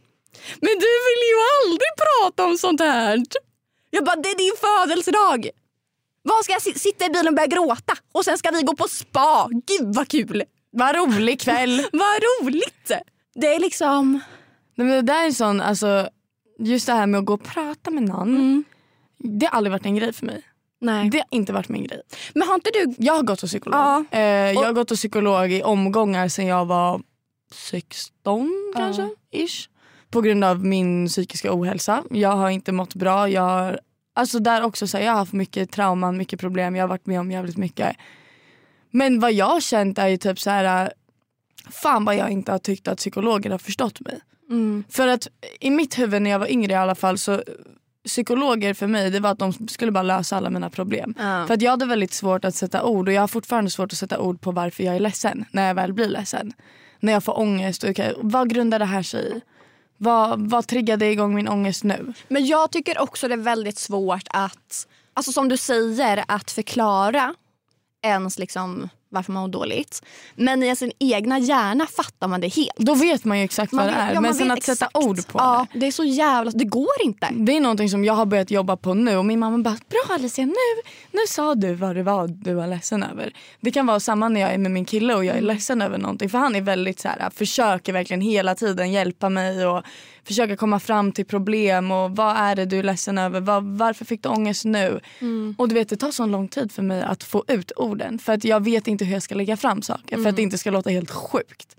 Men 0.62 0.70
du 0.84 0.90
vill 1.08 1.24
ju 1.32 1.38
aldrig 1.58 1.90
prata 2.04 2.46
om 2.46 2.58
sånt 2.58 2.80
här. 2.80 3.24
Jag 3.90 4.06
bara, 4.06 4.16
det 4.16 4.30
är 4.30 4.38
din 4.38 4.54
födelsedag. 4.60 5.50
Vad 6.22 6.44
ska 6.44 6.54
jag 6.54 6.62
si- 6.62 6.80
sitta 6.80 7.06
i 7.06 7.10
bilen 7.10 7.28
och 7.28 7.34
börja 7.34 7.48
gråta? 7.48 7.94
Och 8.12 8.26
sen 8.26 8.38
ska 8.38 8.52
vi 8.52 8.62
gå 8.62 8.76
på 8.76 8.88
spa. 8.88 9.50
Gud 9.52 9.96
vad 9.96 10.08
kul. 10.08 10.44
Vad 10.72 10.96
rolig 10.96 11.42
kväll. 11.42 11.88
Vad 11.92 12.16
roligt. 12.24 12.92
Det 13.36 13.56
är 13.56 13.60
liksom... 13.60 14.20
Nej, 14.76 14.88
men 14.88 14.96
det 15.06 15.14
där 15.14 15.22
är 15.22 15.26
en 15.26 15.34
sån, 15.34 15.62
alltså, 15.62 16.08
just 16.60 16.86
det 16.88 16.94
här 16.94 17.08
med 17.08 17.20
att 17.20 17.26
gå 17.26 17.34
och 17.34 17.44
prata 17.44 17.92
med 17.92 18.04
någon. 18.04 18.64
Det 19.18 19.46
har 19.46 19.58
aldrig 19.58 19.72
varit 19.72 19.86
en 19.86 19.96
grej 19.96 20.14
för 20.14 20.26
mig. 20.26 20.42
Nej. 20.82 21.10
Det 21.10 21.18
har 21.18 21.28
inte 21.32 21.54
varit 21.54 21.70
min 21.70 21.84
grej. 21.84 22.02
Men 22.34 22.48
har 22.48 22.56
inte 22.56 22.70
du... 22.74 22.96
Jag 22.98 23.14
har 23.14 23.24
gått 23.24 23.42
hos 23.42 23.50
psykolog. 23.52 23.80
Ja. 23.80 24.04
Eh, 24.12 24.22
jag 24.52 24.64
har 24.64 24.74
gått 24.74 24.90
hos 24.90 25.00
psykolog 25.00 25.52
i 25.52 25.64
omgångar 25.64 26.28
sedan 26.28 26.46
jag 26.46 26.66
var 26.66 27.02
16 27.52 28.74
kanske. 28.76 29.10
Ish. 29.32 29.70
På 30.14 30.22
grund 30.22 30.44
av 30.44 30.66
min 30.66 31.08
psykiska 31.08 31.54
ohälsa. 31.54 32.04
Jag 32.10 32.32
har 32.32 32.50
inte 32.50 32.72
mått 32.72 32.96
bra. 32.96 33.30
Jag 33.30 33.42
har, 33.42 33.80
alltså 34.16 34.40
där 34.40 34.64
också 34.64 34.88
så 34.88 34.98
här, 34.98 35.06
jag 35.06 35.12
har 35.12 35.20
haft 35.20 35.34
mycket 35.34 35.72
trauman, 35.72 36.18
mycket 36.18 36.40
problem. 36.40 36.76
Jag 36.76 36.84
har 36.84 36.90
varit 36.90 37.06
med 37.06 37.20
om 37.20 37.32
jävligt 37.32 37.58
mycket. 37.58 37.96
Men 38.92 39.20
vad 39.20 39.34
jag 39.34 39.46
har 39.46 39.62
känt 39.62 39.98
är 39.98 40.08
ju 40.08 40.18
typ 40.18 40.40
så 40.40 40.50
här. 40.50 40.94
Fan 41.72 42.06
vad 42.06 42.16
jag 42.16 42.30
inte 42.30 42.52
har 42.52 42.60
tyckt 42.60 42.88
att 42.88 42.98
psykologer 42.98 43.50
har 43.50 43.58
förstått 43.58 44.00
mig. 44.00 44.20
För 44.90 45.08
att 45.08 45.28
i 45.60 45.70
mitt 45.70 46.00
huvud 46.00 46.22
när 46.22 46.30
jag 46.30 46.40
var 46.40 46.52
yngre 46.52 46.74
i 46.74 46.76
alla 46.76 46.96
fall 46.96 47.18
så 47.18 47.44
psykologer 48.06 48.74
för 48.74 48.88
mig 48.88 49.10
det 49.12 49.20
var 49.20 49.30
att 49.30 49.40
de 49.40 49.54
skulle 49.68 49.92
bara 49.92 50.04
lösa 50.04 50.38
alla 50.38 50.50
mina 50.50 50.70
problem. 50.70 51.14
Ja. 51.18 51.48
För 51.48 51.54
att 51.54 51.62
jag 51.62 51.72
hade 51.72 51.86
väldigt 51.86 52.14
svårt 52.14 52.46
att 52.46 52.56
sätta 52.56 52.84
ord 52.84 53.08
och 53.08 53.14
jag 53.14 53.22
har 53.22 53.28
fortfarande 53.28 53.72
svårt 53.72 53.92
att 53.92 53.98
sätta 53.98 54.20
ord 54.20 54.42
på 54.42 54.52
varför 54.52 54.84
jag 54.84 54.96
är 54.96 55.00
ledsen 55.00 55.46
när 55.52 55.68
jag 55.68 55.76
väl 55.76 55.94
blir 55.94 56.08
ledsen. 56.10 56.54
När 57.00 57.14
jag 57.14 57.24
får 57.24 57.40
ångest. 57.40 57.84
Okej, 57.84 58.14
vad 58.18 58.50
grundar 58.50 58.80
det 58.80 58.86
här 58.86 59.04
sig 59.04 59.38
i? 59.38 59.42
Vad, 60.04 60.50
vad 60.50 60.68
triggade 60.68 61.12
igång 61.12 61.36
min 61.36 61.48
ångest 61.48 61.84
nu? 61.84 62.14
Men 62.28 62.46
jag 62.46 62.72
tycker 62.72 63.02
också 63.02 63.28
det 63.28 63.34
är 63.34 63.38
väldigt 63.38 63.78
svårt 63.78 64.28
att, 64.30 64.88
alltså 65.14 65.32
som 65.32 65.50
du 65.50 65.58
säger, 65.58 66.24
att 66.28 66.52
förklara 66.52 67.36
ens 68.02 68.40
liksom 68.40 68.90
varför 69.14 69.32
man 69.32 69.42
mår 69.42 69.50
dåligt. 69.50 70.04
Men 70.36 70.64
i 70.64 70.76
sin 70.76 70.92
egna 71.00 71.40
hjärna 71.40 71.86
fattar 71.86 72.28
man 72.28 72.42
det 72.42 72.48
helt. 72.48 72.78
Då 72.78 72.96
vet 72.96 73.26
man 73.26 73.38
ju 73.38 73.44
exakt 73.44 73.74
vad 73.74 73.86
det 73.86 73.92
vet- 73.92 74.00
är. 74.00 74.14
ja, 74.14 74.22
men 74.22 74.34
sen 74.34 74.52
att 74.52 74.64
sätta 74.64 74.86
exakt. 74.86 75.06
ord 75.06 75.28
på 75.28 75.40
ja, 75.40 75.68
det. 75.74 75.80
det 75.80 75.88
är 75.88 75.92
så 75.92 76.04
jävla... 76.04 76.52
Det 76.52 76.66
går 76.66 77.02
inte. 77.04 77.28
Det 77.32 77.58
är 77.58 77.62
någonting 77.62 77.90
som 77.90 78.06
jag 78.06 78.14
har 78.14 78.26
börjat 78.26 78.52
jobba 78.52 78.78
på 78.78 78.94
nu 78.94 79.18
och 79.18 79.26
min 79.26 79.40
mamma 79.40 79.58
bara 79.58 79.78
“bra 79.90 80.16
Alicia 80.16 80.46
nu, 80.46 80.54
nu 81.12 81.20
sa 81.28 81.56
du 81.56 81.74
vad 81.74 81.96
det 81.96 82.04
var 82.04 82.28
du 82.28 82.54
var 82.54 82.68
ledsen 82.68 83.04
över”. 83.04 83.34
Det 83.60 83.72
kan 83.72 83.86
vara 83.86 84.00
samma 84.00 84.30
när 84.30 84.42
jag 84.42 84.54
är 84.54 84.58
med 84.58 84.72
min 84.72 84.86
kille 84.86 85.16
och 85.16 85.26
jag 85.26 85.38
är 85.38 85.42
ledsen 85.42 85.82
över 85.82 85.98
någonting 85.98 86.30
för 86.30 86.38
han 86.38 86.56
är 86.56 86.62
väldigt 86.62 87.00
så 87.00 87.08
här, 87.08 87.30
försöker 87.30 87.94
verkligen 87.94 88.22
hela 88.22 88.56
tiden 88.56 88.92
hjälpa 88.92 89.30
mig 89.30 89.66
och 89.66 89.84
försöka 90.28 90.56
komma 90.56 90.80
fram 90.80 91.12
till 91.12 91.26
problem 91.26 91.92
och 91.92 92.16
vad 92.16 92.38
är 92.38 92.56
det 92.56 92.66
du 92.66 92.80
är 92.80 92.84
ledsen 92.84 93.18
över, 93.18 93.42
vad, 93.42 93.64
varför 93.64 94.06
fick 94.06 94.24
du 94.24 94.30
ångest 94.30 94.66
nu? 94.66 95.00
Och 95.58 95.68
du 95.68 95.76
vet 95.76 95.90
det 95.90 95.98
tar 95.98 96.12
så 96.12 96.26
lång 96.26 96.48
tid 96.48 96.72
för 96.72 96.82
mig 96.84 97.02
att 97.02 97.24
få 97.24 97.44
ut 97.48 97.72
orden 97.76 98.20
för 98.20 98.34
att 98.34 98.44
jag 98.44 98.64
vet 98.64 98.88
inte 98.88 99.06
hur 99.06 99.14
jag 99.14 99.24
ska 99.24 99.36
lägga 99.36 99.58
fram 99.58 99.82
saker 99.82 100.18
för 100.18 100.30
att 100.30 100.36
det 100.36 100.42
inte 100.42 100.58
ska 100.58 100.72
låta 100.72 100.90
helt 100.90 101.12
sjukt. 101.12 101.76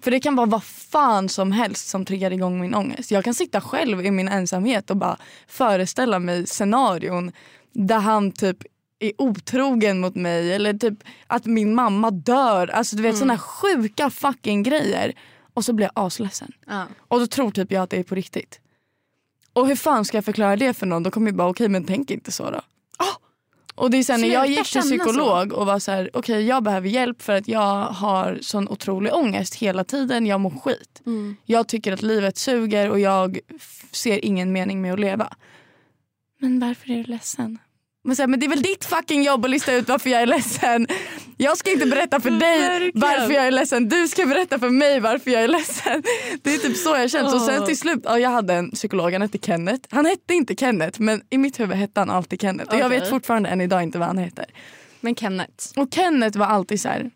För 0.00 0.10
det 0.10 0.20
kan 0.20 0.36
vara 0.36 0.46
vad 0.46 0.64
fan 0.64 1.28
som 1.28 1.52
helst 1.52 1.88
som 1.88 2.04
triggar 2.04 2.30
igång 2.30 2.60
min 2.60 2.74
ångest. 2.74 3.10
Jag 3.10 3.24
kan 3.24 3.34
sitta 3.34 3.60
själv 3.60 4.06
i 4.06 4.10
min 4.10 4.28
ensamhet 4.28 4.90
och 4.90 4.96
bara 4.96 5.16
föreställa 5.48 6.18
mig 6.18 6.46
scenarion 6.46 7.32
där 7.72 7.98
han 7.98 8.32
typ 8.32 8.56
är 8.98 9.12
otrogen 9.18 10.00
mot 10.00 10.14
mig 10.14 10.52
eller 10.52 10.74
typ 10.74 10.98
att 11.26 11.44
min 11.46 11.74
mamma 11.74 12.10
dör. 12.10 12.68
Alltså 12.68 12.96
du 12.96 13.02
vet 13.02 13.16
såna 13.16 13.38
sjuka 13.38 14.10
fucking 14.10 14.62
grejer. 14.62 15.12
Och 15.54 15.64
så 15.64 15.72
blir 15.72 15.86
jag 15.94 16.06
asledsen. 16.06 16.52
Ja. 16.66 16.86
Och 16.98 17.20
då 17.20 17.26
tror 17.26 17.50
typ 17.50 17.72
jag 17.72 17.82
att 17.82 17.90
det 17.90 17.96
är 17.96 18.02
på 18.02 18.14
riktigt. 18.14 18.60
Och 19.52 19.66
hur 19.68 19.76
fan 19.76 20.04
ska 20.04 20.16
jag 20.16 20.24
förklara 20.24 20.56
det 20.56 20.74
för 20.74 20.86
någon? 20.86 21.02
Då 21.02 21.10
kommer 21.10 21.28
jag 21.28 21.36
bara 21.36 21.48
okej 21.48 21.68
men 21.68 21.84
tänk 21.84 22.10
inte 22.10 22.32
så 22.32 22.50
då. 22.50 22.60
Och 23.74 23.90
det 23.90 23.96
är 23.96 24.02
sen 24.02 24.20
när 24.20 24.28
jag 24.28 24.46
gick 24.46 24.72
till 24.72 24.80
psykolog 24.80 25.52
och 25.52 25.66
var 25.66 25.78
så 25.78 25.92
här, 25.92 26.10
okej 26.12 26.46
jag 26.46 26.62
behöver 26.62 26.88
hjälp 26.88 27.22
för 27.22 27.32
att 27.32 27.48
jag 27.48 27.84
har 27.84 28.38
sån 28.42 28.68
otrolig 28.68 29.14
ångest 29.14 29.54
hela 29.54 29.84
tiden. 29.84 30.26
Jag 30.26 30.40
mår 30.40 30.50
skit. 30.50 31.02
Jag 31.44 31.68
tycker 31.68 31.92
att 31.92 32.02
livet 32.02 32.38
suger 32.38 32.90
och 32.90 33.00
jag 33.00 33.38
ser 33.92 34.24
ingen 34.24 34.52
mening 34.52 34.82
med 34.82 34.92
att 34.92 35.00
leva. 35.00 35.32
Men 36.38 36.60
varför 36.60 36.90
är 36.90 36.96
du 36.96 37.04
ledsen? 37.04 37.58
Men, 38.04 38.16
så 38.16 38.22
här, 38.22 38.26
men 38.26 38.40
det 38.40 38.46
är 38.46 38.50
väl 38.50 38.62
ditt 38.62 38.84
fucking 38.84 39.22
jobb 39.22 39.44
att 39.44 39.50
lista 39.50 39.74
ut 39.74 39.88
varför 39.88 40.10
jag 40.10 40.22
är 40.22 40.26
ledsen. 40.26 40.86
Jag 41.36 41.58
ska 41.58 41.70
inte 41.70 41.86
berätta 41.86 42.20
för 42.20 42.30
dig 42.30 42.60
Verkligen. 42.60 43.00
varför 43.00 43.34
jag 43.34 43.46
är 43.46 43.50
ledsen. 43.50 43.88
Du 43.88 44.08
ska 44.08 44.26
berätta 44.26 44.58
för 44.58 44.70
mig 44.70 45.00
varför 45.00 45.30
jag 45.30 45.42
är 45.44 45.48
ledsen. 45.48 46.02
Det 46.42 46.54
är 46.54 46.58
typ 46.58 46.76
så 46.76 46.88
jag 46.88 47.10
känner. 47.10 47.28
Så 47.28 47.40
sen 47.40 47.66
till 47.66 47.78
slut, 47.78 48.00
ja, 48.04 48.18
jag 48.18 48.30
hade 48.30 48.54
en 48.54 48.70
psykolog, 48.70 49.12
han 49.12 49.22
hette 49.22 49.38
Kenneth. 49.38 49.88
Han 49.90 50.06
hette 50.06 50.34
inte 50.34 50.54
Kenneth 50.54 51.00
men 51.00 51.22
i 51.30 51.38
mitt 51.38 51.60
huvud 51.60 51.76
hette 51.76 52.00
han 52.00 52.10
alltid 52.10 52.40
Kenneth. 52.40 52.74
Och 52.74 52.78
jag 52.78 52.88
vet 52.88 53.08
fortfarande 53.10 53.48
än 53.48 53.60
idag 53.60 53.82
inte 53.82 53.98
vad 53.98 54.08
han 54.08 54.18
heter. 54.18 54.44
Men 55.00 55.16
Kenneth. 55.16 55.66
Och 55.76 55.88
Kenneth 55.94 56.38
var 56.38 56.46
alltid 56.46 56.80
så 56.80 56.88
här. 56.88 57.10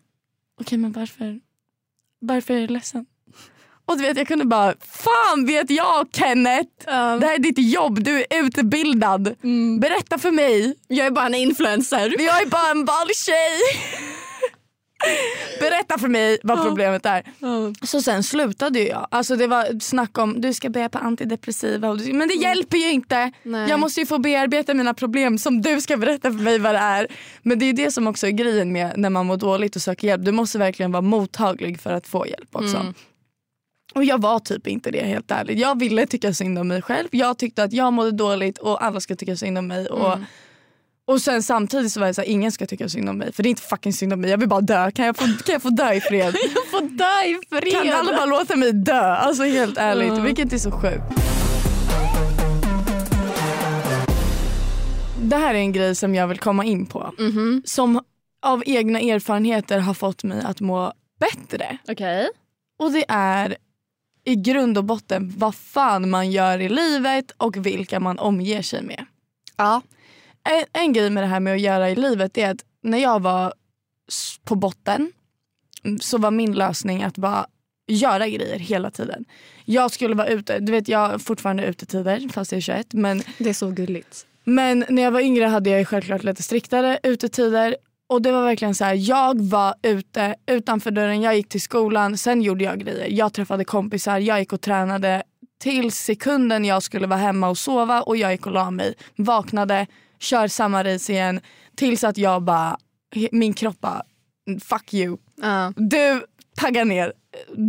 okej 0.61 0.77
men 0.77 0.91
varför, 0.91 1.39
varför 2.19 2.53
är 2.53 2.61
du 2.61 2.67
ledsen? 2.67 3.05
Och 3.87 3.97
du 3.97 4.03
vet 4.03 4.17
jag 4.17 4.27
kunde 4.27 4.45
bara, 4.45 4.73
fan 4.81 5.45
vet 5.45 5.69
jag 5.69 6.07
Kenneth! 6.13 6.85
Det 6.85 7.25
här 7.25 7.35
är 7.35 7.39
ditt 7.39 7.73
jobb, 7.73 8.03
du 8.03 8.19
är 8.19 8.43
utbildad. 8.43 9.35
Berätta 9.81 10.17
för 10.17 10.31
mig. 10.31 10.75
Jag 10.87 11.07
är 11.07 11.11
bara 11.11 11.25
en 11.25 11.35
influencer. 11.35 12.15
Jag 12.19 12.41
är 12.41 12.45
bara 12.45 12.71
en 12.71 12.85
vanlig 12.85 13.15
tjej. 13.15 13.59
Berätta 15.59 15.97
för 15.97 16.07
mig 16.07 16.37
vad 16.43 16.63
problemet 16.63 17.05
är. 17.05 17.23
Så 17.85 18.01
sen 18.01 18.23
slutade 18.23 18.79
ju 18.79 18.87
jag. 18.87 19.07
Alltså 19.11 19.35
det 19.35 19.47
var 19.47 19.79
snack 19.79 20.17
om 20.17 20.41
du 20.41 20.53
ska 20.53 20.69
börja 20.69 20.89
på 20.89 20.97
antidepressiva. 20.97 21.93
Men 21.93 22.27
det 22.27 22.33
hjälper 22.33 22.77
ju 22.77 22.91
inte. 22.91 23.31
Nej. 23.43 23.69
Jag 23.69 23.79
måste 23.79 23.99
ju 23.99 24.05
få 24.05 24.17
bearbeta 24.17 24.73
mina 24.73 24.93
problem 24.93 25.37
som 25.37 25.61
du 25.61 25.81
ska 25.81 25.97
berätta 25.97 26.31
för 26.31 26.39
mig 26.43 26.59
vad 26.59 26.75
det 26.75 26.79
är. 26.79 27.07
Men 27.41 27.59
det 27.59 27.65
är 27.65 27.73
det 27.73 27.91
som 27.91 28.07
också 28.07 28.27
är 28.27 28.31
grejen 28.31 28.71
med 28.71 28.93
när 28.97 29.09
man 29.09 29.25
mår 29.25 29.37
dåligt 29.37 29.75
och 29.75 29.81
söker 29.81 30.07
hjälp. 30.07 30.25
Du 30.25 30.31
måste 30.31 30.57
verkligen 30.57 30.91
vara 30.91 31.01
mottaglig 31.01 31.79
för 31.79 31.93
att 31.93 32.07
få 32.07 32.27
hjälp 32.27 32.49
också. 32.51 32.93
Och 33.95 34.03
jag 34.03 34.21
var 34.21 34.39
typ 34.39 34.67
inte 34.67 34.91
det 34.91 35.05
helt 35.05 35.31
ärligt. 35.31 35.59
Jag 35.59 35.79
ville 35.79 36.05
tycka 36.05 36.33
synd 36.33 36.59
om 36.59 36.67
mig 36.67 36.81
själv. 36.81 37.07
Jag 37.11 37.37
tyckte 37.37 37.63
att 37.63 37.73
jag 37.73 37.93
mådde 37.93 38.11
dåligt 38.11 38.57
och 38.57 38.83
alla 38.83 38.99
ska 38.99 39.15
tycka 39.15 39.35
synd 39.35 39.57
om 39.57 39.67
mig. 39.67 39.87
Och, 39.87 40.17
och 41.05 41.21
sen 41.21 41.43
samtidigt 41.43 41.91
så 41.91 41.99
var 41.99 42.07
jag 42.07 42.15
så 42.15 42.21
här, 42.21 42.27
ingen 42.29 42.51
ska 42.51 42.65
tycka 42.65 42.89
synd 42.89 43.09
om 43.09 43.17
mig. 43.17 43.31
För 43.33 43.43
det 43.43 43.47
är 43.47 43.49
inte 43.49 43.61
fucking 43.61 43.93
synd 43.93 44.13
om 44.13 44.21
mig. 44.21 44.29
Jag 44.29 44.37
vill 44.37 44.49
bara 44.49 44.61
dö. 44.61 44.91
Kan 44.91 45.05
jag 45.05 45.17
få, 45.17 45.23
kan 45.23 45.53
jag 45.53 45.61
få 45.61 45.69
dö 45.69 45.93
i 45.93 46.01
fred? 46.01 46.35
Jag 46.55 46.67
får 46.71 46.81
dö 46.81 47.23
i 47.25 47.39
fred. 47.49 47.73
kan 47.73 47.99
alla 47.99 48.17
bara 48.17 48.25
låta 48.25 48.55
mig 48.55 48.73
dö? 48.73 49.01
Alltså 49.01 49.43
helt 49.43 49.77
ärligt. 49.77 50.07
Ja. 50.07 50.19
Vilket 50.21 50.53
är 50.53 50.57
så 50.57 50.71
sjukt. 50.71 51.03
Det 55.21 55.37
här 55.37 55.53
är 55.53 55.59
en 55.59 55.71
grej 55.71 55.95
som 55.95 56.15
jag 56.15 56.27
vill 56.27 56.39
komma 56.39 56.65
in 56.65 56.85
på. 56.85 57.13
Som 57.65 58.01
av 58.41 58.63
egna 58.65 58.99
erfarenheter 58.99 59.79
har 59.79 59.93
fått 59.93 60.23
mig 60.23 60.41
att 60.45 60.59
må 60.59 60.93
bättre. 61.19 61.77
Okej. 61.87 62.29
Och 62.79 62.91
det 62.91 63.05
är 63.07 63.57
i 64.27 64.35
grund 64.35 64.77
och 64.77 64.83
botten 64.83 65.33
vad 65.37 65.55
fan 65.55 66.09
man 66.09 66.31
gör 66.31 66.59
i 66.59 66.69
livet 66.69 67.31
och 67.37 67.57
vilka 67.65 67.99
man 67.99 68.19
omger 68.19 68.61
sig 68.61 68.83
med. 68.83 69.05
Ja. 69.57 69.81
En, 70.49 70.81
en 70.81 70.93
grej 70.93 71.09
med 71.09 71.23
det 71.23 71.27
här 71.27 71.39
med 71.39 71.53
att 71.53 71.61
göra 71.61 71.89
i 71.89 71.95
livet 71.95 72.37
är 72.37 72.49
att 72.51 72.63
när 72.81 72.97
jag 72.97 73.21
var 73.21 73.53
på 74.43 74.55
botten 74.55 75.11
så 76.01 76.17
var 76.17 76.31
min 76.31 76.53
lösning 76.53 77.03
att 77.03 77.17
bara 77.17 77.47
göra 77.87 78.27
grejer 78.27 78.59
hela 78.59 78.91
tiden. 78.91 79.25
Jag 79.65 79.91
skulle 79.91 80.15
vara 80.15 80.27
ute, 80.27 80.59
du 80.59 80.71
vet 80.71 80.87
jag 80.87 80.99
har 80.99 81.17
fortfarande 81.17 81.65
utetider 81.65 82.29
fast 82.33 82.51
jag 82.51 82.57
är 82.57 82.61
21 82.61 82.93
men 82.93 83.21
Det 83.37 83.49
är 83.49 83.53
så 83.53 83.71
gulligt. 83.71 84.25
men 84.43 84.85
när 84.89 85.03
jag 85.03 85.11
var 85.11 85.19
yngre 85.19 85.45
hade 85.45 85.69
jag 85.69 85.87
självklart 85.87 86.23
lite 86.23 86.43
striktare 86.43 86.99
utetider. 87.03 87.77
Och 88.09 88.21
det 88.21 88.31
var 88.31 88.43
verkligen 88.43 88.75
så 88.75 88.85
här, 88.85 88.93
jag 88.93 89.41
var 89.41 89.75
ute 89.83 90.35
utanför 90.45 90.91
dörren, 90.91 91.21
jag 91.21 91.35
gick 91.35 91.49
till 91.49 91.61
skolan, 91.61 92.17
sen 92.17 92.41
gjorde 92.41 92.63
jag 92.63 92.79
grejer. 92.79 93.07
Jag 93.09 93.33
träffade 93.33 93.65
kompisar, 93.65 94.19
jag 94.19 94.39
gick 94.39 94.53
och 94.53 94.61
tränade 94.61 95.23
till 95.59 95.91
sekunden 95.91 96.65
jag 96.65 96.83
skulle 96.83 97.07
vara 97.07 97.19
hemma 97.19 97.49
och 97.49 97.57
sova 97.57 98.01
och 98.01 98.17
jag 98.17 98.31
gick 98.31 98.45
och 98.45 98.51
la 98.51 98.71
mig. 98.71 98.93
Vaknade, 99.15 99.87
kör 100.19 100.47
samma 100.47 100.83
race 100.83 101.13
igen 101.13 101.39
tills 101.75 102.03
att 102.03 102.17
jag 102.17 102.43
bara, 102.43 102.77
min 103.31 103.53
kropp 103.53 103.79
bara, 103.79 104.03
fuck 104.61 104.93
you. 104.93 105.17
Ja. 105.41 105.73
Du, 105.75 106.25
tagga 106.61 106.83
ner. 106.83 107.13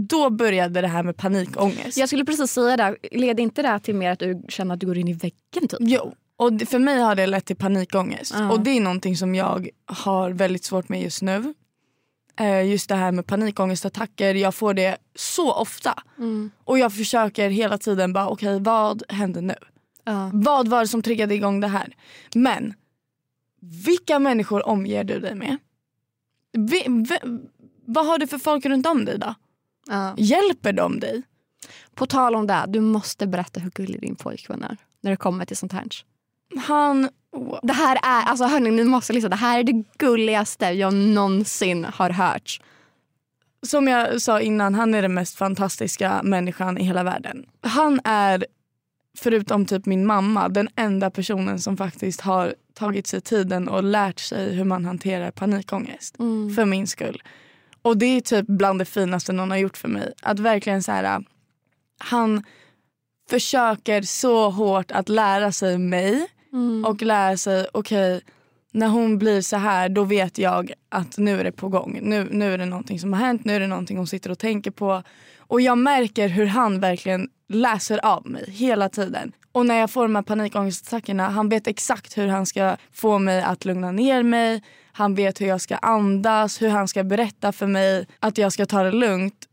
Då 0.08 0.30
började 0.30 0.80
det 0.80 0.88
här 0.88 1.02
med 1.02 1.16
panikångest. 1.16 1.96
Jag 1.96 2.08
skulle 2.08 2.24
precis 2.24 2.52
säga 2.52 2.76
det. 2.76 2.96
Leder 3.12 3.42
inte 3.42 3.62
det 3.62 3.80
till 3.80 3.94
mer 3.94 4.10
att 4.10 4.18
du 4.18 4.42
känner 4.48 4.74
att 4.74 4.80
du 4.80 4.86
går 4.86 4.98
in 4.98 5.08
i 5.08 5.12
väggen? 5.12 5.68
Typ? 5.68 5.78
Jo. 5.80 6.14
Och 6.38 6.62
för 6.68 6.78
mig 6.78 7.00
har 7.00 7.14
det 7.14 7.26
lett 7.26 7.44
till 7.44 7.56
panikångest. 7.56 8.34
Ja. 8.38 8.50
Och 8.52 8.60
det 8.60 8.70
är 8.70 8.80
någonting 8.80 9.16
som 9.16 9.34
jag 9.34 9.68
har 9.86 10.30
väldigt 10.30 10.64
svårt 10.64 10.88
med 10.88 11.02
just 11.02 11.22
nu. 11.22 11.54
Eh, 12.40 12.66
Just 12.70 12.88
det 12.88 12.94
här 12.94 13.12
med 13.12 13.26
panikångestattacker. 13.26 14.34
Jag 14.34 14.54
får 14.54 14.74
det 14.74 14.96
så 15.14 15.52
ofta. 15.52 16.02
Mm. 16.18 16.50
Och 16.64 16.78
jag 16.78 16.92
försöker 16.94 17.50
hela 17.50 17.78
tiden 17.78 18.12
bara 18.12 18.28
okej 18.28 18.60
vad 18.60 19.02
händer 19.08 19.42
nu? 19.42 19.54
Ja. 20.04 20.30
Vad 20.32 20.68
var 20.68 20.80
det 20.80 20.88
som 20.88 21.02
triggade 21.02 21.34
igång 21.34 21.60
det 21.60 21.68
här? 21.68 21.96
Men 22.34 22.74
vilka 23.60 24.18
människor 24.18 24.68
omger 24.68 25.04
du 25.04 25.20
dig 25.20 25.34
med? 25.34 25.56
Vi, 26.52 26.84
v, 26.88 27.18
vad 27.84 28.06
har 28.06 28.18
du 28.18 28.26
för 28.26 28.38
folk 28.38 28.66
runt 28.66 28.86
om 28.86 29.04
dig 29.04 29.18
då? 29.18 29.34
Ja. 29.88 30.14
Hjälper 30.18 30.72
de 30.72 31.00
dig? 31.00 31.22
På 31.94 32.06
tal 32.06 32.34
om 32.34 32.46
det, 32.46 32.64
du 32.68 32.80
måste 32.80 33.26
berätta 33.26 33.60
hur 33.60 33.70
gullig 33.70 34.00
din 34.00 34.16
pojkvän 34.16 34.62
är 34.62 34.76
när 35.00 35.10
det 35.10 35.16
kommer 35.16 35.44
till 35.44 35.56
sånt 35.56 35.72
här. 35.72 35.84
Han... 36.56 37.08
Det 37.62 37.72
här 37.72 37.96
är, 37.96 38.22
alltså 38.22 38.44
hörni 38.44 38.70
ni 38.70 38.84
måste 38.84 39.12
lyssna, 39.12 39.28
det 39.28 39.36
här 39.36 39.58
är 39.58 39.64
det 39.64 39.84
gulligaste 39.98 40.66
jag 40.66 40.94
någonsin 40.94 41.84
har 41.84 42.10
hört. 42.10 42.60
Som 43.66 43.88
jag 43.88 44.22
sa 44.22 44.40
innan, 44.40 44.74
han 44.74 44.94
är 44.94 45.02
den 45.02 45.14
mest 45.14 45.38
fantastiska 45.38 46.20
människan 46.22 46.78
i 46.78 46.84
hela 46.84 47.02
världen. 47.02 47.46
Han 47.60 48.00
är, 48.04 48.46
förutom 49.18 49.66
typ 49.66 49.86
min 49.86 50.06
mamma, 50.06 50.48
den 50.48 50.68
enda 50.76 51.10
personen 51.10 51.58
som 51.58 51.76
faktiskt 51.76 52.20
har 52.20 52.54
tagit 52.74 53.06
sig 53.06 53.20
tiden 53.20 53.68
och 53.68 53.82
lärt 53.82 54.20
sig 54.20 54.54
hur 54.54 54.64
man 54.64 54.84
hanterar 54.84 55.30
panikångest. 55.30 56.16
För 56.56 56.64
min 56.64 56.86
skull. 56.86 57.22
Och 57.82 57.98
det 57.98 58.06
är 58.06 58.20
typ 58.20 58.46
bland 58.46 58.78
det 58.78 58.84
finaste 58.84 59.32
någon 59.32 59.50
har 59.50 59.58
gjort 59.58 59.76
för 59.76 59.88
mig. 59.88 60.12
Att 60.22 60.38
verkligen 60.38 60.82
så 60.82 60.92
här, 60.92 61.24
han 61.98 62.44
försöker 63.30 64.02
så 64.02 64.50
hårt 64.50 64.90
att 64.90 65.08
lära 65.08 65.52
sig 65.52 65.78
mig 65.78 66.28
Mm. 66.52 66.84
och 66.84 67.02
lära 67.02 67.36
sig, 67.36 67.66
okej 67.72 68.22
när 68.72 68.88
hon 68.88 69.18
blir 69.18 69.40
så 69.40 69.56
här 69.56 69.88
då 69.88 70.04
vet 70.04 70.38
jag 70.38 70.72
att 70.88 71.18
nu 71.18 71.40
är 71.40 71.44
det 71.44 71.52
på 71.52 71.68
gång. 71.68 71.98
Nu, 72.02 72.28
nu 72.30 72.54
är 72.54 72.58
det 72.58 72.66
någonting 72.66 73.00
som 73.00 73.12
har 73.12 73.20
hänt, 73.20 73.44
nu 73.44 73.56
är 73.56 73.60
det 73.60 73.66
någonting 73.66 73.96
hon 73.96 74.06
sitter 74.06 74.30
och 74.30 74.38
tänker 74.38 74.70
på. 74.70 75.02
Och 75.38 75.60
jag 75.60 75.78
märker 75.78 76.28
hur 76.28 76.46
han 76.46 76.80
verkligen 76.80 77.28
läser 77.48 78.06
av 78.06 78.26
mig 78.26 78.50
hela 78.50 78.88
tiden. 78.88 79.32
Och 79.52 79.66
när 79.66 79.74
jag 79.74 79.90
får 79.90 80.02
de 80.02 80.14
här 80.14 80.22
panikångestattackerna, 80.22 81.28
han 81.28 81.48
vet 81.48 81.66
exakt 81.66 82.18
hur 82.18 82.28
han 82.28 82.46
ska 82.46 82.76
få 82.92 83.18
mig 83.18 83.42
att 83.42 83.64
lugna 83.64 83.92
ner 83.92 84.22
mig. 84.22 84.62
Han 84.92 85.14
vet 85.14 85.40
hur 85.40 85.46
jag 85.46 85.60
ska 85.60 85.76
andas, 85.76 86.62
hur 86.62 86.68
han 86.68 86.88
ska 86.88 87.04
berätta 87.04 87.52
för 87.52 87.66
mig 87.66 88.06
att 88.20 88.38
jag 88.38 88.52
ska 88.52 88.66
ta 88.66 88.82
det 88.82 88.92
lugnt. 88.92 89.48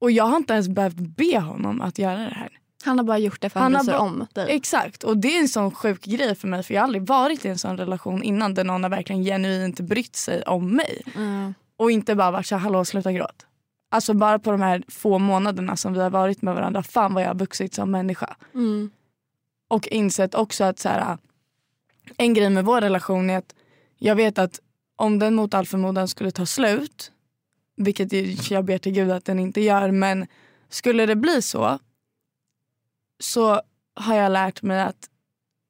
Och 0.00 0.10
jag 0.10 0.24
har 0.24 0.36
inte 0.36 0.52
ens 0.52 0.68
behövt 0.68 0.96
be 0.96 1.38
honom 1.40 1.80
att 1.80 1.98
göra 1.98 2.18
det 2.18 2.34
här. 2.34 2.58
Han 2.84 2.98
har 2.98 3.04
bara 3.04 3.18
gjort 3.18 3.40
det 3.40 3.50
för 3.50 3.60
att 3.60 3.62
han 3.62 3.74
Han 3.74 3.86
bryr 3.86 3.92
sig 3.92 4.00
om 4.00 4.26
dig. 4.32 4.46
Exakt, 4.50 5.04
och 5.04 5.16
det 5.16 5.36
är 5.36 5.40
en 5.40 5.48
sån 5.48 5.70
sjuk 5.70 6.04
grej 6.04 6.34
för 6.34 6.48
mig 6.48 6.62
för 6.62 6.74
jag 6.74 6.80
har 6.80 6.84
aldrig 6.84 7.06
varit 7.06 7.44
i 7.44 7.48
en 7.48 7.58
sån 7.58 7.76
relation 7.76 8.22
innan 8.22 8.54
där 8.54 8.64
någon 8.64 8.82
har 8.82 8.90
verkligen 8.90 9.24
genuint 9.24 9.80
brytt 9.80 10.16
sig 10.16 10.42
om 10.42 10.76
mig. 10.76 11.02
Mm. 11.16 11.54
Och 11.76 11.90
inte 11.90 12.14
bara 12.14 12.30
varit 12.30 12.46
så 12.46 12.54
här, 12.54 12.62
hallå 12.62 12.84
sluta 12.84 13.12
gråt. 13.12 13.46
Alltså 13.90 14.14
bara 14.14 14.38
på 14.38 14.50
de 14.50 14.60
här 14.60 14.82
få 14.88 15.18
månaderna 15.18 15.76
som 15.76 15.92
vi 15.92 16.00
har 16.00 16.10
varit 16.10 16.42
med 16.42 16.54
varandra, 16.54 16.82
fan 16.82 17.14
vad 17.14 17.22
jag 17.22 17.28
har 17.28 17.34
vuxit 17.34 17.74
som 17.74 17.90
människa. 17.90 18.36
Mm. 18.54 18.90
Och 19.68 19.88
insett 19.88 20.34
också 20.34 20.64
att 20.64 20.78
så 20.78 20.88
här, 20.88 21.18
en 22.16 22.34
grej 22.34 22.50
med 22.50 22.64
vår 22.64 22.80
relation 22.80 23.30
är 23.30 23.38
att 23.38 23.54
jag 23.98 24.14
vet 24.14 24.38
att 24.38 24.60
om 24.96 25.18
den 25.18 25.34
mot 25.34 25.54
all 25.54 25.66
förmodan 25.66 26.08
skulle 26.08 26.30
ta 26.30 26.46
slut, 26.46 27.12
vilket 27.76 28.12
jag 28.50 28.64
ber 28.64 28.78
till 28.78 28.92
gud 28.92 29.10
att 29.10 29.24
den 29.24 29.38
inte 29.38 29.60
gör, 29.60 29.90
men 29.90 30.26
skulle 30.68 31.06
det 31.06 31.16
bli 31.16 31.42
så 31.42 31.78
så 33.18 33.60
har 33.96 34.16
jag 34.16 34.32
lärt 34.32 34.62
mig 34.62 34.80
att 34.80 35.08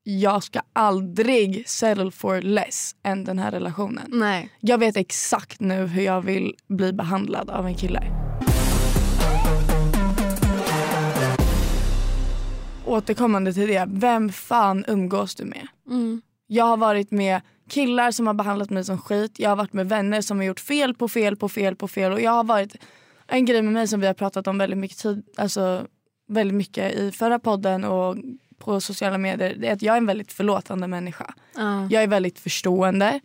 jag 0.02 0.42
ska 0.42 0.60
aldrig 0.72 1.68
settle 1.68 2.10
for 2.10 2.40
less 2.40 2.96
än 3.02 3.24
den 3.24 3.38
här 3.38 3.50
relationen. 3.50 4.06
Nej. 4.08 4.50
Jag 4.60 4.78
vet 4.78 4.96
exakt 4.96 5.60
nu 5.60 5.86
hur 5.86 6.02
jag 6.02 6.22
vill 6.22 6.54
bli 6.68 6.92
behandlad 6.92 7.50
av 7.50 7.66
en 7.66 7.74
kille. 7.74 8.02
Återkommande 12.86 13.52
till 13.52 13.68
det, 13.68 13.86
vem 13.88 14.32
fan 14.32 14.84
umgås 14.88 15.34
du 15.34 15.44
med? 15.44 15.66
Mm. 15.90 16.22
Jag 16.46 16.64
har 16.64 16.76
varit 16.76 17.10
med 17.10 17.40
killar 17.68 18.10
som 18.10 18.26
har 18.26 18.34
behandlat 18.34 18.70
mig 18.70 18.84
som 18.84 18.98
skit. 18.98 19.38
Jag 19.38 19.48
har 19.48 19.56
varit 19.56 19.72
med 19.72 19.88
vänner 19.88 20.20
som 20.20 20.36
har 20.38 20.44
gjort 20.44 20.60
fel 20.60 20.94
på 20.94 21.08
fel 21.08 21.36
på 21.36 21.48
fel 21.48 21.76
på 21.76 21.88
fel. 21.88 22.12
Och 22.12 22.20
jag 22.20 22.30
har 22.30 22.44
varit 22.44 22.76
en 23.26 23.44
grej 23.44 23.62
med 23.62 23.72
mig 23.72 23.88
som 23.88 24.00
vi 24.00 24.06
har 24.06 24.14
pratat 24.14 24.46
om 24.46 24.58
väldigt 24.58 24.78
mycket 24.78 24.98
tid, 24.98 25.22
alltså 25.36 25.86
väldigt 26.26 26.54
mycket 26.54 26.94
i 26.94 27.12
förra 27.12 27.38
podden 27.38 27.84
och 27.84 28.16
på 28.58 28.80
sociala 28.80 29.18
medier. 29.18 29.54
Det 29.58 29.68
är 29.68 29.72
att 29.72 29.82
jag 29.82 29.92
är 29.92 29.98
en 29.98 30.06
väldigt 30.06 30.32
förlåtande 30.32 30.86
människa. 30.86 31.34
Ja. 31.56 31.88
Jag 31.90 32.02
är 32.02 32.06
väldigt 32.06 32.38
förstående. 32.38 33.20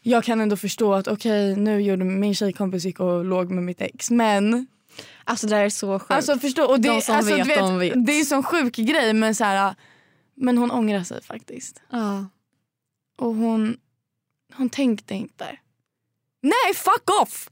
Jag 0.00 0.24
kan 0.24 0.40
ändå 0.40 0.56
förstå 0.56 0.94
att 0.94 1.08
okej 1.08 1.56
nu 1.56 1.82
gjorde 1.82 2.04
min 2.04 2.34
tjejkompis 2.34 2.84
gick 2.84 3.00
och 3.00 3.24
låg 3.24 3.50
med 3.50 3.64
mitt 3.64 3.80
ex 3.80 4.10
men 4.10 4.66
Alltså 5.24 5.46
det 5.46 5.56
här 5.56 5.64
är 5.64 5.68
så 5.70 5.98
sjukt. 5.98 6.10
Alltså 6.10 6.38
förstå, 6.38 6.64
och 6.64 6.80
det, 6.80 6.88
De 6.88 7.00
som 7.02 7.16
alltså, 7.16 7.36
vet, 7.36 7.48
vet, 7.48 7.58
de 7.58 7.78
vet. 7.78 8.06
det 8.06 8.12
är 8.12 8.18
en 8.18 8.24
sån 8.24 8.42
sjuk 8.42 8.76
grej 8.76 9.12
men 9.12 9.34
så 9.34 9.44
här, 9.44 9.74
men 10.34 10.58
hon 10.58 10.70
ångrar 10.70 11.02
sig 11.02 11.22
faktiskt. 11.22 11.82
ja. 11.90 12.26
Och 13.18 13.34
hon, 13.34 13.76
hon 14.54 14.70
tänkte 14.70 15.14
inte. 15.14 15.58
Nej 16.42 16.74
fuck 16.74 17.10
off! 17.22 17.48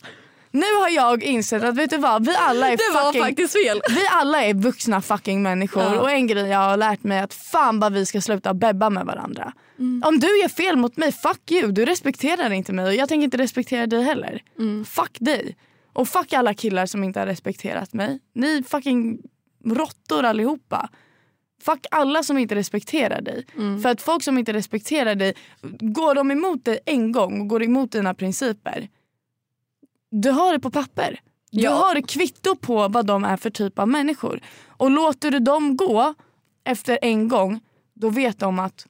Nu 0.53 0.67
har 0.81 0.89
jag 0.89 1.23
insett 1.23 1.63
att 1.63 1.75
vet 1.77 1.91
du 1.91 1.97
vad, 1.97 2.27
vi 2.27 2.35
alla 2.37 2.67
är 2.69 2.77
Det 2.77 2.95
var 2.95 3.05
fucking 3.05 3.23
faktiskt 3.23 3.53
fel. 3.53 3.81
vi 3.89 4.07
alla 4.11 4.45
är 4.45 4.55
vuxna 4.55 5.03
fucking 5.03 5.43
människor 5.43 5.83
Ja. 5.83 6.01
och 6.01 6.11
en 6.11 6.27
grej 6.27 6.47
jag 6.47 6.59
har 6.59 6.77
lärt 6.77 7.03
mig 7.05 7.19
är 7.19 7.23
att 7.25 7.35
fan 7.35 7.81
vad 7.81 7.93
vi 7.93 8.07
ska 8.07 8.21
sluta 8.21 8.55
bebba 8.55 8.91
med 8.91 9.07
varandra. 9.07 9.53
Mm. 9.79 10.03
Om 10.07 10.19
du 10.19 10.41
gör 10.41 10.49
fel 10.49 10.77
mot 10.77 10.97
mig, 10.97 11.13
fuck 11.13 11.51
you. 11.51 11.73
Du 11.73 11.85
respekterar 11.85 12.51
inte 12.53 12.73
mig 12.73 12.85
och 12.87 12.95
jag 12.95 13.09
tänker 13.09 13.25
inte 13.25 13.37
respektera 13.39 13.87
dig 13.87 14.03
heller. 14.03 14.43
Mm. 14.59 14.85
Fuck 14.85 15.17
dig. 15.21 15.57
Och 15.93 16.09
fuck 16.09 16.33
alla 16.33 16.55
killar 16.55 16.87
som 16.87 17.05
inte 17.05 17.19
har 17.21 17.27
respekterat 17.27 17.93
mig. 17.93 18.19
Ni 18.35 18.59
är 18.59 18.63
fucking 18.63 19.19
råttor 19.67 20.25
allihopa. 20.25 20.89
Fuck 21.63 21.87
alla 21.91 22.23
som 22.23 22.39
inte 22.39 22.55
respekterar 22.55 23.21
dig. 23.21 23.47
Mm. 23.57 23.83
För 23.83 23.89
att 23.89 24.03
folk 24.03 24.23
som 24.23 24.39
inte 24.39 24.53
respekterar 24.53 25.15
dig, 25.15 25.35
går 25.81 26.15
de 26.15 26.31
emot 26.31 26.65
dig 26.65 26.79
en 26.87 27.13
gång 27.13 27.41
och 27.41 27.49
går 27.49 27.63
emot 27.63 27.93
dina 27.93 28.15
principer. 28.15 28.89
Du 30.11 30.31
har 30.31 30.53
det 30.53 30.61
på 30.61 30.71
papper. 30.71 31.21
Du 31.51 31.61
Ja. 31.63 31.71
har 31.71 32.01
kvitto 32.09 32.57
på 32.57 32.89
vad 32.89 33.07
de 33.07 33.25
är 33.25 33.37
för 33.37 33.51
typ 33.51 33.79
av 33.79 33.89
människor. 33.89 34.41
Och 34.69 34.91
låter 34.91 35.31
du 35.31 35.39
dem 35.39 35.77
gå 35.77 36.15
efter 36.65 36.99
en 37.03 37.29
gång, 37.29 37.61
då 37.95 38.09
vet 38.11 38.39
de 38.39 38.59
att 38.59 38.87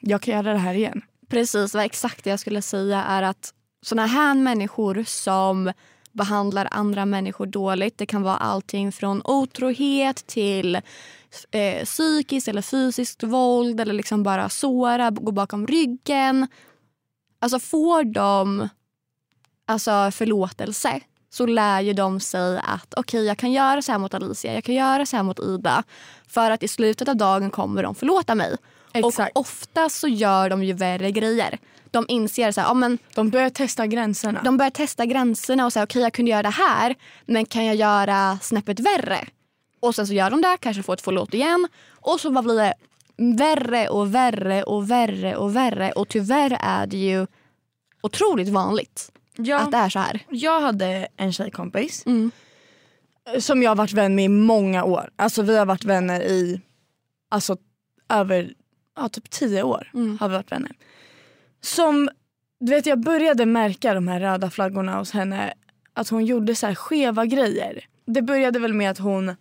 jag 0.00 0.22
kan 0.22 0.34
göra 0.34 0.52
det 0.52 0.58
här 0.58 0.74
igen. 0.74 1.02
Precis, 1.28 1.74
vad 1.74 1.84
exakt 1.84 2.24
det 2.24 2.30
jag 2.30 2.40
skulle 2.40 2.62
säga 2.62 3.02
är 3.04 3.22
att 3.22 3.54
såna 3.82 4.06
här 4.06 4.34
människor 4.34 5.04
som 5.06 5.72
behandlar 6.12 6.68
andra 6.70 7.06
människor 7.06 7.46
dåligt. 7.46 7.98
Det 7.98 8.06
kan 8.06 8.22
vara 8.22 8.36
allting 8.36 8.92
från 8.92 9.22
otrohet 9.24 10.26
till 10.26 10.74
eh, 11.50 11.84
psykiskt 11.84 12.48
eller 12.48 12.62
fysiskt 12.62 13.22
våld 13.22 13.80
eller 13.80 13.94
liksom 13.94 14.22
bara 14.22 14.48
såra, 14.48 15.10
gå 15.10 15.32
bakom 15.32 15.66
ryggen. 15.66 16.46
Alltså 17.38 17.58
får 17.58 18.04
de 18.04 18.68
alltså, 19.70 20.10
förlåtelse 20.10 21.00
så 21.30 21.46
lär 21.46 21.80
ju 21.80 21.92
de 21.92 22.20
sig 22.20 22.60
att 22.64 22.94
okej 22.96 23.24
jag 23.24 23.38
kan 23.38 23.52
göra 23.52 23.82
så 23.82 23.92
här 23.92 23.98
mot 23.98 24.14
Alicia, 24.14 24.54
jag 24.54 24.64
kan 24.64 24.74
göra 24.74 25.06
så 25.06 25.16
här 25.16 25.22
mot 25.22 25.40
Ida. 25.40 25.84
För 26.28 26.50
att 26.50 26.62
i 26.62 26.68
slutet 26.68 27.08
av 27.08 27.16
dagen 27.16 27.50
kommer 27.50 27.82
de 27.82 27.94
förlåta 27.94 28.34
mig. 28.34 28.56
Exakt. 28.92 29.36
Och 29.36 29.40
ofta 29.40 29.88
så 29.88 30.08
gör 30.08 30.50
de 30.50 30.62
ju 30.64 30.72
värre 30.72 31.10
grejer. 31.10 31.58
De 31.90 32.04
inser 32.08 32.52
så 32.52 32.60
här, 32.60 32.68
ja, 32.68 32.74
men 32.74 32.98
De 33.14 33.30
börjar 33.30 33.50
testa 33.50 33.86
gränserna. 33.86 34.42
de 34.44 34.56
börjar 34.56 34.70
testa 34.70 35.06
gränserna 35.06 35.66
och 35.66 35.72
säga 35.72 35.84
okej 35.84 36.02
jag 36.02 36.12
kunde 36.12 36.30
göra 36.30 36.42
det 36.42 36.48
här 36.48 36.94
men 37.26 37.46
kan 37.46 37.64
jag 37.64 37.76
göra 37.76 38.38
snäppet 38.42 38.80
värre? 38.80 39.26
Och 39.80 39.94
sen 39.94 40.06
så 40.06 40.12
gör 40.12 40.30
de 40.30 40.42
det, 40.42 40.56
kanske 40.60 40.82
får 40.82 40.92
ett 40.92 41.00
förlåt 41.00 41.34
igen 41.34 41.68
och 42.00 42.20
så 42.20 42.30
bara 42.30 42.42
blir 42.42 42.56
det 42.56 42.74
värre 43.16 43.88
och 43.88 44.14
värre 44.14 44.62
och 44.62 44.90
värre 44.90 45.36
och 45.36 45.56
värre 45.56 45.92
och 45.92 46.08
tyvärr 46.08 46.58
är 46.60 46.86
det 46.86 46.96
ju 46.96 47.26
otroligt 48.02 48.48
vanligt 48.48 49.12
att 49.64 49.70
det 49.70 49.76
är 49.76 49.88
så 49.88 49.98
här. 49.98 50.22
Jag 50.30 50.60
hade 50.60 51.08
en 51.16 51.32
tjejkompis 51.32 52.06
Mm. 52.06 52.30
som 53.38 53.62
jag 53.62 53.70
har 53.70 53.76
varit 53.76 53.92
vän 53.92 54.14
med 54.14 54.24
i 54.24 54.28
många 54.28 54.84
år. 54.84 55.10
Alltså 55.16 55.42
vi 55.42 55.56
har 55.58 55.66
varit 55.66 55.84
vänner 55.84 56.20
i 56.22 56.60
alltså, 57.28 57.56
över 58.08 58.54
ja, 58.96 59.08
typ 59.08 59.30
tio 59.30 59.62
år. 59.62 59.90
Mm. 59.94 60.18
har 60.20 60.28
vi 60.28 60.34
varit 60.34 60.52
vänner. 60.52 60.72
Som, 61.60 62.08
du 62.60 62.72
vet 62.72 62.86
jag 62.86 63.00
började 63.00 63.46
märka 63.46 63.94
de 63.94 64.08
här 64.08 64.20
röda 64.20 64.50
flaggorna 64.50 64.98
hos 64.98 65.10
henne. 65.10 65.54
Att 65.94 66.08
hon 66.08 66.24
gjorde 66.26 66.54
så 66.54 66.66
här 66.66 66.74
skeva 66.74 67.26
grejer. 67.26 67.84
Det 68.06 68.22
började 68.22 68.58
väl 68.58 68.74
med 68.74 68.90
att 68.90 68.98
hon 68.98 69.36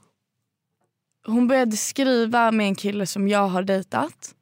hon 1.25 1.47
började 1.47 1.77
skriva 1.77 2.51
med 2.51 2.67
en 2.67 2.75
kille 2.75 3.05
som 3.05 3.27
jag 3.27 3.47
har 3.47 3.63
dejtat. 3.63 4.35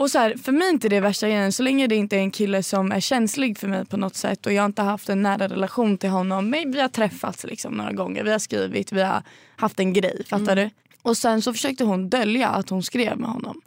Och 0.00 0.10
så 0.10 0.18
här, 0.18 0.36
för 0.36 0.52
mig 0.52 0.68
är 0.68 0.70
inte 0.70 0.88
det 0.88 1.00
värsta 1.00 1.28
grejen 1.28 1.52
så 1.52 1.62
länge 1.62 1.86
det 1.86 1.94
inte 1.94 2.16
är 2.16 2.20
en 2.20 2.30
kille 2.30 2.62
som 2.62 2.92
är 2.92 3.00
känslig 3.00 3.58
för 3.58 3.68
mig 3.68 3.84
på 3.84 3.96
något 3.96 4.16
sätt 4.16 4.46
och 4.46 4.52
jag 4.52 4.64
inte 4.64 4.82
har 4.82 4.90
haft 4.90 5.08
en 5.08 5.22
nära 5.22 5.48
relation 5.48 5.98
till 5.98 6.10
honom. 6.10 6.50
Men 6.50 6.72
vi 6.72 6.80
har 6.80 6.88
träffats 6.88 7.44
liksom 7.44 7.74
några 7.74 7.92
gånger, 7.92 8.24
vi 8.24 8.32
har 8.32 8.38
skrivit, 8.38 8.92
vi 8.92 9.02
har 9.02 9.22
haft 9.56 9.80
en 9.80 9.92
grej. 9.92 10.24
Fattar 10.26 10.56
du? 10.56 10.70
Och 11.02 11.16
sen 11.16 11.42
så 11.42 11.52
försökte 11.52 11.84
hon 11.84 12.08
dölja 12.08 12.48
att 12.48 12.70
hon 12.70 12.82
skrev 12.82 13.18
med 13.18 13.30
honom. 13.30 13.60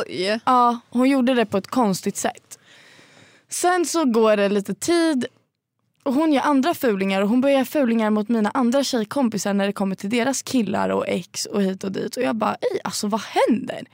Oj! 0.00 0.40
Ja, 0.46 0.80
hon 0.90 1.10
gjorde 1.10 1.34
det 1.34 1.46
på 1.46 1.58
ett 1.58 1.66
konstigt 1.66 2.16
sätt. 2.16 2.58
Sen 3.48 3.86
så 3.86 4.04
går 4.04 4.36
det 4.36 4.48
lite 4.48 4.74
tid 4.74 5.26
och 6.02 6.14
hon 6.14 6.32
gör 6.32 6.42
andra 6.42 6.74
fulingar 6.74 7.22
och 7.22 7.28
hon 7.28 7.40
börjar 7.40 7.54
göra 7.54 7.64
fulingar 7.64 8.10
mot 8.10 8.28
mina 8.28 8.50
andra 8.50 8.84
tjejkompisar 8.84 9.54
när 9.54 9.66
det 9.66 9.72
kommer 9.72 9.96
till 9.96 10.10
deras 10.10 10.42
killar 10.42 10.88
och 10.88 11.08
ex 11.08 11.46
och 11.46 11.62
hit 11.62 11.84
och 11.84 11.92
dit. 11.92 12.16
Och 12.16 12.22
jag 12.22 12.36
bara, 12.36 12.54
ej 12.54 12.80
alltså 12.84 13.08
vad 13.08 13.20
händer? 13.20 13.84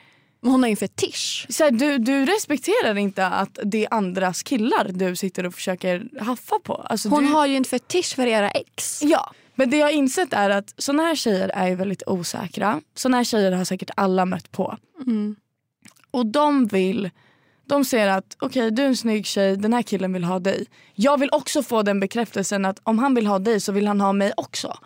Men 0.41 0.51
hon 0.53 0.63
har 0.63 0.69
ju 0.69 0.71
en 0.71 0.77
fetisch. 0.77 1.47
Så 1.49 1.65
här, 1.65 1.71
du, 1.71 1.99
du 1.99 2.25
respekterar 2.25 2.99
inte 2.99 3.27
att 3.27 3.59
det 3.65 3.85
är 3.85 3.95
andras 3.95 4.43
killar 4.43 4.89
du 4.93 5.17
sitter 5.17 5.47
och 5.47 5.55
försöker 5.55 6.09
haffa 6.21 6.59
på. 6.59 6.75
Alltså, 6.75 7.09
Hon 7.09 7.25
du, 7.25 7.33
har 7.33 7.47
ju 7.47 7.57
en 7.57 7.65
fetisch 7.65 8.15
för 8.17 8.27
era 8.27 8.51
ex. 8.51 9.03
Ja, 9.03 9.33
men 9.55 9.71
det 9.71 9.77
jag 9.77 9.87
har 9.87 9.93
insett 9.93 10.33
är 10.33 10.51
att 10.51 10.75
såna 10.77 11.03
här 11.03 11.15
tjejer 11.15 11.49
är 11.49 11.77
väldigt 11.77 12.03
osäkra. 12.07 12.81
Såna 12.95 13.17
här 13.17 13.25
tjejer 13.25 13.53
har 13.53 13.65
säkert 13.65 13.91
alla 13.97 14.25
mött 14.25 14.53
på. 14.53 14.77
Och 16.11 16.27
de 16.27 16.67
vill, 16.67 17.11
de 17.65 17.85
ser 17.85 18.09
att 18.09 18.37
okej 18.41 18.71
du 18.71 18.83
är 18.83 18.87
en 18.87 18.97
snygg 18.97 19.27
tjej, 19.27 19.57
den 19.57 19.73
här 19.73 19.83
killen 19.83 20.13
vill 20.13 20.25
ha 20.25 20.39
dig. 20.39 20.67
Jag 20.95 21.21
vill 21.21 21.29
också 21.33 21.63
få 21.63 21.83
den 21.83 22.01
bekräftelsen 22.01 22.65
att 22.65 22.81
om 22.83 22.99
han 22.99 23.15
vill 23.15 23.27
ha 23.27 23.39
dig 23.39 23.61
så 23.61 23.73
vill 23.73 23.87
han 23.87 24.01
ha 24.01 24.13
mig 24.13 24.33
också. 24.37 24.79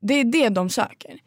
Det 0.00 0.14
är 0.14 0.24
det 0.24 0.48
de 0.48 0.70
söker. 0.70 1.18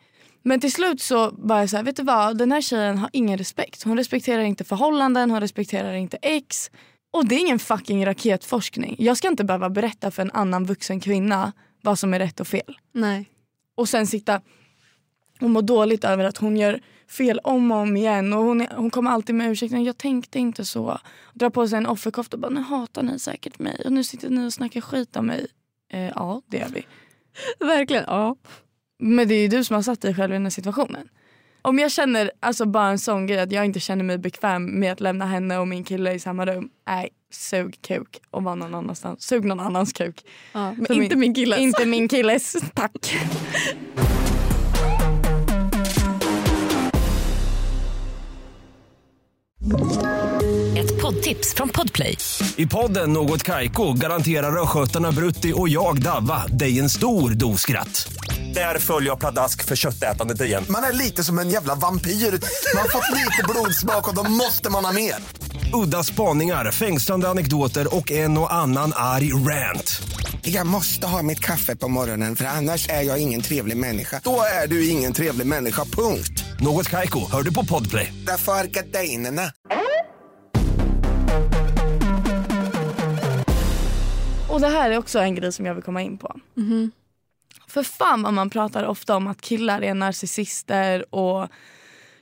Men 0.44 0.60
till 0.60 0.72
slut 0.72 1.02
så 1.02 1.32
bara 1.32 1.68
så 1.68 1.78
här, 1.78 1.84
vet 1.84 1.96
du 1.96 2.04
vad, 2.04 2.38
den 2.38 2.52
här 2.52 2.62
tjejen 2.62 2.98
har 2.98 3.10
ingen 3.14 3.38
respekt. 3.38 3.84
Hon 3.84 3.98
respekterar 3.98 4.42
inte 4.42 4.64
förhållanden, 4.64 5.32
hon 5.32 5.40
respekterar 5.40 5.94
inte 5.94 6.18
ex. 6.22 6.72
Och 7.12 7.26
det 7.28 7.36
är 7.36 7.40
ingen 7.40 7.60
fucking 7.60 8.06
raketforskning. 8.06 8.96
Jag 9.00 9.18
ska 9.18 9.28
inte 9.28 9.44
behöva 9.44 9.70
berätta 9.70 10.12
för 10.12 10.22
en 10.22 10.32
annan 10.32 10.66
vuxen 10.66 11.00
kvinna 11.00 11.54
vad 11.82 12.00
som 12.00 12.14
är 12.14 12.20
rätt 12.20 12.40
och 12.40 12.48
fel. 12.48 12.78
Nej. 12.94 13.30
Och 13.78 13.90
sen 13.90 14.08
sitta 14.08 14.42
och 15.42 15.50
må 15.50 15.62
dåligt 15.62 16.04
över 16.04 16.24
att 16.24 16.38
hon 16.38 16.58
gör 16.58 16.82
fel 17.10 17.40
om 17.44 17.72
och 17.72 17.78
om 17.78 17.98
igen. 17.98 18.34
Och 18.34 18.44
hon, 18.44 18.68
hon 18.76 18.90
kommer 18.90 19.12
alltid 19.12 19.36
med 19.36 19.52
ursäkten, 19.52 19.84
jag 19.84 19.98
tänkte 19.98 20.40
inte 20.40 20.66
så. 20.66 21.00
Drar 21.34 21.50
på 21.50 21.68
sig 21.68 21.78
en 21.78 21.88
offerkofta 21.88 22.38
och 22.38 22.42
bara, 22.42 22.50
nu 22.50 22.62
hatar 22.62 23.04
ni 23.04 23.20
säkert 23.20 23.60
mig. 23.60 23.82
Och 23.86 23.92
nu 23.92 24.04
sitter 24.04 24.30
ni 24.30 24.48
och 24.48 24.54
snackar 24.54 24.82
skit 24.82 25.16
om 25.16 25.26
mig. 25.26 25.48
Eh, 25.92 26.10
ja, 26.16 26.42
det 26.48 26.58
gör 26.58 26.70
vi. 26.70 26.86
Verkligen. 27.66 28.04
Ja. 28.08 28.36
Men 29.00 29.28
det 29.28 29.36
är 29.36 29.42
ju 29.42 29.48
du 29.48 29.64
som 29.64 29.76
har 29.76 29.84
satt 29.84 30.02
dig 30.02 30.14
själv 30.16 30.32
i 30.32 30.36
den 30.36 30.44
här 30.46 30.50
situationen. 30.50 31.08
Om 31.62 31.80
jag 31.80 31.92
känner 31.92 32.32
alltså 32.40 32.66
bara 32.66 32.90
en 32.90 33.00
sån 33.00 33.28
grej 33.28 33.40
att 33.40 33.52
jag 33.52 33.66
inte 33.66 33.80
känner 33.80 34.04
mig 34.04 34.18
bekväm 34.18 34.80
med 34.80 34.92
att 34.92 35.00
lämna 35.00 35.26
henne 35.26 35.58
och 35.58 35.68
min 35.68 35.84
kille 35.84 36.14
i 36.14 36.20
samma 36.20 36.46
rum. 36.46 36.70
Nej, 36.88 37.10
sug 37.32 37.82
kuk 37.82 38.22
och 38.32 38.44
var 38.44 38.56
någon 38.56 38.76
annanstans. 38.76 39.22
Sug 39.22 39.46
någon 39.46 39.60
annans 39.60 39.94
kuk. 39.94 40.26
Ja, 40.54 40.74
men 40.74 40.86
För 40.86 40.94
inte 40.94 41.16
min 41.16 41.34
killes. 41.34 41.60
Inte 41.60 41.86
min 41.86 42.08
killes, 42.08 42.56
tack. 42.74 43.16
Ett 50.78 51.02
poddtips 51.02 51.54
från 51.54 51.70
Podplay. 51.70 52.18
I 52.56 52.68
podden 52.68 53.14
Något 53.14 53.44
Kaiko 53.44 53.94
garanterar 53.94 54.62
östgötarna 54.62 55.12
Brutti 55.12 55.54
och 55.56 55.70
jag, 55.70 56.02
Davva, 56.02 56.48
dig 56.48 56.80
en 56.80 56.90
stor 56.90 57.30
dos 57.32 57.62
skratt. 57.62 58.19
Där 58.54 58.80
följer 58.80 59.10
jag 59.10 59.20
pladask 59.20 59.66
för 59.66 59.76
köttätandet 59.76 60.42
igen. 60.42 60.66
Man 60.70 60.84
är 60.84 60.94
lite 60.94 61.24
som 61.24 61.40
en 61.40 61.50
jävla 61.50 61.76
vampyr. 61.76 62.12
Man 62.12 62.82
har 62.82 62.90
fått 62.90 63.18
lite 63.18 63.44
blodsmak 63.50 64.08
och 64.08 64.16
då 64.16 64.24
måste 64.24 64.70
man 64.70 64.86
ha 64.86 64.92
mer. 64.92 65.16
Udda 65.74 66.04
spaningar, 66.04 66.72
fängslande 66.72 67.30
anekdoter 67.30 67.96
och 67.96 68.12
en 68.12 68.38
och 68.38 68.54
annan 68.54 68.94
arg 68.96 69.34
rant. 69.34 70.02
Jag 70.42 70.68
måste 70.68 71.08
ha 71.08 71.22
mitt 71.22 71.40
kaffe 71.40 71.76
på 71.76 71.88
morgonen 71.88 72.36
för 72.36 72.46
annars 72.46 72.90
är 72.90 73.02
jag 73.02 73.20
ingen 73.20 73.42
trevlig 73.42 73.78
människa. 73.78 74.22
Då 74.24 74.42
är 74.64 74.68
du 74.68 74.90
ingen 74.90 75.14
trevlig 75.14 75.48
människa, 75.48 75.86
punkt. 75.86 76.44
Något 76.60 76.90
Kaiko, 76.90 77.32
hör 77.32 77.44
du 77.44 77.54
på 77.54 77.66
Podplay. 77.66 78.14
Därför 78.28 78.52
är 78.52 78.66
gardinerna. 78.66 79.52
Och 84.50 84.62
det 84.62 84.68
här 84.68 84.92
är 84.92 84.98
också 84.98 85.20
en 85.20 85.36
grej 85.36 85.52
som 85.52 85.66
jag 85.66 85.74
vill 85.74 85.84
komma 85.84 86.02
in 86.02 86.18
på. 86.18 86.36
För 87.70 87.84
fan 87.84 88.22
vad 88.22 88.34
man 88.34 88.50
pratar 88.50 88.84
ofta 88.84 89.16
om 89.16 89.28
att 89.28 89.42
killar 89.42 89.84
är 89.84 89.94
narcissister 89.94 91.16
och 91.16 91.50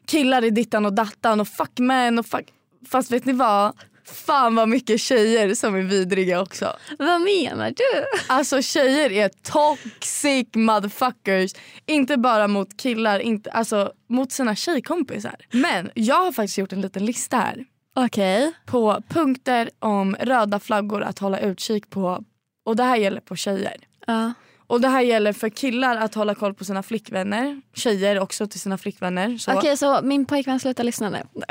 killar 0.05 0.41
är 0.41 0.51
dittan 0.51 0.85
och 0.85 0.93
dattan 0.93 1.39
och 1.39 1.47
fuck 1.47 1.79
män 1.79 2.19
och 2.19 2.25
fuck... 2.25 2.53
Fast 2.89 3.11
vet 3.11 3.25
ni 3.25 3.33
vad? 3.33 3.73
Fan 4.05 4.55
vad 4.55 4.69
mycket 4.69 5.01
tjejer 5.01 5.55
som 5.55 5.75
är 5.75 5.81
vidriga 5.81 6.41
också. 6.41 6.73
Vad 6.99 7.21
menar 7.21 7.69
du? 7.69 8.05
Alltså 8.27 8.61
tjejer 8.61 9.11
är 9.11 9.29
toxic 9.29 10.47
motherfuckers. 10.55 11.51
Inte 11.85 12.17
bara 12.17 12.47
mot 12.47 12.77
killar, 12.77 13.19
inte, 13.19 13.51
alltså 13.51 13.91
mot 14.09 14.31
sina 14.31 14.55
tjejkompisar. 14.55 15.35
Men 15.51 15.91
jag 15.93 16.15
har 16.15 16.31
faktiskt 16.31 16.57
gjort 16.57 16.73
en 16.73 16.81
liten 16.81 17.05
lista 17.05 17.37
här 17.37 17.65
Okej. 17.95 18.53
på 18.65 19.03
punkter 19.09 19.69
om 19.79 20.15
röda 20.19 20.59
flaggor 20.59 21.01
att 21.01 21.19
hålla 21.19 21.39
utkik 21.39 21.89
på. 21.89 22.23
Och 22.65 22.75
det 22.75 22.83
här 22.83 22.97
gäller 22.97 23.21
på 23.21 23.35
tjejer. 23.35 23.77
Ja. 24.07 24.33
Och 24.67 24.81
det 24.81 24.87
här 24.87 25.01
gäller 25.01 25.33
för 25.33 25.49
killar 25.49 25.97
att 25.97 26.15
hålla 26.15 26.35
koll 26.35 26.53
på 26.53 26.65
sina 26.65 26.83
flickvänner. 26.83 27.61
Tjejer 27.73 28.19
också 28.19 28.47
till 28.47 28.59
sina 28.59 28.77
flickvänner. 28.77 29.37
Okej, 29.47 29.77
så 29.77 30.01
min 30.03 30.25
pojkvän 30.25 30.59
slutar 30.59 30.83
lyssna 30.83 31.09
nu. 31.09 31.23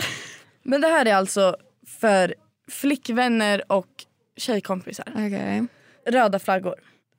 Men 0.62 0.80
det 0.80 0.88
här 0.88 1.06
är 1.06 1.14
alltså 1.14 1.56
för 1.86 2.34
flickvänner 2.68 3.72
och 3.72 3.88
tjejkompisar. 4.36 5.12
Okej. 5.14 5.66
Röda 6.06 6.38
flaggor. 6.38 6.74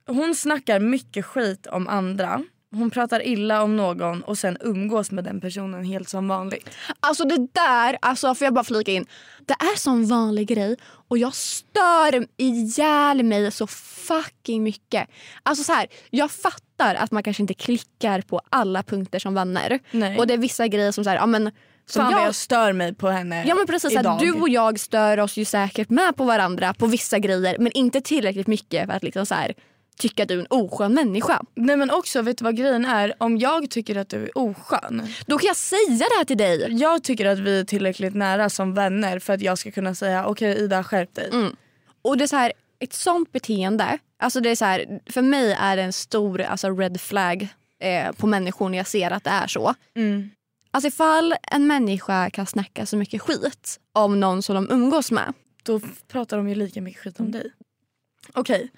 Hon 0.07 0.35
snackar 0.35 0.79
mycket 0.79 1.25
skit 1.25 1.67
om 1.67 1.87
andra. 1.87 2.43
Hon 2.71 2.89
pratar 2.89 3.27
illa 3.27 3.63
om 3.63 3.77
någon 3.77 4.23
och 4.23 4.37
sen 4.37 4.57
umgås 4.59 5.11
med 5.11 5.23
den 5.23 5.41
personen 5.41 5.83
helt 5.83 6.09
som 6.09 6.27
vanligt. 6.27 6.69
Alltså 6.99 7.23
det 7.23 7.47
där, 7.51 7.97
alltså 8.01 8.35
får 8.35 8.45
jag 8.45 8.53
bara 8.53 8.63
flika 8.63 8.91
in. 8.91 9.05
Det 9.45 9.53
är 9.53 9.77
sån 9.77 10.05
vanlig 10.05 10.47
grej 10.47 10.77
och 11.07 11.17
jag 11.17 11.35
stör 11.35 12.27
ihjäl 12.37 13.23
mig 13.23 13.51
så 13.51 13.67
fucking 13.67 14.63
mycket. 14.63 15.09
Alltså 15.43 15.63
så 15.63 15.73
här, 15.73 15.87
jag 16.09 16.31
fattar 16.31 16.95
att 16.95 17.11
man 17.11 17.23
kanske 17.23 17.43
inte 17.43 17.53
klickar 17.53 18.21
på 18.21 18.41
alla 18.49 18.83
punkter 18.83 19.19
som 19.19 19.33
vänner. 19.33 19.79
Nej. 19.91 20.17
Och 20.17 20.27
det 20.27 20.33
är 20.33 20.37
vissa 20.37 20.67
grejer 20.67 20.91
som 20.91 21.03
så 21.03 21.09
här, 21.09 21.17
ja 21.17 21.25
men 21.25 21.51
som 21.85 22.01
Fan 22.03 22.13
vad 22.13 22.23
jag, 22.23 22.35
stör 22.35 22.73
mig 22.73 22.93
på 22.93 23.09
henne 23.09 23.45
Ja 23.47 23.55
men 23.55 23.67
precis, 23.67 23.91
så 23.91 23.97
här, 23.97 24.03
idag. 24.03 24.19
du 24.19 24.31
och 24.31 24.49
jag 24.49 24.79
stör 24.79 25.19
oss 25.19 25.37
ju 25.37 25.45
säkert 25.45 25.89
med 25.89 26.15
på 26.15 26.23
varandra 26.23 26.73
på 26.73 26.85
vissa 26.85 27.19
grejer 27.19 27.55
men 27.59 27.71
inte 27.71 28.01
tillräckligt 28.01 28.47
mycket 28.47 28.85
för 28.85 28.93
att 28.93 29.03
liksom 29.03 29.25
så 29.25 29.35
här, 29.35 29.53
tycka 29.97 30.23
att 30.23 30.29
du 30.29 30.35
är 30.35 30.39
en 30.39 30.47
oskön 30.49 30.93
människa. 30.93 31.43
Nej 31.55 31.77
men 31.77 31.91
också, 31.91 32.21
vet 32.21 32.37
du 32.37 32.43
vad 32.43 32.55
grejen 32.57 32.85
är? 32.85 33.13
Om 33.17 33.37
jag 33.37 33.69
tycker 33.69 33.95
att 33.95 34.09
du 34.09 34.23
är 34.23 34.37
oskön. 34.37 35.07
Då 35.25 35.37
kan 35.37 35.47
jag 35.47 35.57
säga 35.57 35.97
det 35.97 36.17
här 36.17 36.23
till 36.25 36.37
dig. 36.37 36.67
Jag 36.69 37.03
tycker 37.03 37.25
att 37.25 37.39
vi 37.39 37.59
är 37.59 37.63
tillräckligt 37.63 38.15
nära 38.15 38.49
som 38.49 38.73
vänner 38.73 39.19
för 39.19 39.33
att 39.33 39.41
jag 39.41 39.57
ska 39.57 39.71
kunna 39.71 39.95
säga 39.95 40.25
okej 40.25 40.57
Ida 40.57 40.83
skärp 40.83 41.13
dig. 41.15 41.29
Och 42.01 42.17
det 42.17 42.23
är 42.25 42.27
så 42.27 42.35
här, 42.35 42.53
ett 42.79 42.93
sånt 42.93 43.31
beteende, 43.31 43.97
alltså 44.19 44.39
det 44.39 44.49
är 44.49 44.55
så 44.55 44.65
här, 44.65 44.99
för 45.09 45.21
mig 45.21 45.53
är 45.59 45.75
det 45.75 45.81
en 45.81 45.93
stor 45.93 46.41
alltså 46.41 46.69
red 46.69 47.01
flag 47.01 47.47
eh, 47.81 48.11
på 48.11 48.27
människor 48.27 48.69
när 48.69 48.77
jag 48.77 48.87
ser 48.87 49.11
att 49.11 49.23
det 49.23 49.29
är 49.29 49.47
så. 49.47 49.73
Alltså 50.71 50.87
ifall 50.87 51.35
en 51.51 51.67
människa 51.67 52.29
kan 52.29 52.45
snacka 52.45 52.85
så 52.85 52.97
mycket 52.97 53.21
skit 53.21 53.79
om 53.93 54.19
någon 54.19 54.41
som 54.41 54.55
de 54.55 54.71
umgås 54.71 55.11
med. 55.11 55.33
Då 55.63 55.79
pratar 56.07 56.37
de 56.37 56.49
ju 56.49 56.55
lika 56.55 56.81
mycket 56.81 57.01
skit 57.01 57.19
om 57.19 57.31
dig. 57.31 57.51
Okej. 58.33 58.69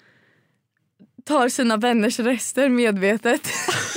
Tar 1.24 1.48
sina 1.48 1.76
vänners 1.76 2.18
rester 2.18 2.68
medvetet. 2.68 3.48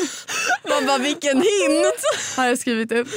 Man 0.70 0.86
bara 0.86 0.98
vilken 0.98 1.38
hint! 1.38 2.04
Har 2.38 2.46
jag 2.46 2.60
skrivit 2.60 2.92
upp. 2.92 3.08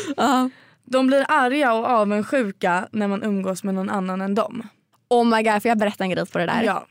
De 0.84 1.06
blir 1.06 1.26
arga 1.28 1.72
och 1.72 1.86
avundsjuka 1.86 2.88
när 2.92 3.08
man 3.08 3.22
umgås 3.22 3.64
med 3.64 3.74
någon 3.74 3.90
annan 3.90 4.20
än 4.20 4.34
dem. 4.34 4.68
Oh 5.08 5.24
my 5.24 5.42
god, 5.42 5.62
får 5.62 5.68
jag 5.68 5.78
berätta 5.78 6.04
en 6.04 6.10
grej 6.10 6.26
på 6.26 6.38
det 6.38 6.46
där? 6.46 6.62
Ja. 6.62 6.86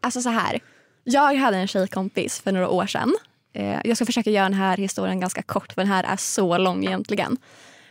Alltså 0.00 0.20
så 0.22 0.28
här. 0.28 0.60
Jag 1.04 1.34
hade 1.34 1.56
en 1.56 1.68
tjejkompis 1.68 2.40
för 2.40 2.52
några 2.52 2.68
år 2.68 2.86
sedan. 2.86 3.16
Eh, 3.52 3.80
jag 3.84 3.96
ska 3.96 4.06
försöka 4.06 4.30
göra 4.30 4.44
den 4.44 4.54
här 4.58 4.76
historien 4.76 5.20
ganska 5.20 5.42
kort 5.42 5.72
för 5.72 5.82
den 5.82 5.90
här 5.92 6.04
är 6.04 6.16
så 6.16 6.58
lång 6.58 6.84
egentligen. 6.84 7.36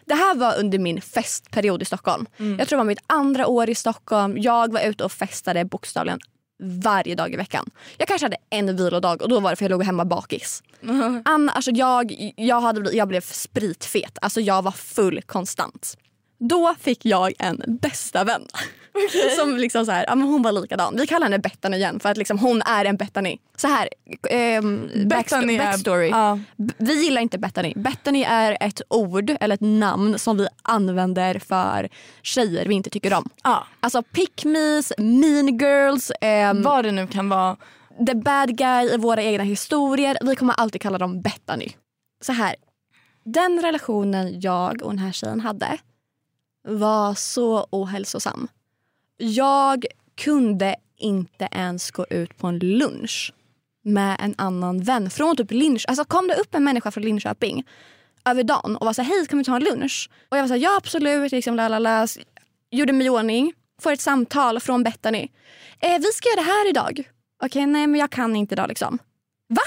Det 0.05 0.13
här 0.13 0.35
var 0.35 0.59
under 0.59 0.79
min 0.79 1.01
festperiod 1.01 1.81
i 1.81 1.85
Stockholm. 1.85 2.25
Jag 2.37 2.67
tror 2.67 2.77
det 2.77 2.83
var 2.83 2.83
mitt 2.83 3.03
andra 3.07 3.47
år 3.47 3.69
i 3.69 3.75
Stockholm. 3.75 4.37
Jag 4.37 4.73
var 4.73 4.81
ute 4.81 5.03
och 5.03 5.11
festade 5.11 5.65
bokstavligen 5.65 6.19
varje 6.59 7.15
dag 7.15 7.33
i 7.33 7.37
veckan. 7.37 7.69
Jag 7.97 8.07
kanske 8.07 8.25
hade 8.25 8.37
en 8.49 8.75
vilodag 8.75 9.21
och 9.21 9.29
då 9.29 9.39
var 9.39 9.49
det 9.49 9.55
för 9.55 9.65
jag 9.65 9.69
låg 9.69 9.83
hemma 9.83 10.05
bakis. 10.05 10.63
Anna, 11.25 11.51
alltså 11.51 11.71
jag, 11.71 12.33
jag, 12.35 12.61
hade, 12.61 12.95
jag 12.95 13.07
blev 13.07 13.21
spritfet. 13.21 14.17
Alltså 14.21 14.41
jag 14.41 14.61
var 14.61 14.71
full 14.71 15.21
konstant. 15.21 15.97
Då 16.39 16.75
fick 16.79 17.05
jag 17.05 17.33
en 17.39 17.61
bästa 17.81 18.23
vän. 18.23 18.41
Som 19.37 19.57
liksom 19.57 19.85
så 19.85 19.91
här, 19.91 20.05
ja, 20.07 20.15
men 20.15 20.27
hon 20.27 20.41
var 20.41 20.51
likadan. 20.51 20.95
Vi 20.97 21.07
kallar 21.07 21.25
henne 21.25 21.39
Bettany 21.39 21.77
igen 21.77 21.99
för 21.99 22.09
att 22.09 22.17
liksom 22.17 22.39
hon 22.39 22.61
är 22.61 22.85
en 22.85 22.97
Bettany. 22.97 23.37
Så 23.57 23.67
här, 23.67 23.89
ehm, 24.29 24.89
backsto- 24.93 25.51
är- 25.51 25.57
backstory. 25.57 26.09
Ja. 26.09 26.39
B- 26.55 26.73
Vi 26.77 27.03
gillar 27.03 27.21
inte 27.21 27.37
Bettany. 27.37 27.73
Bettany 27.75 28.23
är 28.23 28.57
ett 28.61 28.81
ord 28.89 29.31
eller 29.39 29.55
ett 29.55 29.61
namn 29.61 30.19
som 30.19 30.37
vi 30.37 30.47
använder 30.61 31.39
för 31.39 31.89
tjejer 32.21 32.65
vi 32.65 32.75
inte 32.75 32.89
tycker 32.89 33.13
om. 33.13 33.29
Ja. 33.43 33.67
Alltså 33.79 34.03
pick 34.03 34.45
me's, 34.45 34.91
mean 34.97 35.57
girls, 35.57 36.11
ehm, 36.21 36.63
Vad 36.63 36.85
det 36.85 36.91
nu 36.91 37.07
kan 37.07 37.29
vara. 37.29 37.57
the 38.07 38.15
bad 38.15 38.57
guy 38.57 38.89
i 38.93 38.97
våra 38.97 39.23
egna 39.23 39.43
historier. 39.43 40.17
Vi 40.21 40.35
kommer 40.35 40.53
alltid 40.53 40.81
kalla 40.81 40.97
dem 40.97 41.21
Bettany. 41.21 41.69
Så 42.23 42.31
här, 42.33 42.55
den 43.25 43.61
relationen 43.61 44.41
jag 44.41 44.81
och 44.83 44.89
den 44.91 44.99
här 44.99 45.11
tjejen 45.11 45.39
hade 45.39 45.77
var 46.67 47.13
så 47.13 47.67
ohälsosam. 47.69 48.47
Jag 49.17 49.85
kunde 50.15 50.75
inte 50.97 51.47
ens 51.51 51.91
gå 51.91 52.05
ut 52.09 52.37
på 52.37 52.47
en 52.47 52.59
lunch 52.59 53.33
med 53.83 54.17
en 54.19 54.35
annan 54.37 54.83
vän 54.83 55.09
från 55.09 55.37
typ 55.37 55.51
Linköping. 55.51 55.89
Alltså 55.89 56.05
kom 56.05 56.27
det 56.27 56.35
upp 56.35 56.55
en 56.55 56.63
människa 56.63 56.91
från 56.91 57.03
Linköping 57.03 57.67
över 58.25 58.43
dagen 58.43 58.77
och 58.77 58.85
var 58.85 58.93
så 58.93 59.01
här, 59.01 59.09
hej 59.09 59.25
kan 59.25 59.39
vi 59.39 59.45
ta 59.45 59.55
en 59.55 59.63
lunch? 59.63 60.09
Och 60.29 60.37
jag 60.37 60.43
var 60.43 60.47
så 60.47 60.53
här, 60.53 60.61
ja 60.61 60.77
absolut, 60.77 61.31
liksom, 61.31 61.55
lalala. 61.55 62.07
gjorde 62.71 62.93
mig 62.93 63.07
i 63.07 63.09
ordning, 63.09 63.53
får 63.81 63.91
ett 63.91 64.01
samtal 64.01 64.59
från 64.59 64.83
Bettany. 64.83 65.27
Eh, 65.79 65.99
vi 65.99 66.11
ska 66.13 66.29
göra 66.29 66.41
det 66.41 66.51
här 66.51 66.69
idag. 66.69 67.09
Okej, 67.43 67.65
nej 67.65 67.87
men 67.87 67.99
jag 67.99 68.09
kan 68.09 68.35
inte 68.35 68.55
idag 68.55 68.67
liksom. 68.67 68.99
Va? 69.49 69.61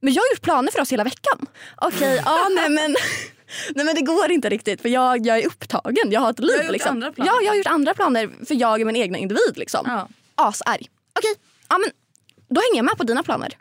Men 0.00 0.12
jag 0.12 0.22
har 0.22 0.34
gjort 0.34 0.42
planer 0.42 0.72
för 0.72 0.80
oss 0.80 0.92
hela 0.92 1.04
veckan. 1.04 1.46
Okej, 1.76 2.22
ja 2.24 2.48
nej 2.56 2.70
men 2.70 2.96
Nej 3.74 3.84
men 3.84 3.94
det 3.94 4.00
går 4.00 4.30
inte 4.30 4.48
riktigt 4.48 4.82
för 4.82 4.88
jag, 4.88 5.26
jag 5.26 5.38
är 5.38 5.46
upptagen. 5.46 6.10
Jag 6.10 6.20
har 6.20 6.30
ett 6.30 6.38
liv. 6.38 6.56
har 6.56 6.62
gjort 6.62 6.72
liksom. 6.72 6.90
andra 6.90 7.12
planer. 7.12 7.30
Ja, 7.30 7.40
jag 7.42 7.50
har 7.50 7.56
gjort 7.56 7.66
andra 7.66 7.94
planer 7.94 8.30
för 8.46 8.54
jag 8.54 8.80
är 8.80 8.84
min 8.84 8.96
egna 8.96 9.18
individ. 9.18 9.52
Liksom. 9.56 9.84
Ja. 9.86 10.08
Asarg. 10.34 10.88
Okej, 11.18 11.34
ja, 11.68 11.78
men 11.78 11.90
då 12.48 12.60
hänger 12.60 12.76
jag 12.76 12.84
med 12.84 12.96
på 12.96 13.04
dina 13.04 13.22
planer. 13.22 13.56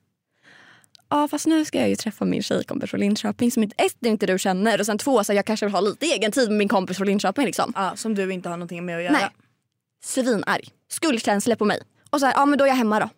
Ja 1.10 1.28
fast 1.28 1.48
nu 1.48 1.66
ska 1.66 1.80
jag 1.80 1.90
ju 1.90 1.96
träffa 1.96 2.26
min 2.26 2.44
tjejkompis 2.44 2.90
från 2.90 3.00
Linköping 3.00 3.52
som 3.52 3.64
inte, 3.64 3.84
ett, 3.84 4.06
inte 4.06 4.26
du 4.26 4.40
känner 4.40 4.80
och 4.80 4.86
sen 4.86 4.98
två 4.98 5.24
så 5.24 5.34
jag 5.34 5.46
kanske 5.46 5.66
vill 5.66 5.74
ha 5.74 5.82
lite 5.82 6.06
egen 6.06 6.32
tid 6.32 6.50
med 6.50 6.58
min 6.58 6.68
kompis 6.68 6.98
från 6.98 7.08
Linköping. 7.08 7.46
Liksom. 7.46 7.74
Ja, 7.76 7.96
som 7.96 8.16
du 8.16 8.34
inte 8.34 8.50
har 8.50 8.58
någonting 8.58 8.86
med 8.86 8.98
att 8.98 9.04
göra. 9.04 9.14
Nej. 9.14 9.30
Svinarg. 10.04 10.70
Skuldkänslor 10.92 11.56
på 11.56 11.66
mig. 11.66 11.82
Och 12.10 12.20
så 12.20 12.26
här, 12.26 12.34
ja 12.34 12.46
men 12.46 12.60
då 12.60 12.66
är 12.66 12.70
jag 12.70 12.76
hemma 12.76 13.00
då. 13.00 13.10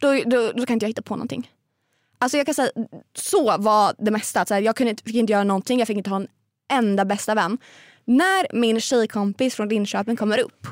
Då, 0.00 0.22
då, 0.26 0.52
då 0.52 0.66
kan 0.66 0.74
inte 0.74 0.84
jag 0.84 0.88
hitta 0.88 1.02
på 1.02 1.16
någonting. 1.16 1.50
Alltså 2.24 2.36
jag 2.36 2.46
kan 2.46 2.54
säga, 2.54 2.70
så 3.14 3.58
var 3.58 3.94
det 3.98 4.10
mesta. 4.10 4.40
Att 4.40 4.48
Så 4.48 4.54
här, 4.54 4.60
jag 4.60 4.76
kunde, 4.76 4.96
fick 5.04 5.14
inte 5.14 5.32
göra 5.32 5.44
någonting, 5.44 5.78
jag 5.78 5.88
fick 5.88 5.96
inte 5.96 6.10
ha 6.10 6.16
en 6.16 6.28
enda 6.68 7.04
bästa 7.04 7.34
vän. 7.34 7.58
När 8.04 8.56
min 8.56 8.80
tjejkompis 8.80 9.54
från 9.54 9.68
Linköping 9.68 10.16
kommer 10.16 10.38
upp 10.38 10.66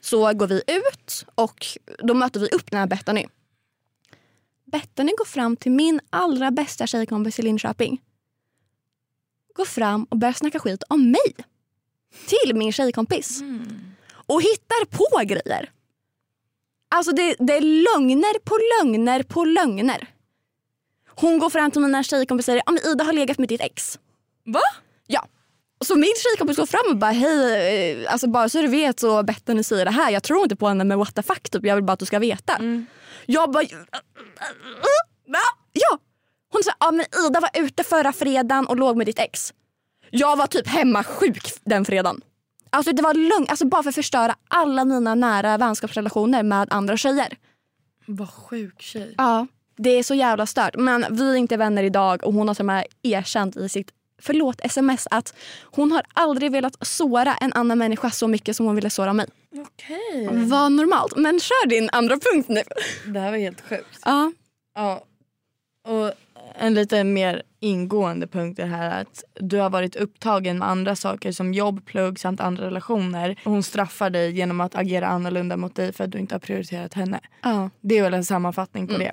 så 0.00 0.32
går 0.32 0.46
vi 0.46 0.54
ut 0.54 1.26
och 1.34 1.66
då 1.98 2.14
möter 2.14 2.40
vi 2.40 2.46
upp 2.48 2.70
den 2.70 2.80
här 2.80 2.86
Bettany. 2.86 3.26
Bettany 4.64 5.12
går 5.18 5.24
fram 5.24 5.56
till 5.56 5.72
min 5.72 6.00
allra 6.10 6.50
bästa 6.50 6.86
tjejkompis 6.86 7.38
i 7.38 7.42
Linköping. 7.42 8.00
Går 9.54 9.64
fram 9.64 10.04
och 10.04 10.16
börjar 10.18 10.32
snacka 10.32 10.58
skit 10.58 10.82
om 10.88 11.10
mig. 11.10 11.34
Till 12.26 12.56
min 12.56 12.72
tjejkompis 12.72 13.42
och 14.12 14.42
hittar 14.42 14.84
på 14.84 15.26
grejer. 15.34 15.70
Alltså 16.88 17.12
det, 17.12 17.36
det 17.38 17.56
är 17.56 17.60
lögner 17.60 18.38
på 18.38 18.58
lögner 18.82 19.22
på 19.22 19.44
lögner. 19.44 20.17
Hon 21.20 21.38
går 21.38 21.50
fram 21.50 21.70
till 21.70 21.80
mina 21.80 22.02
tjejkompisar 22.02 22.52
och 22.52 22.62
säger 22.62 22.62
att 22.66 22.86
Ida 22.86 23.04
har 23.04 23.12
legat 23.12 23.38
med 23.38 23.48
ditt 23.48 23.60
ex. 23.60 23.98
Va? 24.44 24.60
Ja. 25.06 25.26
Så 25.84 25.96
min 25.96 26.12
tjejkompis 26.22 26.56
går 26.56 26.66
fram 26.66 26.90
och 26.90 26.96
bara 26.96 27.10
hej, 27.10 28.02
eh, 28.02 28.12
alltså 28.12 28.28
bara 28.28 28.48
så 28.48 28.62
du 28.62 28.68
vet 28.68 29.00
så 29.00 29.22
Bettany 29.22 29.62
säger 29.62 29.84
det 29.84 29.90
här. 29.90 30.10
Jag 30.10 30.22
tror 30.22 30.42
inte 30.42 30.56
på 30.56 30.68
henne 30.68 30.84
men 30.84 30.98
what 30.98 31.14
the 31.14 31.22
fuck 31.22 31.50
typ. 31.50 31.64
Jag 31.64 31.74
vill 31.74 31.84
bara 31.84 31.92
att 31.92 31.98
du 31.98 32.06
ska 32.06 32.18
veta. 32.18 32.58
Jag 33.26 33.50
bara? 33.50 33.64
Ja. 35.72 35.98
Hon 36.52 36.62
sa 36.62 36.70
ja 36.80 36.90
men 36.90 37.06
Ida 37.26 37.40
var 37.40 37.50
ute 37.54 37.84
förra 37.84 38.12
fredagen 38.12 38.66
och 38.66 38.76
låg 38.76 38.96
med 38.96 39.06
ditt 39.06 39.18
ex. 39.18 39.54
Jag 40.10 40.36
var 40.36 40.46
typ 40.46 40.66
hemma 40.66 41.04
sjuk 41.04 41.52
den 41.64 41.84
fredagen. 41.84 42.20
Alltså 42.70 42.92
det 42.92 43.02
var 43.02 43.14
lugnt, 43.14 43.50
alltså 43.50 43.66
bara 43.66 43.82
för 43.82 43.88
att 43.88 43.94
förstöra 43.94 44.34
alla 44.48 44.84
mina 44.84 45.14
nära 45.14 45.58
vänskapsrelationer 45.58 46.42
med 46.42 46.72
andra 46.72 46.96
tjejer. 46.96 47.36
Vad 48.06 48.30
sjuk 48.30 48.82
tjej. 48.82 49.14
Ja. 49.18 49.46
Det 49.78 49.90
är 49.90 50.02
så 50.02 50.14
jävla 50.14 50.46
stört. 50.46 50.76
Men 50.76 51.06
vi 51.10 51.30
är 51.30 51.34
inte 51.34 51.56
vänner 51.56 51.82
idag 51.82 52.24
och 52.24 52.32
hon 52.32 52.48
har 52.48 52.54
till 52.54 52.62
och 52.62 52.66
med 52.66 52.86
erkänt 53.02 53.56
i 53.56 53.68
sitt 53.68 53.90
förlåt 54.22 54.60
sms 54.62 55.08
att 55.10 55.34
hon 55.62 55.92
har 55.92 56.02
aldrig 56.12 56.52
velat 56.52 56.86
såra 56.86 57.34
en 57.34 57.52
annan 57.52 57.78
människa 57.78 58.10
så 58.10 58.28
mycket 58.28 58.56
som 58.56 58.66
hon 58.66 58.74
ville 58.74 58.90
såra 58.90 59.12
mig. 59.12 59.26
Okej. 59.52 60.28
Vad 60.30 60.72
normalt. 60.72 61.16
Men 61.16 61.40
kör 61.40 61.68
din 61.68 61.88
andra 61.92 62.18
punkt 62.18 62.48
nu. 62.48 62.62
Det 63.12 63.20
här 63.20 63.30
var 63.30 63.38
helt 63.38 63.60
sjukt. 63.60 64.00
Ja. 64.04 64.32
Ja. 64.74 65.04
Och 65.88 66.12
en 66.58 66.74
lite 66.74 67.04
mer 67.04 67.42
ingående 67.60 68.26
punkt 68.26 68.58
är 68.58 68.66
här 68.66 69.00
att 69.00 69.24
du 69.34 69.58
har 69.58 69.70
varit 69.70 69.96
upptagen 69.96 70.58
med 70.58 70.68
andra 70.68 70.96
saker 70.96 71.32
som 71.32 71.54
jobb, 71.54 71.84
plugg 71.86 72.18
samt 72.20 72.40
andra 72.40 72.66
relationer. 72.66 73.40
Och 73.44 73.52
hon 73.52 73.62
straffar 73.62 74.10
dig 74.10 74.32
genom 74.32 74.60
att 74.60 74.74
agera 74.74 75.06
annorlunda 75.06 75.56
mot 75.56 75.74
dig 75.74 75.92
för 75.92 76.04
att 76.04 76.10
du 76.10 76.18
inte 76.18 76.34
har 76.34 76.40
prioriterat 76.40 76.94
henne. 76.94 77.20
ja. 77.42 77.70
Det 77.80 77.98
är 77.98 78.02
väl 78.02 78.14
en 78.14 78.24
sammanfattning 78.24 78.86
på 78.86 78.98
det. 78.98 79.12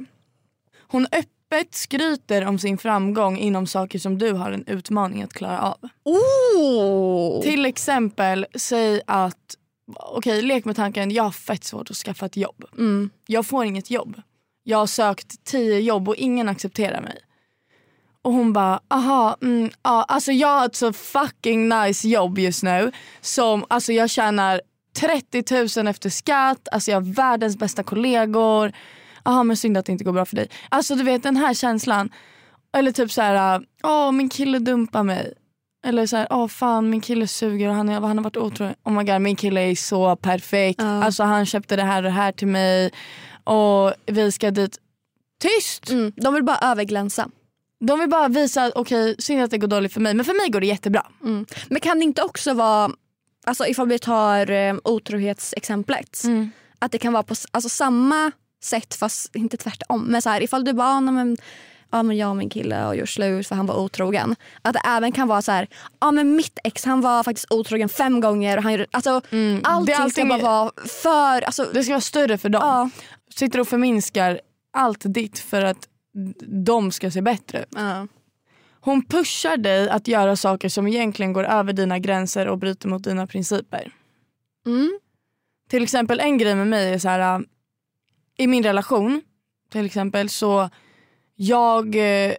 Hon 0.88 1.08
öppet 1.12 1.76
skryter 1.76 2.46
om 2.46 2.60
sin 2.60 2.78
framgång 2.78 3.38
inom 3.38 3.68
saker 3.68 4.00
som 4.00 4.18
du 4.18 4.32
har 4.32 4.52
en 4.52 4.68
utmaning 4.68 5.24
att 5.24 5.34
klara 5.34 5.62
av. 5.62 5.90
Oh. 6.04 7.42
Till 7.42 7.66
exempel, 7.66 8.46
säg 8.56 9.02
att, 9.08 9.56
okej 9.96 10.42
lek 10.42 10.66
med 10.66 10.76
tanken, 10.76 11.12
jag 11.12 11.24
har 11.24 11.32
fett 11.32 11.64
svårt 11.64 11.92
att 11.92 11.98
skaffa 11.98 12.26
ett 12.26 12.38
jobb. 12.38 12.66
Mm. 12.78 13.10
Jag 13.28 13.46
får 13.46 13.66
inget 13.66 13.92
jobb. 13.92 14.22
Jag 14.64 14.78
har 14.78 14.88
sökt 14.88 15.44
tio 15.44 15.80
jobb 15.80 16.10
och 16.10 16.16
ingen 16.16 16.50
accepterar 16.50 17.02
mig. 17.02 17.20
Och 18.22 18.34
hon 18.34 18.54
bara, 18.54 18.80
aha, 18.88 19.38
mm, 19.42 19.70
ja, 19.84 20.04
alltså 20.04 20.32
jag 20.32 20.48
har 20.48 20.66
ett 20.66 20.76
så 20.76 20.94
fucking 20.94 21.70
nice 21.70 22.08
jobb 22.08 22.40
just 22.40 22.64
nu. 22.64 22.92
Som, 23.22 23.66
alltså 23.68 23.94
jag 23.94 24.10
tjänar 24.10 24.62
30 24.96 25.80
000 25.80 25.88
efter 25.88 26.10
skatt, 26.10 26.68
alltså 26.72 26.92
jag 26.92 26.98
har 26.98 27.14
världens 27.14 27.58
bästa 27.58 27.84
kollegor. 27.84 28.72
Jaha 29.26 29.44
men 29.44 29.58
synd 29.58 29.78
att 29.78 29.86
det 29.86 29.92
inte 29.92 30.04
går 30.04 30.12
bra 30.12 30.26
för 30.26 30.36
dig. 30.36 30.50
Alltså 30.70 30.96
du 30.96 31.04
vet 31.04 31.24
den 31.24 31.38
här 31.38 31.54
känslan. 31.54 32.10
Eller 32.78 32.92
typ 32.92 33.12
så 33.12 33.22
här, 33.22 33.66
åh 33.84 34.12
min 34.12 34.30
kille 34.30 34.60
dumpar 34.60 35.04
mig. 35.04 35.34
Eller 35.86 36.06
så 36.06 36.18
här, 36.18 36.28
åh 36.30 36.48
fan 36.48 36.90
min 36.90 37.02
kille 37.02 37.28
suger 37.28 37.70
och 37.70 37.76
han, 37.76 37.90
är, 37.90 37.94
han 38.02 38.18
har 38.18 38.24
varit 38.24 38.38
otrogen. 38.38 38.76
Oh 38.84 38.94
my 38.94 39.04
god 39.04 39.22
min 39.22 39.36
kille 39.36 39.62
är 39.62 39.76
så 39.76 40.16
perfekt. 40.16 40.82
Ja. 40.82 41.04
Alltså 41.04 41.24
han 41.24 41.46
köpte 41.46 41.76
det 41.76 41.84
här 41.84 41.98
och 41.98 42.04
det 42.04 42.10
här 42.10 42.32
till 42.32 42.48
mig. 42.48 42.92
Och 43.44 43.94
vi 44.06 44.32
ska 44.32 44.52
dit. 44.52 44.80
Tyst! 45.40 45.90
Mm. 45.90 46.12
De 46.16 46.34
vill 46.34 46.44
bara 46.44 46.58
överglänsa. 46.72 47.30
De 47.80 48.00
vill 48.00 48.10
bara 48.10 48.28
visa 48.28 48.72
okej, 48.76 49.16
synd 49.20 49.44
att 49.44 49.52
det 49.52 49.58
går 49.58 49.68
dåligt 49.68 49.94
för 49.94 50.02
mig. 50.02 50.14
Men 50.14 50.26
för 50.26 50.34
mig 50.34 50.50
går 50.50 50.60
det 50.60 50.68
jättebra. 50.68 51.06
Mm. 51.24 51.46
Men 51.70 51.82
kan 51.82 52.00
det 52.00 52.04
inte 52.04 52.22
också 52.22 52.54
vara, 52.54 52.92
alltså 53.46 53.66
ifall 53.66 53.88
vi 53.88 54.00
tar 54.00 54.52
eh, 54.52 54.76
otrohetsexemplet, 54.84 56.24
att 56.80 56.92
det 56.92 56.98
kan 56.98 57.14
vara 57.14 57.24
på 57.24 57.36
alltså, 57.52 57.70
samma 57.70 58.32
sätt 58.66 58.96
fast 58.96 59.36
inte 59.36 59.58
tvärtom. 59.58 60.04
Men 60.06 60.22
så 60.22 60.30
här, 60.30 60.42
ifall 60.44 60.64
du 60.64 60.74
bara, 60.74 60.88
ah, 60.88 61.02
men, 61.02 61.38
ja 61.92 62.04
men 62.04 62.18
jag 62.18 62.30
och 62.30 62.36
min 62.36 62.50
kille 62.50 62.76
har 62.76 62.94
gjort 62.94 63.10
slut 63.10 63.48
för 63.48 63.56
han 63.56 63.66
var 63.66 63.76
otrogen. 63.76 64.36
Att 64.62 64.74
det 64.74 64.82
även 64.86 65.12
kan 65.12 65.28
vara 65.28 65.42
så 65.42 65.52
här, 65.52 65.68
ja 66.00 66.12
men 66.12 66.36
mitt 66.36 66.60
ex 66.64 66.86
han 66.86 67.02
var 67.02 67.24
faktiskt 67.24 67.52
otrogen 67.52 67.90
fem 67.90 68.20
gånger. 68.22 68.58
Och 68.58 68.64
han 68.64 68.72
gjorde, 68.72 68.86
alltså, 68.92 69.22
Mm. 69.32 69.62
Det 69.62 69.68
är 69.68 69.72
Allting 69.72 69.96
ska 69.96 70.04
allting- 70.04 70.28
bara 70.30 70.42
vara 70.42 70.72
för, 70.88 71.42
alltså, 71.42 71.70
Det 71.74 71.84
ska 71.84 71.94
vara 71.94 72.02
större 72.02 72.38
för 72.38 72.50
dem. 72.50 72.62
ja. 72.64 72.90
Sitter 73.36 73.60
och 73.60 73.68
förminskar 73.68 74.40
allt 74.74 75.02
ditt 75.06 75.40
för 75.40 75.62
att 75.62 75.88
de 76.66 76.92
ska 76.92 77.12
se 77.12 77.22
bättre 77.22 77.60
ut. 77.60 77.68
Ja. 77.76 78.08
Hon 78.82 79.06
pushar 79.06 79.58
dig 79.58 79.90
att 79.90 80.08
göra 80.08 80.36
saker 80.36 80.70
som 80.70 80.88
egentligen 80.88 81.34
går 81.34 81.44
över 81.44 81.74
dina 81.74 82.00
gränser 82.00 82.48
och 82.48 82.58
bryter 82.58 82.88
mot 82.90 83.04
dina 83.04 83.28
principer. 83.28 83.92
Mm. 84.66 85.00
Till 85.70 85.84
exempel 85.84 86.20
en 86.20 86.38
grej 86.38 86.56
med 86.56 86.68
mig 86.68 86.94
är 86.94 87.00
så 87.00 87.10
här. 87.10 87.44
I 88.38 88.48
min 88.48 88.64
relation 88.64 89.22
till 89.72 89.86
exempel 89.86 90.30
så 90.30 90.70
jag 91.36 91.96
eh, 91.96 92.34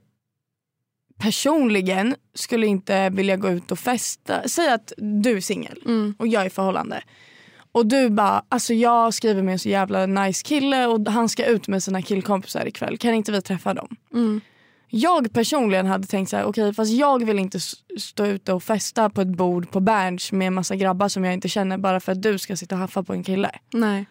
personligen 1.19 2.15
skulle 2.35 2.67
inte 2.67 3.11
vilja 3.11 3.37
gå 3.37 3.49
ut 3.51 3.71
och 3.71 3.79
festa. 3.79 4.49
Säg 4.49 4.69
att 4.73 4.93
du 4.97 5.37
är 5.37 5.41
singel 5.41 5.79
Mm. 5.85 6.15
och 6.19 6.27
jag 6.29 6.43
är 6.43 6.47
i 6.47 6.51
förhållande. 6.51 7.03
Och 7.73 7.87
du 7.87 8.11
bara, 8.11 8.45
alltså 8.49 8.75
jag 8.75 9.15
skriver 9.15 9.43
med 9.43 9.53
en 9.53 9.59
så 9.59 9.69
jävla 9.69 10.07
nice 10.07 10.43
kille 10.45 10.87
och 10.87 11.09
han 11.09 11.29
ska 11.29 11.47
ut 11.47 11.69
med 11.69 11.83
sina 11.83 12.03
killkompisar 12.03 12.67
ikväll. 12.67 12.99
Kan 12.99 13.15
inte 13.15 13.33
vi 13.33 13.43
träffa 13.43 13.75
dem? 13.75 13.97
Mm. 14.15 14.41
Jag 14.89 15.33
personligen 15.33 15.87
hade 15.87 16.07
tänkt 16.07 16.29
så 16.31 16.37
här, 16.37 16.45
okej 16.45 16.75
fast 16.75 16.93
jag 16.93 17.25
vill 17.25 17.39
inte 17.39 17.61
stå 17.99 18.27
ute 18.27 18.53
och 18.53 18.63
festa 18.63 19.11
på 19.11 19.21
ett 19.21 19.29
bord 19.37 19.71
på 19.71 19.81
Berns 19.81 20.33
med 20.33 20.47
en 20.47 20.55
massa 20.55 20.77
grabbar 20.77 21.09
som 21.09 21.25
jag 21.25 21.35
inte 21.35 21.49
känner 21.49 21.79
bara 21.79 22.01
för 22.01 22.13
att 22.13 22.23
du 22.23 22.39
ska 22.39 22.57
sitta 22.57 22.75
och 22.75 22.79
haffa 22.81 23.03
på 23.03 23.13
en 23.13 23.25
kille. 23.25 23.51
Nej. 23.73 24.07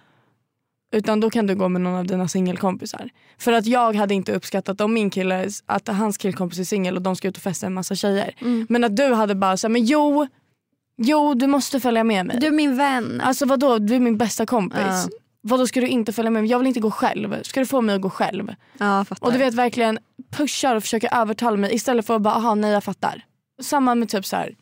Utan 0.93 1.19
då 1.19 1.29
kan 1.29 1.47
du 1.47 1.55
gå 1.55 1.69
med 1.69 1.81
någon 1.81 1.95
av 1.95 2.07
dina 2.07 2.27
singelkompisar. 2.27 3.09
För 3.37 3.51
att 3.51 3.65
jag 3.65 3.95
hade 3.95 4.13
inte 4.13 4.33
uppskattat 4.35 4.81
om 4.81 4.93
min 4.93 5.09
kille, 5.09 5.49
att 5.65 5.87
hans 5.87 6.17
killkompis 6.17 6.59
är 6.59 6.63
singel 6.63 6.95
och 6.95 7.01
de 7.01 7.15
ska 7.15 7.27
ut 7.27 7.37
och 7.37 7.43
festa 7.43 7.65
med 7.65 7.69
en 7.69 7.73
massa 7.73 7.95
tjejer. 7.95 8.35
Mm. 8.41 8.67
Men 8.69 8.83
att 8.83 8.95
du 8.95 9.13
hade 9.13 9.35
bara 9.35 9.57
så 9.57 9.67
här, 9.67 9.71
men 9.71 9.85
jo, 9.85 10.27
Jo 10.97 11.33
du 11.33 11.47
måste 11.47 11.79
följa 11.79 12.03
med 12.03 12.25
mig. 12.25 12.37
Du 12.39 12.47
är 12.47 12.51
min 12.51 12.77
vän. 12.77 13.21
Alltså 13.21 13.45
vadå, 13.45 13.79
du 13.79 13.95
är 13.95 13.99
min 13.99 14.17
bästa 14.17 14.45
kompis. 14.45 14.79
Ja. 14.81 15.07
Vadå 15.41 15.67
ska 15.67 15.81
du 15.81 15.87
inte 15.87 16.13
följa 16.13 16.31
med 16.31 16.43
mig? 16.43 16.51
Jag 16.51 16.59
vill 16.59 16.67
inte 16.67 16.79
gå 16.79 16.91
själv. 16.91 17.43
Ska 17.43 17.59
du 17.59 17.65
få 17.65 17.81
mig 17.81 17.95
att 17.95 18.01
gå 18.01 18.09
själv? 18.09 18.55
Ja. 18.77 19.05
Och 19.19 19.31
du 19.31 19.37
vet 19.37 19.53
verkligen 19.53 19.99
pushar 20.31 20.75
och 20.75 20.83
försöker 20.83 21.13
övertala 21.13 21.57
mig 21.57 21.75
istället 21.75 22.05
för 22.05 22.15
att 22.15 22.21
bara 22.21 22.33
aha 22.33 22.55
nej 22.55 22.71
jag 22.71 22.83
fattar. 22.83 23.25
Samma 23.61 23.95
med 23.95 24.09
typ 24.09 24.25
så 24.25 24.35
här. 24.35 24.55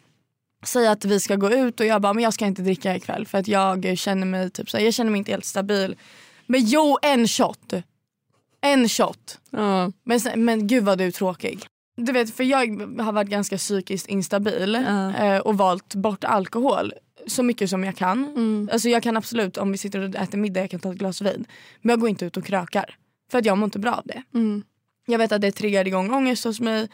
Säga 0.64 0.92
att 0.92 1.06
vi 1.06 1.20
ska 1.20 1.36
gå 1.36 1.52
ut 1.52 1.80
och 1.80 1.86
jag 1.86 2.02
bara 2.02 2.14
men 2.14 2.24
jag 2.24 2.34
ska 2.34 2.46
inte 2.46 2.62
dricka 2.62 2.96
ikväll 2.96 3.26
för 3.28 3.38
att 3.38 3.48
jag 3.48 3.98
känner 3.98 4.26
mig 4.26 4.50
typ 4.50 4.70
så 4.70 4.78
här, 4.78 4.84
jag 4.84 4.94
känner 4.94 5.12
mig 5.12 5.20
inte 5.20 5.32
helt 5.32 5.46
stabil. 5.46 5.96
Men 6.46 6.66
jo 6.66 6.98
en 7.02 7.28
shot. 7.28 7.74
En 8.62 8.90
shot. 8.90 9.40
Ja. 9.50 9.92
Men, 10.04 10.20
sen, 10.20 10.46
men 10.46 10.68
gud 10.68 10.84
vad 10.84 10.98
du 10.98 11.04
är 11.04 11.12
tråkig. 11.12 11.66
Du 11.98 12.12
vet 12.12 12.36
för 12.36 12.44
jag 12.44 12.82
har 13.02 13.12
varit 13.12 13.30
ganska 13.30 13.58
psykiskt 13.58 14.08
instabil 14.08 14.84
Ja. 14.88 15.16
eh, 15.16 15.40
och 15.40 15.58
valt 15.58 15.96
bort 15.96 16.24
alkohol 16.24 16.94
så 17.28 17.44
mycket 17.44 17.70
som 17.70 17.84
jag 17.84 17.96
kan. 17.96 18.26
Mm. 18.26 18.70
Alltså 18.72 18.90
jag 18.90 19.04
kan 19.04 19.18
absolut 19.18 19.58
om 19.58 19.72
vi 19.72 19.78
sitter 19.78 20.00
och 20.00 20.16
äter 20.16 20.38
middag 20.38 20.60
jag 20.62 20.70
kan 20.70 20.80
ta 20.80 20.92
ett 20.92 20.98
glas 20.98 21.22
vin. 21.22 21.46
Men 21.82 21.90
jag 21.90 22.00
går 22.00 22.10
inte 22.10 22.26
ut 22.26 22.38
och 22.38 22.46
krökar. 22.46 22.96
För 23.32 23.38
att 23.38 23.46
jag 23.46 23.58
mår 23.58 23.66
inte 23.66 23.80
bra 23.80 23.94
av 23.94 24.04
det. 24.06 24.24
Mm. 24.34 24.64
Jag 25.06 25.18
vet 25.18 25.32
att 25.32 25.42
det 25.42 25.52
triggar 25.52 25.88
igång 25.88 26.14
ångest 26.14 26.44
hos 26.44 26.60
mig. 26.60 26.90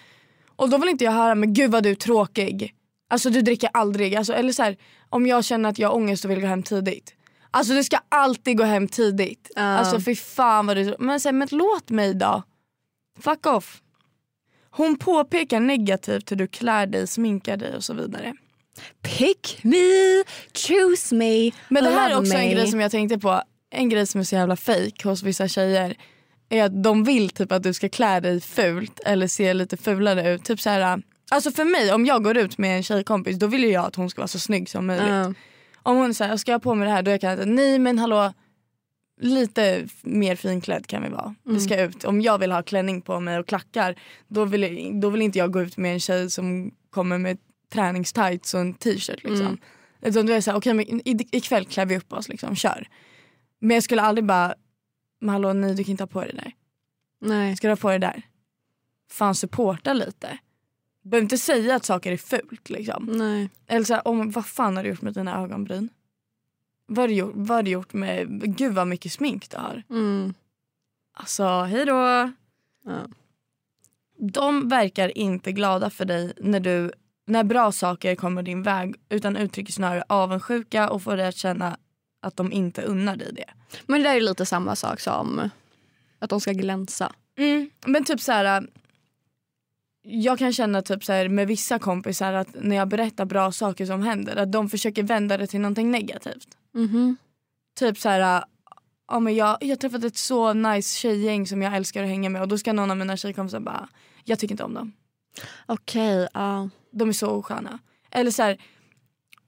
Och 0.55 0.69
då 0.69 0.77
vill 0.77 0.89
inte 0.89 1.03
jag 1.03 1.11
höra 1.11 1.35
men 1.35 1.53
gud 1.53 1.71
vad 1.71 1.83
du 1.83 1.89
är 1.89 1.95
tråkig. 1.95 2.73
Alltså 3.09 3.29
du 3.29 3.41
dricker 3.41 3.69
aldrig. 3.73 4.15
Alltså, 4.15 4.33
eller 4.33 4.53
så 4.53 4.63
här, 4.63 4.77
om 5.09 5.27
jag 5.27 5.45
känner 5.45 5.69
att 5.69 5.79
jag 5.79 5.89
har 5.89 5.95
ångest 5.95 6.25
och 6.25 6.31
vill 6.31 6.41
gå 6.41 6.47
hem 6.47 6.63
tidigt. 6.63 7.13
Alltså 7.51 7.73
du 7.73 7.83
ska 7.83 7.97
alltid 8.09 8.57
gå 8.57 8.63
hem 8.63 8.87
tidigt. 8.87 9.51
Ja. 9.55 9.61
Alltså 9.61 9.99
fy 9.99 10.15
fan 10.15 10.65
vad 10.67 10.77
du 10.77 10.95
men, 10.99 11.19
så 11.19 11.27
här, 11.27 11.33
men 11.33 11.47
låt 11.51 11.89
mig 11.89 12.13
då. 12.13 12.43
Fuck 13.19 13.45
off. 13.45 13.81
Hon 14.71 14.97
påpekar 14.97 15.59
negativt 15.59 16.31
hur 16.31 16.35
du 16.35 16.47
klär 16.47 16.87
dig, 16.87 17.07
sminkar 17.07 17.57
dig 17.57 17.75
och 17.75 17.83
så 17.83 17.93
vidare. 17.93 18.33
Pick 19.01 19.59
me, 19.63 20.23
choose 20.53 21.15
me, 21.15 21.51
Men 21.69 21.83
det 21.83 21.89
här 21.89 22.09
är 22.09 22.17
också 22.17 22.33
en 22.33 22.39
me. 22.39 22.53
grej 22.53 22.67
som 22.67 22.79
jag 22.79 22.91
tänkte 22.91 23.19
på. 23.19 23.41
En 23.71 23.89
grej 23.89 24.07
som 24.07 24.21
är 24.21 24.25
så 24.25 24.35
jävla 24.35 24.55
fake 24.55 25.09
hos 25.09 25.23
vissa 25.23 25.47
tjejer. 25.47 25.97
Är 26.49 26.63
att 26.63 26.83
de 26.83 27.03
vill 27.03 27.29
typ 27.29 27.51
att 27.51 27.63
du 27.63 27.73
ska 27.73 27.89
klä 27.89 28.19
dig 28.19 28.41
fult 28.41 28.99
eller 29.05 29.27
se 29.27 29.53
lite 29.53 29.77
fulare 29.77 30.33
ut. 30.33 30.45
Typ 30.45 30.61
så 30.61 30.69
här, 30.69 31.01
alltså 31.29 31.51
för 31.51 31.65
mig 31.65 31.93
om 31.93 32.05
jag 32.05 32.23
går 32.23 32.37
ut 32.37 32.57
med 32.57 32.77
en 32.77 32.83
tjejkompis 32.83 33.37
då 33.39 33.47
vill 33.47 33.63
jag 33.63 33.85
att 33.85 33.95
hon 33.95 34.09
ska 34.09 34.21
vara 34.21 34.27
så 34.27 34.39
snygg 34.39 34.69
som 34.69 34.85
möjligt. 34.87 35.07
Ja. 35.09 35.33
Om 35.83 35.97
hon 35.97 36.13
säger 36.13 36.37
ska 36.37 36.51
jag 36.51 36.61
på 36.63 36.75
mig 36.75 36.87
det 36.87 36.93
här 36.93 37.01
då 37.01 37.11
är 37.11 37.13
jag 37.23 37.37
kan 37.39 37.55
nej 37.55 37.79
men 37.79 37.99
hallå 37.99 38.33
lite 39.21 39.87
mer 40.01 40.35
finklädd 40.35 40.87
kan 40.87 41.03
vi 41.03 41.09
vara. 41.09 41.35
Vi 41.43 41.59
ska 41.59 41.81
ut. 41.81 42.03
Om 42.03 42.21
jag 42.21 42.37
vill 42.37 42.51
ha 42.51 42.63
klänning 42.63 43.01
på 43.01 43.19
mig 43.19 43.39
och 43.39 43.47
klackar 43.47 43.95
då 44.27 44.45
vill, 44.45 44.91
då 45.01 45.09
vill 45.09 45.21
inte 45.21 45.37
jag 45.39 45.51
gå 45.51 45.61
ut 45.61 45.77
med 45.77 45.93
en 45.93 45.99
tjej 45.99 46.29
som 46.29 46.71
kommer 46.89 47.17
med 47.17 47.37
träningstights 47.73 48.53
och 48.53 48.59
en 48.59 48.73
t-shirt 48.73 49.23
liksom. 49.23 49.45
Mm. 49.47 49.57
Utan 50.01 50.25
då 50.25 50.31
är 50.31 50.35
det 50.35 50.41
såhär, 50.41 50.57
okej 50.57 51.01
i- 51.05 51.37
ikväll 51.37 51.65
klär 51.65 51.85
vi 51.85 51.97
upp 51.97 52.13
oss 52.13 52.29
liksom, 52.29 52.55
kör. 52.55 52.87
Men 53.59 53.75
jag 53.75 53.83
skulle 53.83 54.01
aldrig 54.01 54.25
bara, 54.25 54.53
men 55.21 55.29
hallå 55.29 55.53
nej 55.53 55.75
du 55.75 55.83
kan 55.83 55.91
inte 55.91 56.03
ha 56.03 56.07
på 56.07 56.21
dig 56.21 56.31
det 56.33 56.41
där. 56.41 56.51
Nej. 57.21 57.55
Ska 57.55 57.67
du 57.67 57.71
ha 57.71 57.75
på 57.77 57.89
dig 57.89 57.99
det 57.99 58.07
där? 58.07 58.21
Fan 59.11 59.35
supporta 59.35 59.93
lite. 59.93 60.37
Behöver 61.09 61.23
inte 61.23 61.37
säga 61.37 61.75
att 61.75 61.85
saker 61.85 62.11
är 62.11 62.17
fult 62.17 62.69
liksom. 62.69 63.05
Nej. 63.05 63.49
Eller 63.67 63.85
så 63.85 63.93
här, 63.93 64.07
om, 64.07 64.31
vad 64.31 64.45
fan 64.45 64.77
har 64.77 64.83
du 64.83 64.89
gjort 64.89 65.01
med 65.01 65.13
dina 65.13 65.41
ögonbryn? 65.43 65.89
Vad 66.85 66.97
har 66.97 67.07
du 67.07 67.13
gjort, 67.13 67.31
vad 67.35 67.57
har 67.57 67.63
du 67.63 67.71
gjort 67.71 67.93
med, 67.93 68.27
gud 68.57 68.73
vad 68.73 68.87
mycket 68.87 69.11
smink 69.11 69.49
du 69.49 69.57
har. 69.57 69.83
Mm. 69.89 70.33
Alltså 71.13 71.61
hej 71.61 71.85
då. 71.85 72.31
Ja. 72.85 73.07
De 74.17 74.69
verkar 74.69 75.17
inte 75.17 75.51
glada 75.51 75.89
för 75.89 76.05
dig 76.05 76.33
när, 76.37 76.59
du, 76.59 76.91
när 77.25 77.43
bra 77.43 77.71
saker 77.71 78.15
kommer 78.15 78.43
din 78.43 78.63
väg 78.63 78.95
utan 79.09 79.37
uttrycker 79.37 79.73
snarare 79.73 80.03
avundsjuka 80.09 80.89
och 80.89 81.03
får 81.03 81.17
dig 81.17 81.27
att 81.27 81.35
känna 81.35 81.77
att 82.21 82.35
de 82.35 82.51
inte 82.51 82.81
unnar 82.81 83.15
dig 83.15 83.33
det. 83.33 83.49
Men 83.85 84.03
det 84.03 84.09
där 84.09 84.15
är 84.15 84.21
lite 84.21 84.45
samma 84.45 84.75
sak 84.75 84.99
som 84.99 85.49
att 86.19 86.29
de 86.29 86.41
ska 86.41 86.51
glänsa. 86.51 87.11
Mm, 87.37 87.69
men 87.85 88.03
typ 88.03 88.21
så 88.21 88.31
här. 88.31 88.67
Jag 90.01 90.39
kan 90.39 90.53
känna 90.53 90.81
typ 90.81 91.03
så 91.03 91.13
här 91.13 91.29
med 91.29 91.47
vissa 91.47 91.79
kompisar 91.79 92.33
att 92.33 92.47
när 92.53 92.75
jag 92.75 92.87
berättar 92.87 93.25
bra 93.25 93.51
saker 93.51 93.85
som 93.85 94.03
händer 94.03 94.35
att 94.35 94.51
de 94.51 94.69
försöker 94.69 95.03
vända 95.03 95.37
det 95.37 95.47
till 95.47 95.59
någonting 95.61 95.91
negativt. 95.91 96.47
Mhm. 96.73 97.17
Typ 97.79 97.97
så 97.97 98.09
här. 98.09 98.43
Ja, 99.07 99.19
men 99.19 99.35
jag, 99.35 99.57
jag 99.61 99.69
har 99.69 99.75
träffat 99.75 100.03
ett 100.03 100.17
så 100.17 100.53
nice 100.53 100.97
tjejgäng 100.97 101.47
som 101.47 101.61
jag 101.61 101.75
älskar 101.75 102.03
att 102.03 102.09
hänga 102.09 102.29
med 102.29 102.41
och 102.41 102.47
då 102.47 102.57
ska 102.57 102.73
någon 102.73 102.91
av 102.91 102.97
mina 102.97 103.17
tjejkompisar 103.17 103.59
bara 103.59 103.89
jag 104.29 104.39
tycker 104.39 104.53
inte 104.53 104.63
om 104.63 104.73
dem. 104.73 104.93
Okej, 105.65 106.27
ja. 106.33 106.69
De 106.91 107.09
är 107.09 107.13
så 107.13 107.29
osköna. 107.29 107.79
Eller 108.11 108.31
så 108.31 108.43
här, 108.43 108.57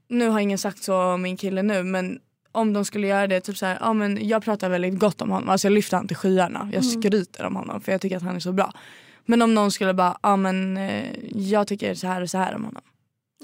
nu 0.07 0.27
har 0.27 0.39
ingen 0.39 0.57
sagt 0.57 0.83
så 0.83 1.03
om 1.03 1.21
min 1.21 1.37
kille 1.37 1.63
nu 1.63 1.83
men 1.83 2.19
om 2.51 2.73
de 2.73 2.85
skulle 2.85 3.07
göra 3.07 3.27
det, 3.27 3.41
typ 3.41 3.57
så 3.57 3.65
här, 3.65 3.77
ja 3.81 3.93
men 3.93 4.27
jag 4.27 4.43
pratar 4.43 4.69
väldigt 4.69 4.99
gott 4.99 5.21
om 5.21 5.29
honom. 5.29 5.49
Alltså 5.49 5.67
jag 5.67 5.73
lyfter 5.73 5.97
han 5.97 6.07
till 6.07 6.17
skyarna. 6.17 6.69
Jag 6.73 6.85
skryter 6.85 7.45
om 7.45 7.55
honom 7.55 7.81
för 7.81 7.91
jag 7.91 8.01
tycker 8.01 8.17
att 8.17 8.23
han 8.23 8.35
är 8.35 8.39
så 8.39 8.51
bra. 8.51 8.73
Men 9.31 9.41
om 9.41 9.53
någon 9.53 9.71
skulle 9.71 9.93
bara, 9.93 10.17
ja 10.23 10.35
men 10.35 10.77
eh, 10.77 11.15
jag 11.33 11.67
tycker 11.67 11.95
så 11.95 12.07
här 12.07 12.21
och 12.21 12.29
så 12.29 12.37
här 12.37 12.55
om 12.55 12.63
honom. 12.63 12.81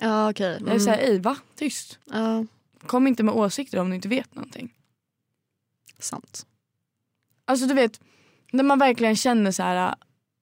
Ja 0.01 0.29
okej. 0.29 0.59
Jag 0.67 0.81
säger, 0.81 0.97
ej 0.97 1.19
va? 1.19 1.38
Tyst. 1.55 1.99
Ja, 2.05 2.45
Kom 2.88 3.07
inte 3.07 3.23
med 3.23 3.33
åsikter 3.33 3.79
om 3.79 3.89
du 3.89 3.95
inte 3.95 4.07
vet 4.07 4.35
någonting. 4.35 4.73
sant. 5.99 6.45
Alltså 7.45 7.65
du 7.67 7.73
vet, 7.73 8.01
när 8.51 8.63
man 8.63 8.79
verkligen 8.79 9.15
känner 9.15 9.51
så 9.51 9.63
här. 9.63 9.95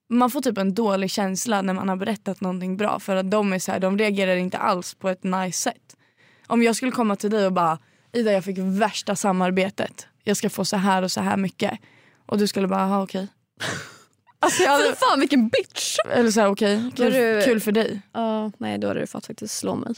Man 0.08 0.30
får 0.30 0.40
typ 0.40 0.58
en 0.58 0.74
dålig 0.74 1.10
känsla 1.10 1.62
när 1.62 1.74
man 1.74 1.88
har 1.88 1.96
berättat 1.96 2.40
någonting 2.40 2.76
bra 2.76 2.98
för 3.00 3.16
att 3.16 3.30
de 3.30 3.52
är 3.52 3.58
så 3.58 3.72
här, 3.72 3.80
de 3.80 3.98
reagerar 3.98 4.36
inte 4.36 4.58
alls 4.58 4.94
på 4.94 5.08
ett 5.08 5.24
nice 5.24 5.60
sätt. 5.60 5.96
Om 6.46 6.62
jag 6.62 6.76
skulle 6.76 6.92
komma 6.92 7.16
till 7.16 7.30
dig 7.30 7.46
och 7.46 7.52
bara 7.52 7.78
Ida 8.12 8.32
jag 8.32 8.44
fick 8.44 8.58
värsta 8.58 9.16
samarbetet. 9.16 10.06
Jag 10.24 10.36
ska 10.36 10.50
få 10.50 10.64
så 10.64 10.76
här 10.76 11.02
och 11.02 11.10
så 11.10 11.20
här 11.20 11.36
mycket. 11.36 11.78
Och 12.26 12.38
du 12.38 12.46
skulle 12.46 12.68
bara, 12.68 12.80
aha 12.80 13.02
okej. 13.02 13.28
Alltså 14.38 14.62
jag 14.62 14.70
hade, 14.70 14.96
fan 14.96 15.20
vilken 15.20 15.48
bitch! 15.48 15.96
eller 16.12 16.30
så 16.30 16.40
här 16.40 16.48
okej, 16.50 16.90
kul, 16.96 17.12
du- 17.12 17.42
kul 17.44 17.60
för 17.60 17.72
dig. 17.72 18.00
Ja, 18.12 18.52
nej 18.58 18.78
då 18.78 18.88
hade 18.88 19.00
du 19.00 19.06
fått 19.06 19.26
faktiskt 19.26 19.58
slå 19.58 19.74
mig. 19.74 19.94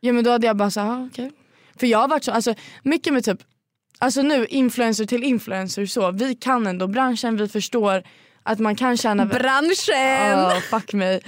Ja 0.00 0.12
men 0.12 0.24
då 0.24 0.30
hade 0.30 0.46
jag 0.46 0.56
bara 0.56 0.70
så 0.70 0.80
här, 0.80 1.08
okej. 1.12 1.32
För 1.80 1.86
jag 1.86 1.98
har 1.98 2.08
varit 2.08 2.24
så, 2.24 2.32
alltså 2.32 2.54
mycket 2.82 3.12
med 3.12 3.24
typ, 3.24 3.38
alltså 3.98 4.22
nu 4.22 4.46
influencer 4.46 5.04
till 5.04 5.24
influencer 5.24 5.86
så, 5.86 6.10
vi 6.10 6.34
kan 6.34 6.66
ändå 6.66 6.86
branschen, 6.86 7.36
vi 7.36 7.48
förstår 7.48 8.02
att 8.42 8.58
man 8.58 8.76
kan 8.76 8.96
tjäna 8.96 9.26
Branschen! 9.26 10.30
Ja, 10.30 10.60
fuck 10.70 10.92
mig. 10.92 11.20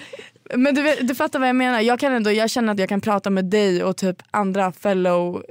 Men 0.54 0.74
du, 0.74 0.82
vet- 0.82 1.08
du 1.08 1.14
fattar 1.14 1.38
vad 1.38 1.48
jag 1.48 1.56
menar. 1.56 1.80
Jag, 1.80 2.00
kan 2.00 2.12
ändå, 2.12 2.30
jag 2.32 2.50
känner 2.50 2.72
att 2.72 2.78
jag 2.78 2.88
kan 2.88 3.00
prata 3.00 3.30
med 3.30 3.44
dig 3.44 3.84
och 3.84 3.96
typ 3.96 4.16
andra 4.30 4.72
fellow 4.72 5.42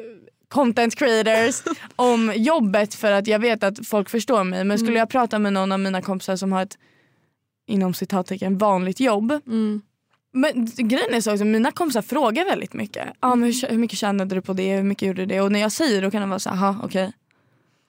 content 0.47 0.95
creators 0.95 1.61
om 1.95 2.33
jobbet 2.35 2.95
för 2.95 3.11
att 3.11 3.27
jag 3.27 3.39
vet 3.39 3.63
att 3.63 3.87
folk 3.87 4.09
förstår 4.09 4.43
mig. 4.43 4.63
Men 4.63 4.79
skulle 4.79 4.97
jag 4.99 5.09
prata 5.09 5.39
med 5.39 5.53
någon 5.53 5.71
av 5.71 5.79
mina 5.79 6.01
kompisar 6.01 6.35
som 6.35 6.51
har 6.51 6.61
ett 6.63 6.77
inom 7.69 7.93
citattecken 7.93 8.57
vanligt 8.57 8.99
jobb. 8.99 9.31
Mm. 9.47 9.81
Men 10.31 10.65
grejen 10.75 11.13
är 11.13 11.21
så 11.21 11.31
också, 11.31 11.45
mina 11.45 11.71
kompisar 11.71 12.01
frågar 12.01 12.45
väldigt 12.45 12.73
mycket. 12.73 13.07
Ah, 13.19 13.35
men 13.35 13.43
hur, 13.43 13.69
hur 13.69 13.77
mycket 13.77 13.97
tjänade 13.97 14.35
du 14.35 14.41
på 14.41 14.53
det? 14.53 14.75
Hur 14.75 14.83
mycket 14.83 15.07
gjorde 15.07 15.21
du 15.21 15.25
det? 15.25 15.41
Och 15.41 15.51
när 15.51 15.59
jag 15.59 15.71
säger 15.71 16.01
då 16.01 16.11
kan 16.11 16.21
de 16.21 16.29
vara 16.29 16.39
så 16.39 16.49
här, 16.49 16.75
okej. 16.83 17.13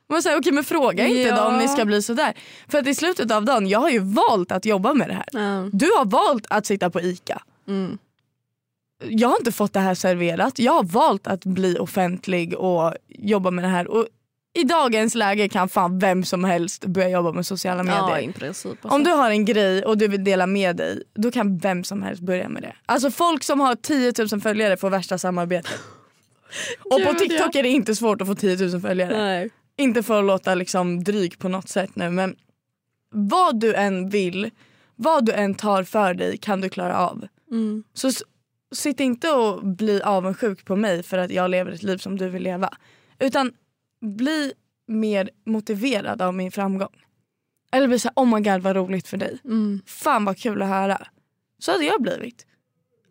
Man 0.08 0.22
säger 0.22 0.38
okej 0.38 0.52
men 0.52 0.64
fråga 0.64 1.06
inte 1.06 1.20
Ja. 1.20 1.36
då 1.36 1.42
om 1.42 1.58
ni 1.58 1.68
ska 1.68 1.84
bli 1.84 2.02
sådär. 2.02 2.34
För 2.68 2.78
att 2.78 2.86
i 2.86 2.94
slutet 2.94 3.30
av 3.30 3.44
dagen, 3.44 3.68
jag 3.68 3.78
har 3.80 3.90
ju 3.90 3.98
valt 3.98 4.52
att 4.52 4.64
jobba 4.64 4.94
med 4.94 5.08
det 5.08 5.14
här. 5.14 5.28
Ja. 5.32 5.68
Du 5.72 5.86
har 5.86 6.04
valt 6.04 6.46
att 6.50 6.66
sitta 6.66 6.90
på 6.90 7.00
ICA. 7.00 7.42
Mm. 7.68 7.98
Jag 9.08 9.28
har 9.28 9.36
inte 9.36 9.52
fått 9.52 9.72
det 9.72 9.80
här 9.80 9.94
serverat. 9.94 10.58
Jag 10.58 10.72
har 10.72 10.84
valt 10.84 11.26
att 11.26 11.44
bli 11.44 11.78
offentlig 11.78 12.54
och 12.54 12.94
jobba 13.08 13.50
med 13.50 13.64
det 13.64 13.68
här. 13.68 13.88
Och 13.88 14.06
I 14.52 14.64
dagens 14.64 15.14
läge 15.14 15.48
kan 15.48 15.68
fan 15.68 15.98
vem 15.98 16.24
som 16.24 16.44
helst 16.44 16.84
börja 16.84 17.08
jobba 17.08 17.32
med 17.32 17.46
sociala 17.46 17.82
medier. 17.82 18.20
ja 18.26 18.32
princip. 18.32 18.70
Alltså. 18.70 18.88
Om 18.88 19.04
du 19.04 19.10
har 19.10 19.30
en 19.30 19.44
grej 19.44 19.84
och 19.84 19.98
du 19.98 20.08
vill 20.08 20.24
dela 20.24 20.46
med 20.46 20.76
dig, 20.76 21.02
då 21.14 21.30
kan 21.30 21.58
vem 21.58 21.84
som 21.84 22.02
helst 22.02 22.22
börja 22.22 22.48
med 22.48 22.62
det. 22.62 22.74
Alltså 22.86 23.10
folk 23.10 23.44
som 23.44 23.60
har 23.60 23.74
10 23.74 24.12
000 24.32 24.40
följare 24.40 24.76
får 24.76 24.90
värsta 24.90 25.18
samarbetet. 25.18 25.72
Och 26.84 27.04
på 27.04 27.14
TikTok 27.14 27.54
är 27.54 27.62
det 27.62 27.68
inte 27.68 27.94
svårt 27.94 28.20
att 28.20 28.28
få 28.28 28.34
10 28.34 28.66
000 28.66 28.80
följare. 28.80 29.18
Nej. 29.18 29.50
Inte 29.76 30.02
för 30.02 30.18
att 30.18 30.24
låta 30.24 30.54
liksom 30.54 31.04
dryg 31.04 31.38
på 31.38 31.48
något 31.48 31.68
sätt 31.68 31.90
nu 31.94 32.10
men 32.10 32.36
vad 33.12 33.60
du 33.60 33.74
än 33.74 34.08
vill, 34.08 34.50
vad 34.96 35.26
du 35.26 35.32
än 35.32 35.54
tar 35.54 35.84
för 35.84 36.14
dig 36.14 36.38
kan 36.38 36.60
du 36.60 36.68
klara 36.68 36.98
av. 36.98 37.26
Mm. 37.50 37.84
Så 37.94 38.10
sitt 38.72 39.00
inte 39.00 39.30
och 39.30 39.66
bli 39.66 40.02
avundsjuk 40.02 40.64
på 40.64 40.76
mig 40.76 41.02
för 41.02 41.18
att 41.18 41.30
jag 41.30 41.50
lever 41.50 41.72
ett 41.72 41.82
liv 41.82 41.98
som 41.98 42.18
du 42.18 42.28
vill 42.28 42.42
leva. 42.42 42.70
Utan 43.18 43.52
bli 44.00 44.52
mer 44.86 45.30
motiverad 45.46 46.22
av 46.22 46.34
min 46.34 46.52
framgång. 46.52 46.96
Eller 47.72 47.88
bli 47.88 47.98
såhär, 47.98 48.14
oh 48.16 48.34
my 48.34 48.40
god 48.40 48.62
vad 48.62 48.76
roligt 48.76 49.08
för 49.08 49.16
dig. 49.16 49.38
Mm. 49.44 49.80
Fan 49.86 50.24
vad 50.24 50.38
kul 50.38 50.62
att 50.62 50.68
höra. 50.68 51.06
Så 51.58 51.72
hade 51.72 51.84
jag 51.84 52.02
blivit. 52.02 52.46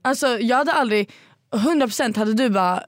Alltså 0.01 0.27
jag 0.27 0.57
hade 0.57 0.73
aldrig, 0.73 1.11
100% 1.51 2.17
hade 2.17 2.33
du 2.33 2.49
bara 2.49 2.83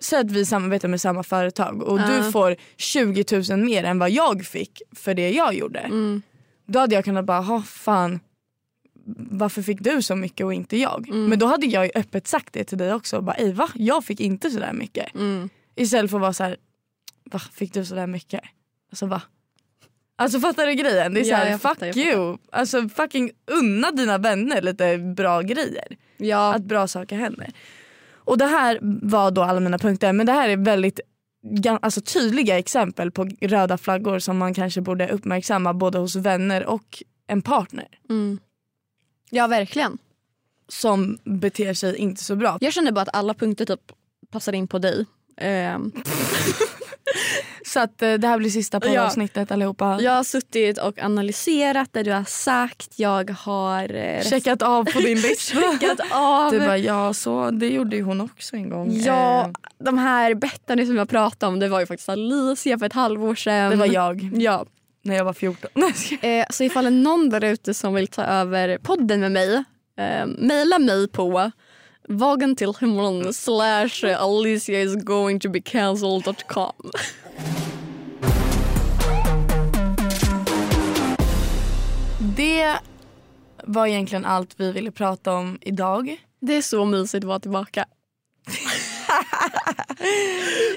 Säg 0.00 0.18
att 0.18 0.30
vi 0.30 0.44
samarbetar 0.46 0.88
med 0.88 1.00
samma 1.00 1.22
företag 1.22 1.82
och 1.82 2.00
Ja. 2.00 2.06
du 2.06 2.32
får 2.32 2.56
20 2.76 3.24
000 3.50 3.64
mer 3.64 3.84
än 3.84 3.98
vad 3.98 4.10
jag 4.10 4.44
fick 4.44 4.82
för 4.92 5.14
det 5.14 5.30
jag 5.30 5.54
gjorde. 5.54 5.78
Mm. 5.78 6.22
Då 6.66 6.78
hade 6.78 6.94
jag 6.94 7.04
kunnat 7.04 7.24
bara, 7.24 7.40
ha 7.40 7.62
fan 7.62 8.20
varför 9.16 9.62
fick 9.62 9.80
du 9.80 10.02
så 10.02 10.16
mycket 10.16 10.46
och 10.46 10.54
inte 10.54 10.76
jag? 10.76 11.08
Mm. 11.08 11.26
Men 11.26 11.38
då 11.38 11.46
hade 11.46 11.66
jag 11.66 11.90
öppet 11.94 12.26
sagt 12.26 12.52
det 12.52 12.64
till 12.64 12.78
dig 12.78 12.94
också. 12.94 13.20
Bara, 13.20 13.34
Ej, 13.34 13.52
va? 13.52 13.68
Jag 13.74 14.04
fick 14.04 14.20
inte 14.20 14.50
sådär 14.50 14.72
mycket. 14.72 15.14
Mm. 15.14 15.48
Istället 15.74 16.10
för 16.10 16.18
att 16.18 16.22
vara 16.22 16.32
så 16.32 16.44
här, 16.44 16.56
va? 17.30 17.38
Fick 17.38 17.74
du 17.74 17.84
sådär 17.84 18.06
mycket? 18.06 18.40
Alltså 18.90 19.06
va? 19.06 19.22
Alltså 20.16 20.40
fattar 20.40 20.66
du 20.66 20.74
grejen? 20.74 21.14
Det 21.14 21.20
är 21.20 21.24
Ja, 21.24 21.36
såhär, 21.36 21.50
jag 21.50 21.60
fuck 21.62 21.70
fattar, 21.70 21.98
you. 21.98 22.38
Alltså 22.52 22.88
fucking 22.88 23.30
unna 23.46 23.90
dina 23.90 24.18
vänner 24.18 24.62
lite 24.62 24.98
bra 24.98 25.40
grejer. 25.42 25.96
Ja. 26.16 26.54
Att 26.54 26.62
bra 26.64 26.88
saker 26.88 27.16
händer. 27.16 27.52
Och 28.14 28.38
det 28.38 28.46
här 28.46 28.78
var 28.82 29.30
då 29.30 29.42
alla 29.42 29.60
mina 29.60 29.78
punkter 29.78 30.12
men 30.12 30.26
det 30.26 30.32
här 30.32 30.48
är 30.48 30.56
väldigt 30.56 31.00
alltså, 31.80 32.00
tydliga 32.00 32.58
exempel 32.58 33.10
på 33.10 33.28
röda 33.40 33.78
flaggor 33.78 34.18
som 34.18 34.38
man 34.38 34.54
kanske 34.54 34.80
borde 34.80 35.08
uppmärksamma 35.08 35.74
både 35.74 35.98
hos 35.98 36.16
vänner 36.16 36.66
och 36.66 37.02
en 37.26 37.42
partner 37.42 37.88
Mm. 38.10 38.38
ja, 39.30 39.46
verkligen. 39.46 39.98
som 40.68 41.18
beter 41.24 41.74
sig 41.74 41.96
inte 41.96 42.24
så 42.24 42.36
bra. 42.36 42.58
Jag 42.60 42.72
känner 42.72 42.92
bara 42.92 43.02
att 43.02 43.16
alla 43.16 43.34
punkter 43.34 43.64
typ 43.64 43.92
passar 44.30 44.52
in 44.52 44.68
på 44.68 44.78
dig. 44.78 45.06
Ehm, 45.36 45.92
Så 47.66 47.80
att 47.80 48.02
eh, 48.02 48.12
det 48.14 48.28
här 48.28 48.38
blir 48.38 48.50
sista 48.50 48.80
poddavsnittet 48.80 49.52
allihopa. 49.52 49.98
jag 50.00 50.12
har 50.12 50.24
suttit 50.24 50.78
och 50.78 50.98
analyserat 50.98 51.88
det 51.92 52.02
du 52.02 52.12
har 52.12 52.24
sagt. 52.24 52.98
Jag 52.98 53.30
har 53.30 53.94
eh, 53.94 54.22
Checkat 54.22 54.62
av 54.62 54.84
på 54.84 54.98
din 54.98 55.20
lista. 55.20 55.56
checkat 55.80 56.00
av. 56.12 56.50
Du 56.52 56.58
bara 56.60 56.78
ja 56.78 57.14
så 57.14 57.50
det 57.50 57.68
gjorde 57.68 57.96
ju 57.96 58.02
hon 58.02 58.20
också 58.20 58.56
en 58.56 58.70
gång. 58.70 58.92
Ja, 58.92 59.40
Eh, 59.44 59.50
de 59.78 59.98
här 59.98 60.34
bettarna 60.34 60.86
som 60.86 60.96
jag 60.96 61.08
pratade 61.08 61.52
om 61.52 61.58
det 61.60 61.68
var 61.68 61.80
ju 61.80 61.86
faktiskt 61.86 62.08
Alicia 62.08 62.78
för 62.78 62.86
ett 62.86 62.92
halvår 62.92 63.34
sedan. 63.34 63.70
det 63.70 63.76
var 63.76 63.86
jag 63.86 64.30
Ja, 64.34 64.66
när 65.02 65.16
jag 65.16 65.24
var 65.24 65.32
14. 65.32 65.70
Nej, 65.74 65.88
jag 65.88 65.96
skojar. 65.96 66.38
eh, 66.40 66.44
så 66.50 66.64
ifall 66.64 66.84
det 66.84 66.88
är 66.88 67.02
någon 67.02 67.30
där 67.30 67.44
ute 67.44 67.74
som 67.74 67.94
vill 67.94 68.06
ta 68.08 68.22
över 68.24 68.78
podden 68.78 69.20
med 69.20 69.32
mig, 69.32 69.54
eh, 69.98 70.26
mejla 70.38 70.78
mig 70.78 71.08
på 71.08 71.50
vagen 72.08 72.56
till 72.56 72.72
himlen 72.80 73.32
slash 73.32 74.04
Alicia 74.18 74.80
is 74.82 74.96
going 74.96 75.40
to 75.40 75.50
be 75.50 75.60
cancelled.com. 75.60 76.90
det 82.36 82.78
var 83.64 83.86
egentligen 83.86 84.24
allt 84.24 84.60
vi 84.60 84.72
ville 84.72 84.90
prata 84.90 85.32
om 85.32 85.58
idag. 85.60 86.16
Det 86.40 86.54
är 86.54 86.62
så 86.62 86.84
mysigt 86.84 87.24
att 87.24 87.28
vara 87.28 87.40
tillbaka. 87.40 87.84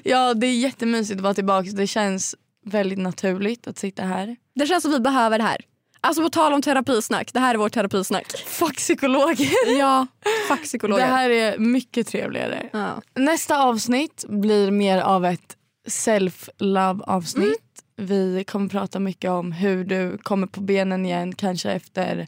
Ja 0.03 0.34
det 0.34 0.47
är 0.47 0.59
jättemysigt 0.59 1.17
att 1.17 1.23
vara 1.23 1.34
tillbaka. 1.34 1.69
Det 1.71 1.88
känns 1.88 2.36
väldigt 2.65 2.99
naturligt 2.99 3.67
att 3.67 3.78
sitta 3.78 4.03
här. 4.03 4.36
Det 4.55 4.67
känns 4.67 4.84
som 4.84 4.91
vi 4.91 4.99
behöver 4.99 5.38
det 5.38 5.43
här. 5.43 5.61
Alltså 6.02 6.24
på 6.24 6.30
tal 6.30 6.54
om 6.54 6.62
terapisnack, 6.62 7.34
det 7.34 7.39
här 7.39 7.54
är 7.54 7.58
vårt 7.58 7.74
terapisnack. 7.74 8.32
Fuck 8.45 8.78
psykologer. 8.78 9.78
Ja, 9.80 10.08
fuck 10.48 10.60
Det 10.60 10.66
psykologer. 10.66 11.06
här 11.06 11.30
är 11.30 11.58
mycket 11.58 12.08
trevligare. 12.08 12.70
Ja. 12.74 13.02
Nästa 13.16 13.64
avsnitt 13.64 14.26
blir 14.28 14.72
mer 14.72 14.98
av 15.02 15.26
ett 15.26 15.58
self-love 15.88 17.02
avsnitt. 17.04 17.62
Vi 17.95 18.43
kommer 18.48 18.70
prata 18.70 19.00
mycket 19.00 19.32
om 19.32 19.52
hur 19.52 19.84
du 19.86 20.18
kommer 20.18 20.48
på 20.48 20.62
benen 20.62 21.06
igen 21.06 21.36
kanske 21.36 21.72
efter 21.72 22.28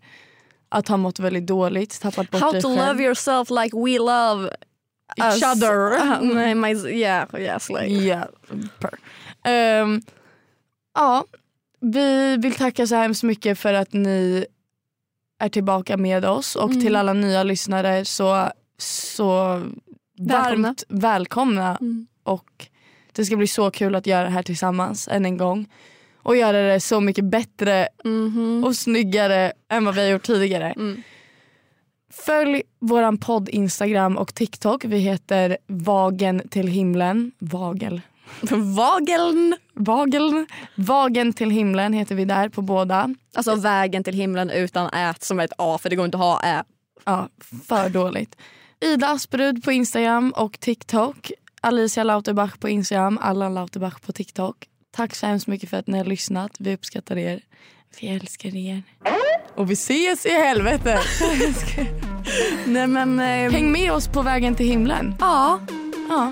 att 0.69 0.87
ha 0.87 0.97
mått 0.97 1.19
väldigt 1.19 1.47
dåligt, 1.47 2.01
tappat 2.01 2.31
bort 2.31 2.41
How 2.41 2.51
dig 2.51 2.61
to 2.61 2.67
själv. 2.67 2.87
love 2.87 3.03
yourself 3.03 3.49
like 3.49 3.77
we 3.77 3.99
love 3.99 4.49
Each 5.17 5.35
us. 5.35 5.43
other. 5.43 5.93
Uh, 5.93 6.21
my, 6.35 6.55
my, 6.55 6.89
yeah, 6.89 7.27
yes, 7.37 7.69
like. 7.69 8.27
Per. 8.79 8.91
Ehm, 9.45 10.01
ja, 10.95 11.25
vi 11.81 12.37
vill 12.37 12.53
tacka 12.55 12.87
så 12.87 12.95
hemskt 12.95 13.23
mycket 13.23 13.59
för 13.59 13.73
att 13.73 13.93
ni 13.93 14.45
är 15.39 15.49
tillbaka 15.49 15.97
med 15.97 16.25
oss 16.25 16.55
och 16.55 16.69
Mm. 16.69 16.81
till 16.81 16.95
alla 16.95 17.13
nya 17.13 17.43
lyssnare 17.43 18.05
så, 18.05 18.49
så 18.77 19.61
Välkomna. 20.19 20.67
varmt 20.67 20.83
välkomna 20.89 21.77
Mm. 21.81 22.07
och 22.23 22.67
det 23.11 23.25
ska 23.25 23.35
bli 23.37 23.47
så 23.47 23.71
kul 23.71 23.95
att 23.95 24.07
göra 24.07 24.23
det 24.23 24.29
här 24.29 24.43
tillsammans 24.43 25.07
än 25.07 25.25
en 25.25 25.37
gång 25.37 25.65
och 26.15 26.35
göra 26.35 26.61
det 26.73 26.79
så 26.79 26.99
mycket 27.01 27.25
bättre 27.25 27.87
Mhm. 28.03 28.63
och 28.63 28.75
snyggare 28.75 29.51
än 29.69 29.85
vad 29.85 29.95
vi 29.95 30.01
har 30.01 30.07
gjort 30.07 30.23
tidigare. 30.25 30.71
Mm. 30.71 31.01
Följ 32.11 32.61
våran 32.79 33.17
podd 33.17 33.49
Instagram 33.49 34.17
och 34.17 34.35
TikTok. 34.35 34.85
Vi 34.85 34.97
heter 34.97 35.57
Vagen 35.67 36.41
till 36.49 36.67
himlen. 36.67 37.31
Vagel. 37.39 38.01
Vageln. 38.75 39.55
Vageln. 39.73 40.47
Vagen 40.75 41.33
till 41.33 41.49
himlen 41.51 41.93
heter 41.93 42.15
vi 42.15 42.25
där 42.25 42.49
på 42.49 42.61
båda. 42.61 43.15
Alltså 43.35 43.55
vägen 43.55 44.03
till 44.03 44.13
himlen 44.13 44.49
utan 44.49 44.89
ät 44.89 45.23
som 45.23 45.39
är 45.39 45.43
ett 45.43 45.53
A 45.57 45.77
för 45.81 45.89
det 45.89 45.95
går 45.95 46.05
inte 46.05 46.17
att 46.17 46.23
ha 46.23 46.41
ä. 46.43 46.63
Ja, 47.05 47.29
för 47.67 47.89
dåligt. 47.89 48.35
Ida 48.81 49.07
Asperud 49.07 49.63
på 49.63 49.71
Instagram 49.71 50.31
och 50.35 50.59
TikTok. 50.59 51.31
Alicia 51.61 52.03
Lauterbach 52.03 52.57
på 52.57 52.69
Instagram. 52.69 53.17
Allan 53.21 53.53
Lauterbach 53.53 53.99
på 53.99 54.11
TikTok. 54.11 54.55
Tack 54.95 55.15
så 55.15 55.25
hemskt 55.25 55.47
mycket 55.47 55.69
för 55.69 55.77
att 55.77 55.87
ni 55.87 55.97
har 55.97 56.05
lyssnat. 56.05 56.51
Vi 56.59 56.73
uppskattar 56.73 57.17
er. 57.17 57.41
Vi 58.01 58.07
älskar 58.07 58.55
er. 58.55 58.83
Och 59.55 59.69
vi 59.69 59.73
ses 59.73 60.25
i 60.25 60.29
helvete. 60.29 60.99
Nej 62.65 62.87
men... 62.87 63.19
Eh, 63.19 63.51
Häng 63.51 63.71
med 63.71 63.91
oss 63.93 64.07
på 64.07 64.21
vägen 64.21 64.55
till 64.55 64.65
himlen. 64.65 65.15
ja. 65.19 65.59
Ja. 66.09 66.31